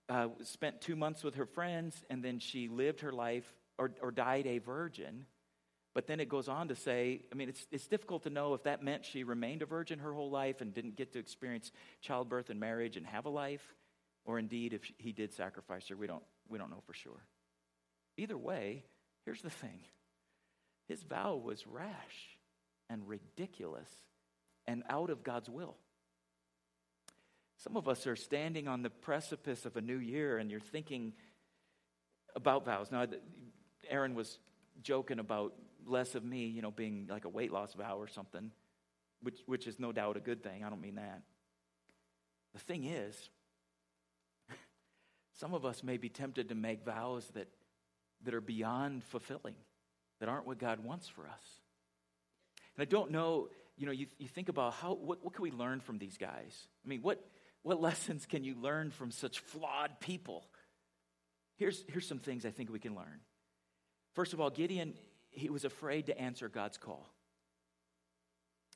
uh, 0.10 0.28
spent 0.44 0.82
two 0.82 0.98
months 0.98 1.24
with 1.24 1.36
her 1.36 1.46
friends, 1.46 2.04
and 2.10 2.22
then 2.22 2.40
she 2.40 2.68
lived 2.68 3.00
her 3.00 3.14
life 3.14 3.50
or, 3.78 3.92
or 4.02 4.12
died 4.12 4.48
a 4.48 4.58
virgin. 4.58 5.28
But 5.96 6.08
then 6.08 6.20
it 6.20 6.28
goes 6.28 6.50
on 6.50 6.68
to 6.68 6.76
say, 6.76 7.22
I 7.32 7.36
mean, 7.36 7.48
it's, 7.48 7.66
it's 7.72 7.88
difficult 7.88 8.24
to 8.24 8.30
know 8.30 8.54
if 8.54 8.64
that 8.64 8.84
meant 8.84 9.06
she 9.06 9.24
remained 9.24 9.62
a 9.62 9.66
virgin 9.66 10.00
her 10.00 10.14
whole 10.14 10.30
life 10.30 10.60
and 10.60 10.74
didn't 10.74 10.98
get 10.98 11.14
to 11.14 11.20
experience 11.20 11.72
childbirth 12.02 12.50
and 12.50 12.60
marriage 12.60 12.98
and 12.98 13.08
have 13.08 13.26
a 13.26 13.30
life, 13.30 13.64
or 14.26 14.38
indeed 14.38 14.74
if 14.74 14.82
he 14.98 15.14
did 15.14 15.34
sacrifice 15.34 15.88
her. 15.88 15.96
We 15.96 16.06
don't, 16.06 16.24
we 16.50 16.58
don't 16.58 16.70
know 16.70 16.84
for 16.86 16.94
sure. 16.94 17.24
Either 18.18 18.38
way, 18.38 18.84
here's 19.24 19.42
the 19.42 19.50
thing 19.50 19.80
his 20.90 21.02
vow 21.02 21.36
was 21.36 21.66
rash 21.66 22.38
and 22.90 23.08
ridiculous 23.08 23.90
and 24.68 24.84
out 24.90 25.10
of 25.10 25.24
God's 25.24 25.50
will. 25.50 25.78
Some 27.58 27.78
of 27.78 27.88
us 27.88 28.06
are 28.06 28.18
standing 28.18 28.68
on 28.68 28.82
the 28.82 28.90
precipice 28.90 29.66
of 29.66 29.78
a 29.78 29.82
new 29.82 29.98
year 29.98 30.40
and 30.40 30.52
you're 30.52 30.60
thinking 30.60 31.14
about 32.36 32.66
vows. 32.66 32.92
Now, 32.92 33.06
Aaron 33.90 34.14
was 34.14 34.40
joking 34.84 35.20
about 35.20 35.54
less 35.86 36.16
of 36.16 36.24
me, 36.24 36.46
you 36.46 36.62
know, 36.62 36.72
being 36.72 37.08
like 37.10 37.26
a 37.26 37.30
weight 37.30 37.52
loss 37.52 37.74
vow 37.74 37.98
or 37.98 38.08
something, 38.08 38.52
which, 39.22 39.40
which 39.46 39.68
is 39.68 39.80
no 39.80 39.92
doubt 39.92 40.18
a 40.18 40.20
good 40.20 40.44
thing. 40.44 40.64
I 40.64 40.70
don't 40.70 40.82
mean 40.82 40.96
that. 40.96 41.22
The 42.54 42.60
thing 42.60 42.86
is, 42.86 43.30
some 45.40 45.54
of 45.54 45.66
us 45.66 45.84
may 45.84 45.98
be 45.98 46.10
tempted 46.10 46.50
to 46.50 46.56
make 46.56 46.86
vows 46.86 47.30
that, 47.34 47.48
that 48.24 48.34
are 48.34 48.42
beyond 48.42 49.04
fulfilling, 49.04 49.56
that 50.20 50.30
aren't 50.30 50.48
what 50.48 50.58
God 50.58 50.84
wants 50.84 51.08
for 51.08 51.28
us. 51.28 51.62
And 52.78 52.82
I 52.82 52.86
don't 52.86 53.12
know, 53.12 53.50
you 53.78 53.86
know, 53.86 53.92
you, 53.92 54.08
you 54.18 54.28
think 54.28 54.50
about 54.50 54.74
how, 54.74 54.94
what, 54.94 55.24
what 55.24 55.34
can 55.34 55.44
we 55.44 55.52
learn 55.52 55.80
from 55.80 55.98
these 55.98 56.18
guys? 56.18 56.68
I 56.86 56.88
mean, 56.88 57.02
what, 57.02 57.24
what 57.64 57.82
lessons 57.82 58.26
can 58.26 58.44
you 58.44 58.56
learn 58.56 58.92
from 58.92 59.12
such 59.12 59.40
flawed 59.40 60.00
people? 60.00 60.46
Here's, 61.58 61.84
here's 61.88 62.08
some 62.08 62.20
things 62.20 62.46
I 62.46 62.50
think 62.52 62.70
we 62.70 62.80
can 62.80 62.96
learn. 62.96 63.22
First 64.14 64.34
of 64.34 64.42
all, 64.42 64.50
Gideon 64.50 64.94
he 65.36 65.50
was 65.50 65.66
afraid 65.66 66.08
to 66.08 66.20
answer 66.20 66.50
God's 66.50 66.78
call. 66.78 67.10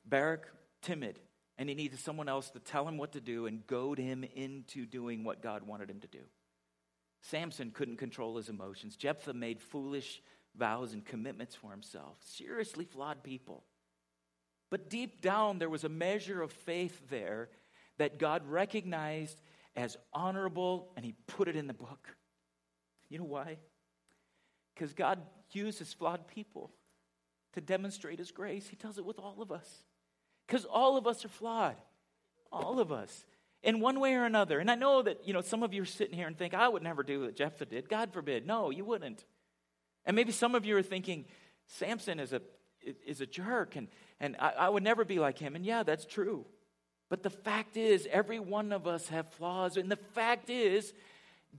Barak, 0.04 0.48
timid, 0.82 1.18
and 1.58 1.68
he 1.68 1.74
needed 1.74 1.98
someone 1.98 2.28
else 2.28 2.50
to 2.50 2.58
tell 2.58 2.86
him 2.88 2.96
what 2.96 3.12
to 3.12 3.20
do 3.20 3.46
and 3.46 3.66
goad 3.66 3.98
him 3.98 4.24
into 4.34 4.86
doing 4.86 5.24
what 5.24 5.42
God 5.42 5.62
wanted 5.62 5.90
him 5.90 6.00
to 6.00 6.08
do. 6.08 6.22
Samson 7.22 7.70
couldn't 7.70 7.98
control 7.98 8.36
his 8.36 8.48
emotions. 8.48 8.96
Jephthah 8.96 9.34
made 9.34 9.60
foolish 9.60 10.22
vows 10.56 10.94
and 10.94 11.04
commitments 11.04 11.54
for 11.54 11.70
himself. 11.70 12.16
Seriously 12.24 12.84
flawed 12.84 13.22
people. 13.22 13.62
But 14.70 14.88
deep 14.88 15.20
down, 15.20 15.58
there 15.58 15.68
was 15.68 15.84
a 15.84 15.88
measure 15.88 16.40
of 16.40 16.52
faith 16.52 17.10
there 17.10 17.50
that 17.98 18.18
God 18.18 18.46
recognized 18.46 19.40
as 19.76 19.96
honorable, 20.12 20.92
and 20.96 21.04
he 21.04 21.14
put 21.26 21.48
it 21.48 21.56
in 21.56 21.66
the 21.66 21.74
book. 21.74 22.16
You 23.08 23.18
know 23.18 23.24
why? 23.24 23.58
Because 24.74 24.92
God 24.92 25.20
uses 25.52 25.92
flawed 25.92 26.26
people 26.26 26.70
to 27.54 27.60
demonstrate 27.60 28.18
his 28.18 28.30
grace. 28.30 28.68
He 28.68 28.76
does 28.76 28.98
it 28.98 29.04
with 29.04 29.18
all 29.18 29.36
of 29.40 29.50
us. 29.50 29.68
Because 30.46 30.64
all 30.64 30.96
of 30.96 31.06
us 31.06 31.24
are 31.24 31.28
flawed. 31.28 31.76
All 32.52 32.80
of 32.80 32.92
us. 32.92 33.24
In 33.62 33.80
one 33.80 34.00
way 34.00 34.14
or 34.14 34.24
another. 34.24 34.58
And 34.58 34.70
I 34.70 34.74
know 34.74 35.02
that, 35.02 35.26
you 35.26 35.32
know, 35.32 35.42
some 35.42 35.62
of 35.62 35.74
you 35.74 35.82
are 35.82 35.86
sitting 35.86 36.14
here 36.14 36.26
and 36.26 36.36
think, 36.36 36.54
I 36.54 36.68
would 36.68 36.82
never 36.82 37.02
do 37.02 37.22
what 37.22 37.36
Jephthah 37.36 37.66
did. 37.66 37.88
God 37.88 38.12
forbid. 38.12 38.46
No, 38.46 38.70
you 38.70 38.84
wouldn't. 38.84 39.24
And 40.06 40.16
maybe 40.16 40.32
some 40.32 40.54
of 40.54 40.64
you 40.64 40.76
are 40.76 40.82
thinking, 40.82 41.26
Samson 41.66 42.18
is 42.20 42.32
a, 42.32 42.40
is 43.06 43.20
a 43.20 43.26
jerk 43.26 43.76
and, 43.76 43.88
and 44.18 44.36
I, 44.38 44.50
I 44.50 44.68
would 44.68 44.82
never 44.82 45.04
be 45.04 45.18
like 45.18 45.38
him. 45.38 45.54
And 45.54 45.64
yeah, 45.64 45.82
that's 45.82 46.06
true. 46.06 46.46
But 47.10 47.24
the 47.24 47.30
fact 47.30 47.76
is, 47.76 48.08
every 48.10 48.38
one 48.38 48.72
of 48.72 48.86
us 48.86 49.08
have 49.08 49.28
flaws. 49.30 49.76
And 49.76 49.90
the 49.90 49.96
fact 49.96 50.48
is, 50.48 50.94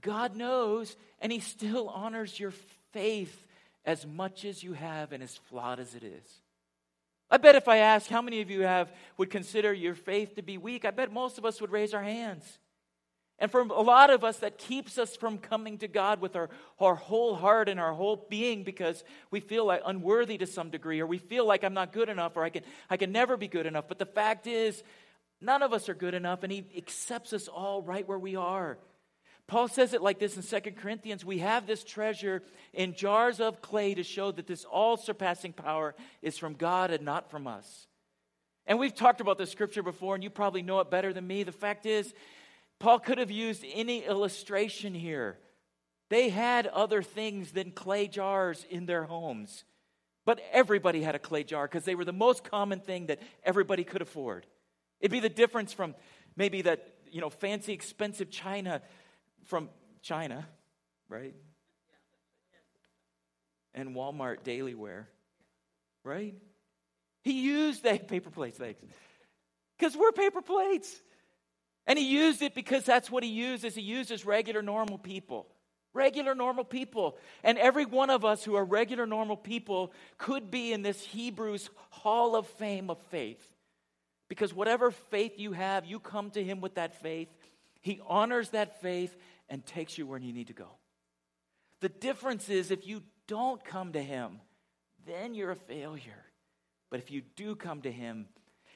God 0.00 0.34
knows, 0.34 0.96
and 1.20 1.30
He 1.30 1.40
still 1.40 1.88
honors 1.90 2.40
your 2.40 2.52
faith 2.92 3.46
as 3.84 4.06
much 4.06 4.44
as 4.44 4.62
you 4.62 4.74
have 4.74 5.12
and 5.12 5.22
as 5.22 5.36
flawed 5.36 5.80
as 5.80 5.94
it 5.94 6.04
is. 6.04 6.40
I 7.30 7.38
bet 7.38 7.56
if 7.56 7.66
I 7.66 7.78
ask 7.78 8.08
how 8.08 8.20
many 8.20 8.42
of 8.42 8.50
you 8.50 8.60
have 8.62 8.92
would 9.16 9.30
consider 9.30 9.72
your 9.72 9.94
faith 9.94 10.36
to 10.36 10.42
be 10.42 10.58
weak, 10.58 10.84
I 10.84 10.90
bet 10.90 11.12
most 11.12 11.38
of 11.38 11.44
us 11.44 11.60
would 11.60 11.70
raise 11.70 11.94
our 11.94 12.02
hands. 12.02 12.58
And 13.38 13.50
for 13.50 13.62
a 13.62 13.80
lot 13.80 14.10
of 14.10 14.22
us, 14.22 14.36
that 14.38 14.58
keeps 14.58 14.98
us 14.98 15.16
from 15.16 15.38
coming 15.38 15.78
to 15.78 15.88
God 15.88 16.20
with 16.20 16.36
our, 16.36 16.50
our 16.78 16.94
whole 16.94 17.34
heart 17.34 17.68
and 17.68 17.80
our 17.80 17.92
whole 17.92 18.26
being 18.28 18.62
because 18.62 19.02
we 19.30 19.40
feel 19.40 19.64
like 19.64 19.82
unworthy 19.84 20.38
to 20.38 20.46
some 20.46 20.70
degree, 20.70 21.00
or 21.00 21.06
we 21.06 21.18
feel 21.18 21.44
like 21.46 21.64
I'm 21.64 21.74
not 21.74 21.92
good 21.92 22.08
enough, 22.08 22.36
or 22.36 22.44
I 22.44 22.50
can, 22.50 22.62
I 22.88 22.96
can 22.96 23.10
never 23.10 23.36
be 23.36 23.48
good 23.48 23.66
enough. 23.66 23.86
But 23.88 23.98
the 23.98 24.06
fact 24.06 24.46
is, 24.46 24.80
none 25.40 25.62
of 25.62 25.72
us 25.72 25.88
are 25.88 25.94
good 25.94 26.14
enough, 26.14 26.44
and 26.44 26.52
He 26.52 26.66
accepts 26.76 27.32
us 27.32 27.48
all 27.48 27.82
right 27.82 28.06
where 28.06 28.18
we 28.18 28.36
are. 28.36 28.78
Paul 29.52 29.68
says 29.68 29.92
it 29.92 30.00
like 30.00 30.18
this 30.18 30.36
in 30.36 30.42
Second 30.42 30.78
Corinthians 30.78 31.26
We 31.26 31.40
have 31.40 31.66
this 31.66 31.84
treasure 31.84 32.42
in 32.72 32.94
jars 32.94 33.38
of 33.38 33.60
clay 33.60 33.92
to 33.92 34.02
show 34.02 34.32
that 34.32 34.46
this 34.46 34.64
all 34.64 34.96
surpassing 34.96 35.52
power 35.52 35.94
is 36.22 36.38
from 36.38 36.54
God 36.54 36.90
and 36.90 37.04
not 37.04 37.30
from 37.30 37.46
us. 37.46 37.86
And 38.66 38.78
we've 38.78 38.94
talked 38.94 39.20
about 39.20 39.36
this 39.36 39.52
scripture 39.52 39.82
before, 39.82 40.14
and 40.14 40.24
you 40.24 40.30
probably 40.30 40.62
know 40.62 40.80
it 40.80 40.90
better 40.90 41.12
than 41.12 41.26
me. 41.26 41.42
The 41.42 41.52
fact 41.52 41.84
is, 41.84 42.14
Paul 42.78 42.98
could 42.98 43.18
have 43.18 43.30
used 43.30 43.62
any 43.74 44.02
illustration 44.06 44.94
here. 44.94 45.36
They 46.08 46.30
had 46.30 46.66
other 46.66 47.02
things 47.02 47.52
than 47.52 47.72
clay 47.72 48.08
jars 48.08 48.64
in 48.70 48.86
their 48.86 49.04
homes. 49.04 49.64
But 50.24 50.40
everybody 50.50 51.02
had 51.02 51.14
a 51.14 51.18
clay 51.18 51.44
jar 51.44 51.68
because 51.68 51.84
they 51.84 51.94
were 51.94 52.06
the 52.06 52.12
most 52.14 52.42
common 52.42 52.80
thing 52.80 53.08
that 53.08 53.20
everybody 53.44 53.84
could 53.84 54.00
afford. 54.00 54.46
It'd 54.98 55.12
be 55.12 55.20
the 55.20 55.28
difference 55.28 55.74
from 55.74 55.94
maybe 56.36 56.62
that, 56.62 56.94
you 57.10 57.20
know, 57.20 57.28
fancy, 57.28 57.74
expensive 57.74 58.30
china 58.30 58.80
from 59.44 59.68
China, 60.02 60.46
right? 61.08 61.34
And 63.74 63.94
Walmart 63.94 64.42
daily 64.42 64.74
wear, 64.74 65.08
right? 66.04 66.34
He 67.22 67.42
used 67.42 67.84
that 67.84 68.08
paper 68.08 68.30
plates, 68.30 68.58
thanks. 68.58 68.80
Because 69.78 69.96
we're 69.96 70.12
paper 70.12 70.42
plates. 70.42 71.00
And 71.86 71.98
he 71.98 72.06
used 72.06 72.42
it 72.42 72.54
because 72.54 72.84
that's 72.84 73.10
what 73.10 73.24
he 73.24 73.30
uses. 73.30 73.74
He 73.74 73.82
uses 73.82 74.24
regular, 74.24 74.62
normal 74.62 74.98
people. 74.98 75.48
Regular, 75.94 76.34
normal 76.34 76.64
people. 76.64 77.18
And 77.42 77.58
every 77.58 77.84
one 77.84 78.08
of 78.08 78.24
us 78.24 78.44
who 78.44 78.54
are 78.54 78.64
regular, 78.64 79.06
normal 79.06 79.36
people 79.36 79.92
could 80.16 80.50
be 80.50 80.72
in 80.72 80.82
this 80.82 81.02
Hebrews 81.02 81.68
hall 81.90 82.36
of 82.36 82.46
fame 82.46 82.88
of 82.88 82.98
faith. 83.10 83.46
Because 84.28 84.54
whatever 84.54 84.90
faith 84.90 85.38
you 85.38 85.52
have, 85.52 85.84
you 85.84 85.98
come 85.98 86.30
to 86.30 86.42
Him 86.42 86.60
with 86.60 86.76
that 86.76 87.02
faith. 87.02 87.28
He 87.82 88.00
honors 88.06 88.50
that 88.50 88.80
faith 88.80 89.14
and 89.52 89.64
takes 89.66 89.98
you 89.98 90.06
where 90.06 90.18
you 90.18 90.32
need 90.32 90.46
to 90.46 90.54
go. 90.54 90.78
The 91.80 91.90
difference 91.90 92.48
is 92.48 92.70
if 92.70 92.86
you 92.86 93.02
don't 93.28 93.62
come 93.62 93.92
to 93.92 94.02
Him, 94.02 94.40
then 95.06 95.34
you're 95.34 95.50
a 95.50 95.56
failure. 95.56 96.24
But 96.90 97.00
if 97.00 97.10
you 97.10 97.20
do 97.36 97.54
come 97.54 97.82
to 97.82 97.92
Him, 97.92 98.28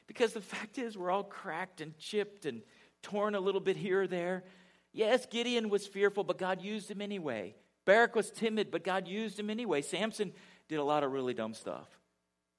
because 0.07 0.35
the 0.35 0.43
fact 0.43 0.77
is, 0.77 0.97
we're 0.97 1.11
all 1.11 1.25
cracked 1.25 1.81
and 1.81 1.97
chipped 1.97 2.45
and 2.45 2.61
torn 3.03 3.35
a 3.35 3.41
little 3.41 3.61
bit 3.61 3.79
here 3.79 4.03
or 4.03 4.07
there. 4.07 4.45
Yes, 4.93 5.25
Gideon 5.25 5.71
was 5.71 5.87
fearful, 5.87 6.25
but 6.25 6.37
God 6.37 6.61
used 6.61 6.91
him 6.91 7.01
anyway. 7.01 7.55
Barak 7.87 8.15
was 8.15 8.31
timid, 8.31 8.71
but 8.71 8.85
God 8.85 9.09
used 9.09 9.39
him 9.39 9.49
anyway. 9.49 9.81
Samson 9.81 10.33
did 10.69 10.79
a 10.79 10.85
lot 10.85 11.05
of 11.05 11.12
really 11.12 11.35
dumb 11.35 11.55
stuff, 11.55 11.89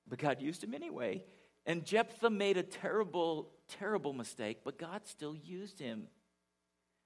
but 0.08 0.18
God 0.18 0.42
used 0.42 0.64
him 0.64 0.74
anyway. 0.74 1.24
And 1.66 1.86
Jephthah 1.86 2.30
made 2.30 2.58
a 2.58 2.64
terrible, 2.64 3.50
terrible 3.80 4.14
mistake, 4.14 4.60
but 4.64 4.80
God 4.80 5.02
still 5.06 5.36
used 5.36 5.80
him. 5.80 6.08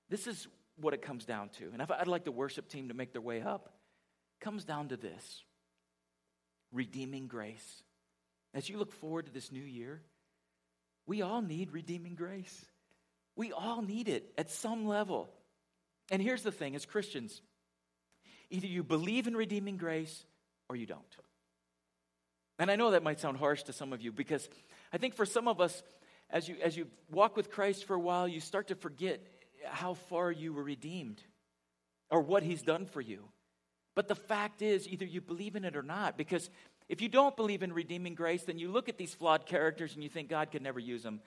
This 0.09 0.27
is 0.27 0.47
what 0.81 0.93
it 0.93 1.01
comes 1.01 1.25
down 1.25 1.49
to. 1.59 1.69
And 1.73 1.81
I'd 1.81 2.07
like 2.07 2.23
the 2.23 2.31
worship 2.31 2.67
team 2.67 2.89
to 2.89 2.93
make 2.93 3.13
their 3.13 3.21
way 3.21 3.41
up. 3.41 3.69
Comes 4.39 4.63
down 4.63 4.89
to 4.89 4.97
this 4.97 5.43
redeeming 6.71 7.27
grace. 7.27 7.83
As 8.53 8.69
you 8.69 8.77
look 8.77 8.91
forward 8.91 9.27
to 9.27 9.31
this 9.31 9.51
new 9.51 9.61
year, 9.61 10.01
we 11.05 11.21
all 11.21 11.41
need 11.41 11.71
redeeming 11.71 12.15
grace. 12.15 12.65
We 13.35 13.51
all 13.51 13.81
need 13.81 14.07
it 14.07 14.31
at 14.37 14.49
some 14.49 14.85
level. 14.85 15.29
And 16.09 16.21
here's 16.21 16.43
the 16.43 16.51
thing 16.51 16.75
as 16.75 16.85
Christians, 16.85 17.41
either 18.49 18.67
you 18.67 18.83
believe 18.83 19.27
in 19.27 19.35
redeeming 19.35 19.77
grace 19.77 20.25
or 20.69 20.75
you 20.75 20.85
don't. 20.85 21.01
And 22.59 22.69
I 22.69 22.75
know 22.75 22.91
that 22.91 23.03
might 23.03 23.19
sound 23.19 23.37
harsh 23.37 23.63
to 23.63 23.73
some 23.73 23.93
of 23.93 24.01
you 24.01 24.11
because 24.11 24.47
I 24.93 24.97
think 24.97 25.15
for 25.15 25.25
some 25.25 25.47
of 25.47 25.59
us, 25.59 25.81
as 26.29 26.47
you, 26.47 26.55
as 26.63 26.77
you 26.77 26.87
walk 27.09 27.35
with 27.35 27.49
Christ 27.49 27.85
for 27.85 27.95
a 27.95 27.99
while, 27.99 28.27
you 28.27 28.39
start 28.39 28.67
to 28.67 28.75
forget 28.75 29.21
how 29.65 29.93
far 29.93 30.31
you 30.31 30.53
were 30.53 30.63
redeemed 30.63 31.21
or 32.09 32.21
what 32.21 32.43
he's 32.43 32.61
done 32.61 32.85
for 32.85 33.01
you. 33.01 33.23
But 33.95 34.07
the 34.07 34.15
fact 34.15 34.61
is, 34.61 34.87
either 34.87 35.05
you 35.05 35.21
believe 35.21 35.55
in 35.55 35.65
it 35.65 35.75
or 35.75 35.83
not, 35.83 36.17
because 36.17 36.49
if 36.87 37.01
you 37.01 37.09
don't 37.09 37.35
believe 37.35 37.63
in 37.63 37.73
redeeming 37.73 38.15
grace, 38.15 38.43
then 38.43 38.57
you 38.57 38.69
look 38.69 38.89
at 38.89 38.97
these 38.97 39.13
flawed 39.13 39.45
characters 39.45 39.93
and 39.93 40.03
you 40.03 40.09
think 40.09 40.29
God 40.29 40.51
could 40.51 40.61
never 40.61 40.79
use 40.79 41.03
them. 41.03 41.21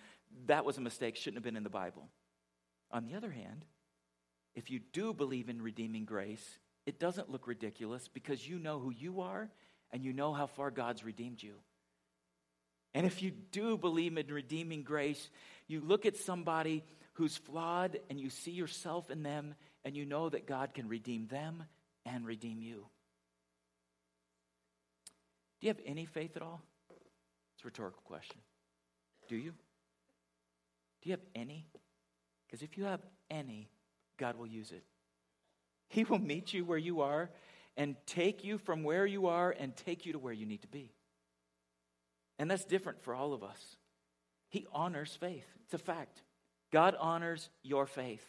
That 0.47 0.65
was 0.65 0.79
a 0.79 0.81
mistake, 0.81 1.17
shouldn't 1.17 1.37
have 1.37 1.45
been 1.45 1.57
in 1.57 1.63
the 1.63 1.71
Bible. 1.71 2.09
On 2.91 3.05
the 3.07 3.15
other 3.15 3.31
hand, 3.31 3.65
if 4.55 4.71
you 4.71 4.81
do 4.93 5.13
believe 5.13 5.49
in 5.49 5.61
redeeming 5.61 6.05
grace, 6.05 6.59
it 6.87 7.01
doesn't 7.01 7.31
look 7.31 7.47
ridiculous 7.47 8.09
because 8.09 8.47
you 8.47 8.59
know 8.59 8.79
who 8.79 8.91
you 8.91 9.21
are 9.21 9.51
and 9.91 10.05
you 10.05 10.13
know 10.13 10.33
how 10.33 10.47
far 10.47 10.71
God's 10.71 11.05
redeemed 11.05 11.43
you. 11.43 11.55
And 12.95 13.07
if 13.07 13.23
you 13.23 13.31
do 13.31 13.77
believe 13.77 14.17
in 14.17 14.27
redeeming 14.29 14.83
grace, 14.83 15.31
you 15.67 15.81
look 15.81 16.07
at 16.07 16.17
somebody 16.17 16.85
who's 17.15 17.37
flawed 17.37 17.99
and 18.11 18.21
you 18.21 18.31
see 18.31 18.51
yourself 18.51 19.11
in 19.11 19.23
them 19.23 19.55
and 19.85 19.97
you 19.97 20.05
know 20.05 20.29
that 20.29 20.47
God 20.47 20.75
can 20.75 20.89
redeem 20.89 21.27
them 21.27 21.65
and 22.07 22.27
redeem 22.27 22.61
you. 22.61 22.87
Do 25.61 25.67
you 25.67 25.69
have 25.69 25.81
any 25.87 26.07
faith 26.07 26.37
at 26.37 26.43
all? 26.43 26.63
It's 27.55 27.65
a 27.65 27.67
rhetorical 27.67 28.03
question. 28.05 28.39
Do 29.29 29.37
you? 29.37 29.53
Do 31.03 31.09
you 31.09 31.13
have 31.13 31.25
any? 31.35 31.67
Because 32.47 32.63
if 32.63 32.77
you 32.77 32.85
have 32.85 33.01
any, 33.31 33.71
God 34.19 34.37
will 34.37 34.47
use 34.47 34.73
it. 34.73 34.85
He 35.89 36.05
will 36.05 36.19
meet 36.19 36.53
you 36.53 36.65
where 36.65 36.79
you 36.79 37.01
are 37.03 37.31
and 37.77 37.97
take 38.07 38.45
you 38.45 38.59
from 38.59 38.83
where 38.83 39.07
you 39.07 39.27
are 39.27 39.55
and 39.59 39.77
take 39.77 40.07
you 40.07 40.13
to 40.13 40.19
where 40.19 40.33
you 40.33 40.47
need 40.47 40.63
to 40.63 40.69
be. 40.69 40.93
And 42.39 42.51
that's 42.51 42.65
different 42.65 43.03
for 43.03 43.15
all 43.15 43.33
of 43.33 43.43
us. 43.43 43.77
He 44.49 44.67
honors 44.73 45.17
faith. 45.19 45.47
It's 45.65 45.75
a 45.75 45.79
fact. 45.79 46.23
God 46.75 46.97
honors 46.99 47.51
your 47.63 47.87
faith. 47.87 48.27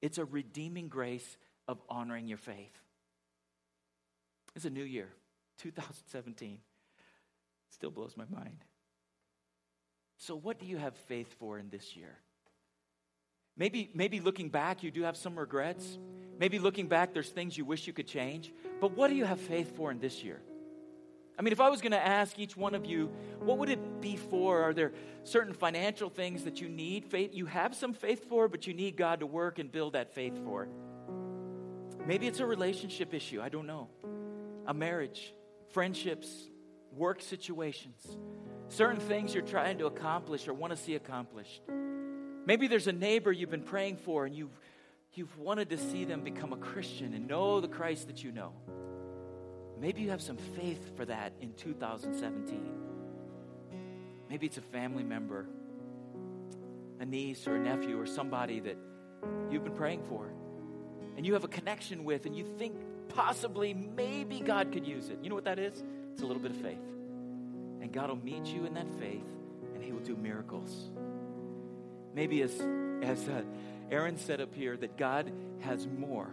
It's 0.00 0.16
a 0.16 0.24
redeeming 0.24 0.86
grace 0.86 1.36
of 1.66 1.80
honoring 1.88 2.28
your 2.28 2.38
faith. 2.38 2.78
It's 4.54 4.64
a 4.64 4.70
new 4.70 4.84
year, 4.84 5.08
2017. 5.58 6.58
Still 7.70 7.90
blows 7.90 8.16
my 8.16 8.22
mind. 8.32 8.64
So, 10.16 10.36
what 10.36 10.60
do 10.60 10.66
you 10.66 10.76
have 10.76 10.94
faith 10.94 11.34
for 11.40 11.58
in 11.58 11.70
this 11.70 11.96
year? 11.96 12.20
Maybe, 13.56 13.90
maybe 13.94 14.20
looking 14.20 14.48
back, 14.48 14.84
you 14.84 14.92
do 14.92 15.02
have 15.02 15.16
some 15.16 15.36
regrets. 15.36 15.98
Maybe 16.38 16.60
looking 16.60 16.86
back, 16.86 17.12
there's 17.12 17.30
things 17.30 17.58
you 17.58 17.64
wish 17.64 17.88
you 17.88 17.92
could 17.92 18.06
change. 18.06 18.52
But 18.80 18.96
what 18.96 19.08
do 19.08 19.16
you 19.16 19.24
have 19.24 19.40
faith 19.40 19.74
for 19.74 19.90
in 19.90 19.98
this 19.98 20.22
year? 20.22 20.40
I 21.38 21.42
mean, 21.42 21.52
if 21.52 21.60
I 21.60 21.70
was 21.70 21.80
going 21.80 21.92
to 21.92 22.06
ask 22.06 22.38
each 22.38 22.56
one 22.56 22.74
of 22.74 22.84
you, 22.84 23.10
what 23.40 23.58
would 23.58 23.70
it 23.70 24.00
be 24.00 24.16
for? 24.16 24.62
Are 24.62 24.74
there 24.74 24.92
certain 25.24 25.54
financial 25.54 26.10
things 26.10 26.44
that 26.44 26.60
you 26.60 26.68
need 26.68 27.06
faith? 27.06 27.30
You 27.32 27.46
have 27.46 27.74
some 27.74 27.94
faith 27.94 28.28
for, 28.28 28.48
but 28.48 28.66
you 28.66 28.74
need 28.74 28.96
God 28.96 29.20
to 29.20 29.26
work 29.26 29.58
and 29.58 29.72
build 29.72 29.94
that 29.94 30.14
faith 30.14 30.38
for. 30.44 30.68
Maybe 32.06 32.26
it's 32.26 32.40
a 32.40 32.46
relationship 32.46 33.14
issue. 33.14 33.40
I 33.40 33.48
don't 33.48 33.66
know. 33.66 33.88
A 34.66 34.74
marriage, 34.74 35.32
friendships, 35.70 36.28
work 36.94 37.22
situations, 37.22 38.16
certain 38.68 39.00
things 39.00 39.32
you're 39.32 39.42
trying 39.42 39.78
to 39.78 39.86
accomplish 39.86 40.46
or 40.48 40.54
want 40.54 40.72
to 40.72 40.76
see 40.76 40.94
accomplished. 40.94 41.62
Maybe 42.44 42.66
there's 42.66 42.88
a 42.88 42.92
neighbor 42.92 43.32
you've 43.32 43.50
been 43.50 43.62
praying 43.62 43.96
for 43.98 44.26
and 44.26 44.34
you've, 44.34 44.56
you've 45.14 45.36
wanted 45.38 45.70
to 45.70 45.78
see 45.78 46.04
them 46.04 46.22
become 46.22 46.52
a 46.52 46.56
Christian 46.56 47.14
and 47.14 47.26
know 47.26 47.60
the 47.60 47.68
Christ 47.68 48.08
that 48.08 48.22
you 48.22 48.32
know. 48.32 48.52
Maybe 49.82 50.00
you 50.00 50.10
have 50.10 50.22
some 50.22 50.36
faith 50.36 50.96
for 50.96 51.04
that 51.06 51.32
in 51.40 51.54
2017. 51.54 52.72
Maybe 54.30 54.46
it's 54.46 54.56
a 54.56 54.62
family 54.62 55.02
member, 55.02 55.48
a 57.00 57.04
niece 57.04 57.48
or 57.48 57.56
a 57.56 57.58
nephew 57.58 58.00
or 58.00 58.06
somebody 58.06 58.60
that 58.60 58.76
you've 59.50 59.64
been 59.64 59.74
praying 59.74 60.04
for 60.08 60.32
and 61.16 61.26
you 61.26 61.32
have 61.32 61.42
a 61.42 61.48
connection 61.48 62.04
with 62.04 62.26
and 62.26 62.36
you 62.36 62.44
think 62.58 62.76
possibly, 63.08 63.74
maybe 63.74 64.38
God 64.38 64.70
could 64.70 64.86
use 64.86 65.08
it. 65.08 65.18
You 65.20 65.30
know 65.30 65.34
what 65.34 65.46
that 65.46 65.58
is? 65.58 65.82
It's 66.12 66.22
a 66.22 66.26
little 66.26 66.40
bit 66.40 66.52
of 66.52 66.58
faith. 66.58 66.78
And 67.80 67.92
God 67.92 68.08
will 68.08 68.24
meet 68.24 68.46
you 68.46 68.64
in 68.66 68.74
that 68.74 68.86
faith 69.00 69.26
and 69.74 69.82
He 69.82 69.90
will 69.90 70.00
do 70.00 70.14
miracles. 70.14 70.90
Maybe 72.14 72.40
as, 72.42 72.52
as 73.02 73.28
uh, 73.28 73.42
Aaron 73.90 74.16
said 74.16 74.40
up 74.40 74.54
here, 74.54 74.76
that 74.76 74.96
God 74.96 75.32
has 75.60 75.88
more. 75.88 76.30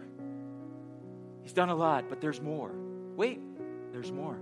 He's 1.42 1.52
done 1.52 1.68
a 1.68 1.74
lot, 1.74 2.08
but 2.08 2.20
there's 2.20 2.40
more. 2.40 2.72
Wait, 3.20 3.38
there's 3.92 4.10
more. 4.10 4.38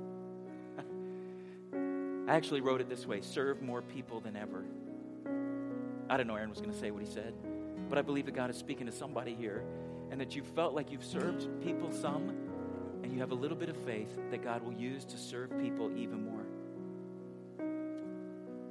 I 2.28 2.36
actually 2.36 2.60
wrote 2.60 2.80
it 2.80 2.88
this 2.88 3.06
way 3.06 3.22
serve 3.22 3.60
more 3.60 3.82
people 3.82 4.20
than 4.20 4.36
ever. 4.36 4.64
I 6.08 6.16
don't 6.16 6.28
know 6.28 6.36
Aaron 6.36 6.48
was 6.48 6.60
going 6.60 6.70
to 6.70 6.78
say 6.78 6.92
what 6.92 7.02
he 7.02 7.08
said, 7.12 7.34
but 7.88 7.98
I 7.98 8.02
believe 8.02 8.26
that 8.26 8.36
God 8.36 8.50
is 8.50 8.56
speaking 8.56 8.86
to 8.86 8.92
somebody 8.92 9.34
here 9.34 9.64
and 10.12 10.20
that 10.20 10.36
you 10.36 10.44
felt 10.44 10.74
like 10.74 10.92
you've 10.92 11.04
served 11.04 11.48
people 11.60 11.90
some 11.90 12.28
and 13.02 13.12
you 13.12 13.18
have 13.18 13.32
a 13.32 13.34
little 13.34 13.56
bit 13.56 13.68
of 13.68 13.76
faith 13.78 14.16
that 14.30 14.44
God 14.44 14.62
will 14.62 14.74
use 14.74 15.04
to 15.06 15.18
serve 15.18 15.50
people 15.60 15.90
even 15.96 16.24
more. 16.24 16.46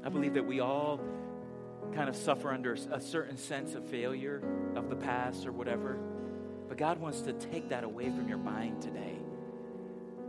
I 0.06 0.08
believe 0.08 0.36
that 0.36 0.46
we 0.46 0.62
all 0.62 1.02
kind 1.94 2.08
of 2.08 2.16
suffer 2.16 2.54
under 2.54 2.78
a 2.94 3.02
certain 3.02 3.36
sense 3.36 3.76
of 3.76 3.84
failure 3.84 4.42
of 4.74 4.90
the 4.90 4.96
past 4.96 5.46
or 5.46 5.52
whatever. 5.52 6.00
But 6.70 6.78
God 6.78 6.98
wants 6.98 7.20
to 7.24 7.34
take 7.34 7.68
that 7.68 7.84
away 7.84 8.06
from 8.06 8.30
your 8.30 8.38
mind 8.38 8.82
today. 8.82 9.18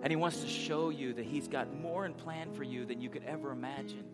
And 0.02 0.10
He 0.10 0.16
wants 0.16 0.40
to 0.42 0.48
show 0.48 0.90
you 0.90 1.12
that 1.14 1.24
He's 1.24 1.48
got 1.48 1.74
more 1.74 2.06
in 2.06 2.14
plan 2.14 2.52
for 2.52 2.62
you 2.62 2.84
than 2.84 3.00
you 3.00 3.08
could 3.08 3.24
ever 3.24 3.50
imagine. 3.50 4.04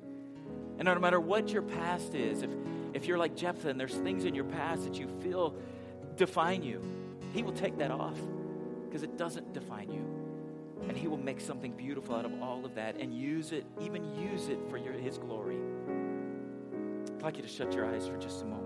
And 0.78 0.86
no 0.86 0.98
matter 0.98 1.20
what 1.20 1.50
your 1.50 1.62
past 1.62 2.14
is, 2.14 2.42
if, 2.42 2.50
if 2.92 3.06
you're 3.06 3.18
like 3.18 3.36
Jephthah 3.36 3.68
and 3.68 3.78
there's 3.78 3.94
things 3.94 4.24
in 4.24 4.34
your 4.34 4.44
past 4.44 4.84
that 4.84 4.98
you 4.98 5.08
feel 5.22 5.54
define 6.16 6.62
you, 6.62 6.82
He 7.32 7.42
will 7.42 7.52
take 7.52 7.78
that 7.78 7.90
off 7.90 8.18
because 8.86 9.02
it 9.02 9.16
doesn't 9.16 9.52
define 9.52 9.90
you. 9.90 10.04
And 10.88 10.96
He 10.96 11.06
will 11.06 11.18
make 11.18 11.40
something 11.40 11.72
beautiful 11.72 12.14
out 12.14 12.24
of 12.24 12.42
all 12.42 12.64
of 12.64 12.74
that 12.74 12.96
and 12.96 13.14
use 13.14 13.52
it, 13.52 13.64
even 13.80 14.04
use 14.18 14.48
it 14.48 14.58
for 14.68 14.76
your, 14.76 14.92
His 14.92 15.18
glory. 15.18 15.58
I'd 17.16 17.22
like 17.22 17.36
you 17.36 17.42
to 17.42 17.48
shut 17.48 17.72
your 17.72 17.86
eyes 17.86 18.06
for 18.06 18.16
just 18.16 18.42
a 18.42 18.44
moment. 18.44 18.63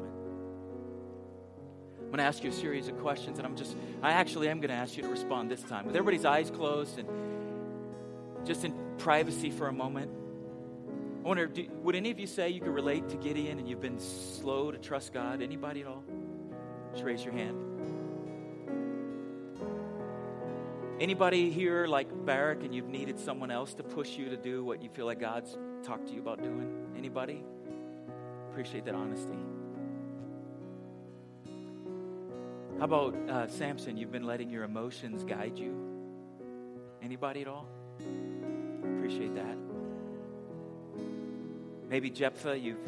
I'm 2.09 2.13
going 2.13 2.19
to 2.21 2.25
ask 2.25 2.43
you 2.43 2.49
a 2.49 2.55
series 2.55 2.89
of 2.89 2.99
questions, 3.01 3.37
and 3.37 3.47
I'm 3.47 3.55
just, 3.55 3.77
I 4.03 4.13
actually 4.13 4.49
am 4.49 4.61
going 4.61 4.71
to 4.71 4.75
ask 4.75 4.97
you 4.97 5.03
to 5.03 5.11
respond 5.11 5.51
this 5.51 5.63
time 5.63 5.85
with 5.85 5.95
everybody's 5.95 6.25
eyes 6.25 6.51
closed 6.51 6.99
and 6.99 7.07
just 8.47 8.65
in 8.65 8.73
privacy 8.97 9.51
for 9.51 9.69
a 9.69 9.73
moment. 9.75 10.11
I 11.23 11.29
wonder, 11.29 11.47
do, 11.47 11.69
would 11.83 11.95
any 11.95 12.11
of 12.11 12.19
you 12.19 12.27
say 12.27 12.49
you 12.49 12.63
could 12.63 12.73
relate 12.73 13.11
to 13.11 13.17
Gideon 13.17 13.59
and 13.59 13.69
you've 13.69 13.83
been 13.83 14.01
slow 14.01 14.71
to 14.71 14.79
trust 14.79 15.13
God? 15.13 15.43
Anybody 15.43 15.83
at 15.83 15.87
all? 15.89 16.03
Just 16.93 17.05
raise 17.05 17.23
your 17.23 17.35
hand. 17.35 17.59
Anybody 20.99 21.51
here 21.51 21.87
like 21.87 22.09
Barak 22.25 22.63
and 22.63 22.75
you've 22.75 22.89
needed 22.89 23.19
someone 23.19 23.51
else 23.51 23.75
to 23.75 23.83
push 23.83 24.17
you 24.17 24.31
to 24.31 24.37
do 24.39 24.65
what 24.65 24.83
you 24.83 24.89
feel 24.89 25.05
like 25.05 25.21
God's 25.21 25.59
talked 25.83 26.07
to 26.09 26.15
you 26.15 26.21
about 26.21 26.43
doing? 26.43 26.87
Anybody? 26.97 27.45
Appreciate 28.51 28.87
that 28.87 28.95
honesty. 28.95 29.37
How 32.79 32.85
about 32.85 33.17
uh, 33.29 33.49
Samson? 33.49 33.97
You've 33.97 34.13
been 34.13 34.23
letting 34.23 34.51
your 34.51 34.63
emotions 34.63 35.25
guide 35.25 35.59
you. 35.59 35.75
Anybody 37.03 37.41
at 37.41 37.49
all? 37.49 37.67
Appreciate 38.95 39.35
that. 39.35 39.57
Maybe 41.89 42.09
Jephthah, 42.09 42.57
you've 42.57 42.79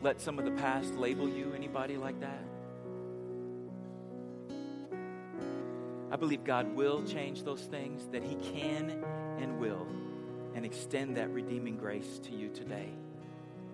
let 0.00 0.20
some 0.20 0.40
of 0.40 0.44
the 0.44 0.50
past 0.50 0.96
label 0.96 1.28
you. 1.28 1.52
Anybody 1.54 1.96
like 1.96 2.18
that? 2.18 2.42
I 6.10 6.16
believe 6.16 6.42
God 6.42 6.74
will 6.74 7.04
change 7.04 7.44
those 7.44 7.62
things, 7.62 8.08
that 8.08 8.24
He 8.24 8.34
can 8.34 9.04
and 9.38 9.60
will, 9.60 9.86
and 10.56 10.66
extend 10.66 11.16
that 11.16 11.30
redeeming 11.30 11.76
grace 11.76 12.18
to 12.24 12.32
you 12.32 12.48
today. 12.48 12.88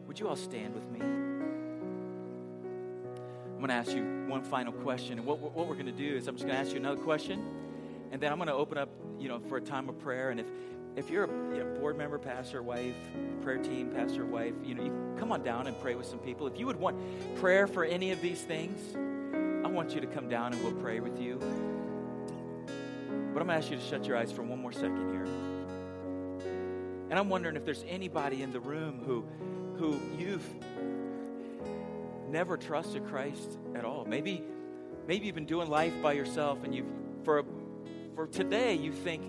Would 0.06 0.20
you 0.20 0.28
all 0.28 0.36
stand 0.36 0.74
with 0.74 0.90
me? 0.90 1.37
I'm 3.58 3.66
going 3.66 3.70
to 3.70 3.90
ask 3.90 3.90
you 3.90 4.04
one 4.28 4.44
final 4.44 4.72
question. 4.72 5.18
And 5.18 5.26
what, 5.26 5.40
what 5.40 5.66
we're 5.66 5.74
going 5.74 5.86
to 5.86 5.90
do 5.90 6.14
is 6.14 6.28
I'm 6.28 6.36
just 6.36 6.46
going 6.46 6.56
to 6.56 6.62
ask 6.62 6.70
you 6.70 6.78
another 6.78 7.00
question, 7.02 7.44
and 8.12 8.22
then 8.22 8.30
I'm 8.30 8.38
going 8.38 8.46
to 8.46 8.54
open 8.54 8.78
up, 8.78 8.88
you 9.18 9.26
know, 9.28 9.40
for 9.40 9.56
a 9.56 9.60
time 9.60 9.88
of 9.88 9.98
prayer. 9.98 10.30
And 10.30 10.38
if, 10.38 10.46
if 10.94 11.10
you're 11.10 11.24
a 11.24 11.56
you 11.56 11.64
know, 11.64 11.80
board 11.80 11.98
member, 11.98 12.20
pastor, 12.20 12.62
wife, 12.62 12.94
prayer 13.42 13.58
team, 13.58 13.90
pastor, 13.90 14.24
wife, 14.24 14.54
you 14.62 14.76
know, 14.76 14.84
you 14.84 15.16
come 15.18 15.32
on 15.32 15.42
down 15.42 15.66
and 15.66 15.76
pray 15.80 15.96
with 15.96 16.06
some 16.06 16.20
people. 16.20 16.46
If 16.46 16.56
you 16.56 16.66
would 16.66 16.78
want 16.78 16.98
prayer 17.34 17.66
for 17.66 17.84
any 17.84 18.12
of 18.12 18.22
these 18.22 18.40
things, 18.40 18.94
I 19.66 19.68
want 19.68 19.92
you 19.92 20.00
to 20.02 20.06
come 20.06 20.28
down 20.28 20.52
and 20.52 20.62
we'll 20.62 20.80
pray 20.80 21.00
with 21.00 21.20
you. 21.20 21.40
But 23.34 23.40
I'm 23.42 23.48
going 23.48 23.48
to 23.48 23.54
ask 23.54 23.72
you 23.72 23.76
to 23.76 23.82
shut 23.82 24.06
your 24.06 24.16
eyes 24.16 24.30
for 24.30 24.44
one 24.44 24.62
more 24.62 24.70
second 24.70 25.10
here. 25.10 25.26
And 27.10 27.18
I'm 27.18 27.28
wondering 27.28 27.56
if 27.56 27.64
there's 27.64 27.84
anybody 27.88 28.44
in 28.44 28.52
the 28.52 28.60
room 28.60 29.00
who, 29.04 29.24
who 29.78 30.00
you've 30.16 30.48
never 32.28 32.56
trusted 32.56 33.06
Christ 33.06 33.58
at 33.74 33.84
all. 33.84 34.04
Maybe, 34.04 34.42
maybe 35.06 35.26
you've 35.26 35.34
been 35.34 35.46
doing 35.46 35.68
life 35.68 35.94
by 36.02 36.12
yourself, 36.12 36.64
and 36.64 36.74
you've 36.74 36.86
for 37.24 37.44
for 38.14 38.26
today 38.26 38.74
you 38.74 38.92
think, 38.92 39.22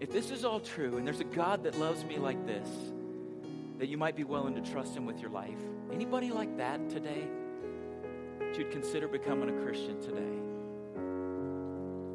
if 0.00 0.10
this 0.10 0.30
is 0.30 0.44
all 0.44 0.58
true, 0.58 0.96
and 0.96 1.06
there's 1.06 1.20
a 1.20 1.24
God 1.24 1.62
that 1.62 1.78
loves 1.78 2.04
me 2.04 2.18
like 2.18 2.44
this, 2.44 2.68
that 3.78 3.88
you 3.88 3.96
might 3.96 4.16
be 4.16 4.24
willing 4.24 4.54
to 4.56 4.72
trust 4.72 4.96
Him 4.96 5.06
with 5.06 5.20
your 5.20 5.30
life. 5.30 5.58
Anybody 5.92 6.30
like 6.30 6.56
that 6.56 6.90
today? 6.90 7.28
That 8.40 8.58
you'd 8.58 8.72
consider 8.72 9.06
becoming 9.06 9.48
a 9.48 9.62
Christian 9.62 10.00
today? 10.00 10.38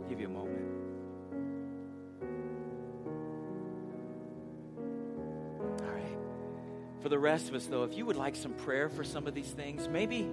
I'll 0.04 0.10
give 0.10 0.20
you 0.20 0.28
a 0.28 0.30
moment. 0.30 0.51
For 7.02 7.10
the 7.10 7.20
rest 7.20 7.50
of 7.50 7.56
us, 7.56 7.66
though, 7.66 7.84
if 7.84 7.98
you 7.98 8.06
would 8.06 8.16
like 8.16 8.36
some 8.36 8.54
prayer 8.54 8.88
for 8.88 9.04
some 9.04 9.26
of 9.26 9.34
these 9.34 9.50
things, 9.52 9.88
maybe 9.88 10.30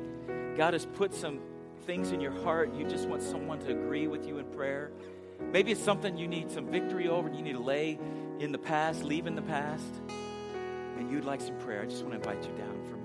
God 0.57 0.75
has 0.75 0.85
put 0.85 1.15
some 1.15 1.41
things 1.87 2.13
in 2.13 2.21
your 2.21 2.33
heart. 2.43 2.75
You 2.75 2.87
just 2.87 3.09
want 3.09 3.23
someone 3.23 3.59
to 3.61 3.73
agree 3.73 4.07
with 4.07 4.27
you 4.27 4.39
in 4.39 4.45
prayer. 4.47 4.91
Maybe 5.41 5.73
it's 5.73 5.83
something 5.83 6.19
you 6.19 6.29
need 6.29 6.51
some 6.51 6.67
victory 6.67 7.09
over 7.09 7.29
and 7.29 7.37
you 7.37 7.43
need 7.43 7.55
to 7.55 7.63
lay 7.63 7.99
in 8.39 8.53
the 8.53 8.59
past, 8.59 9.03
leave 9.03 9.27
in 9.27 9.35
the 9.35 9.43
past, 9.43 10.03
and 10.99 11.11
you'd 11.11 11.25
like 11.25 11.41
some 11.41 11.57
prayer. 11.59 11.83
I 11.83 11.87
just 11.87 12.05
want 12.05 12.23
to 12.23 12.29
invite 12.29 12.45
you 12.47 12.57
down 12.59 12.83
for. 12.85 12.98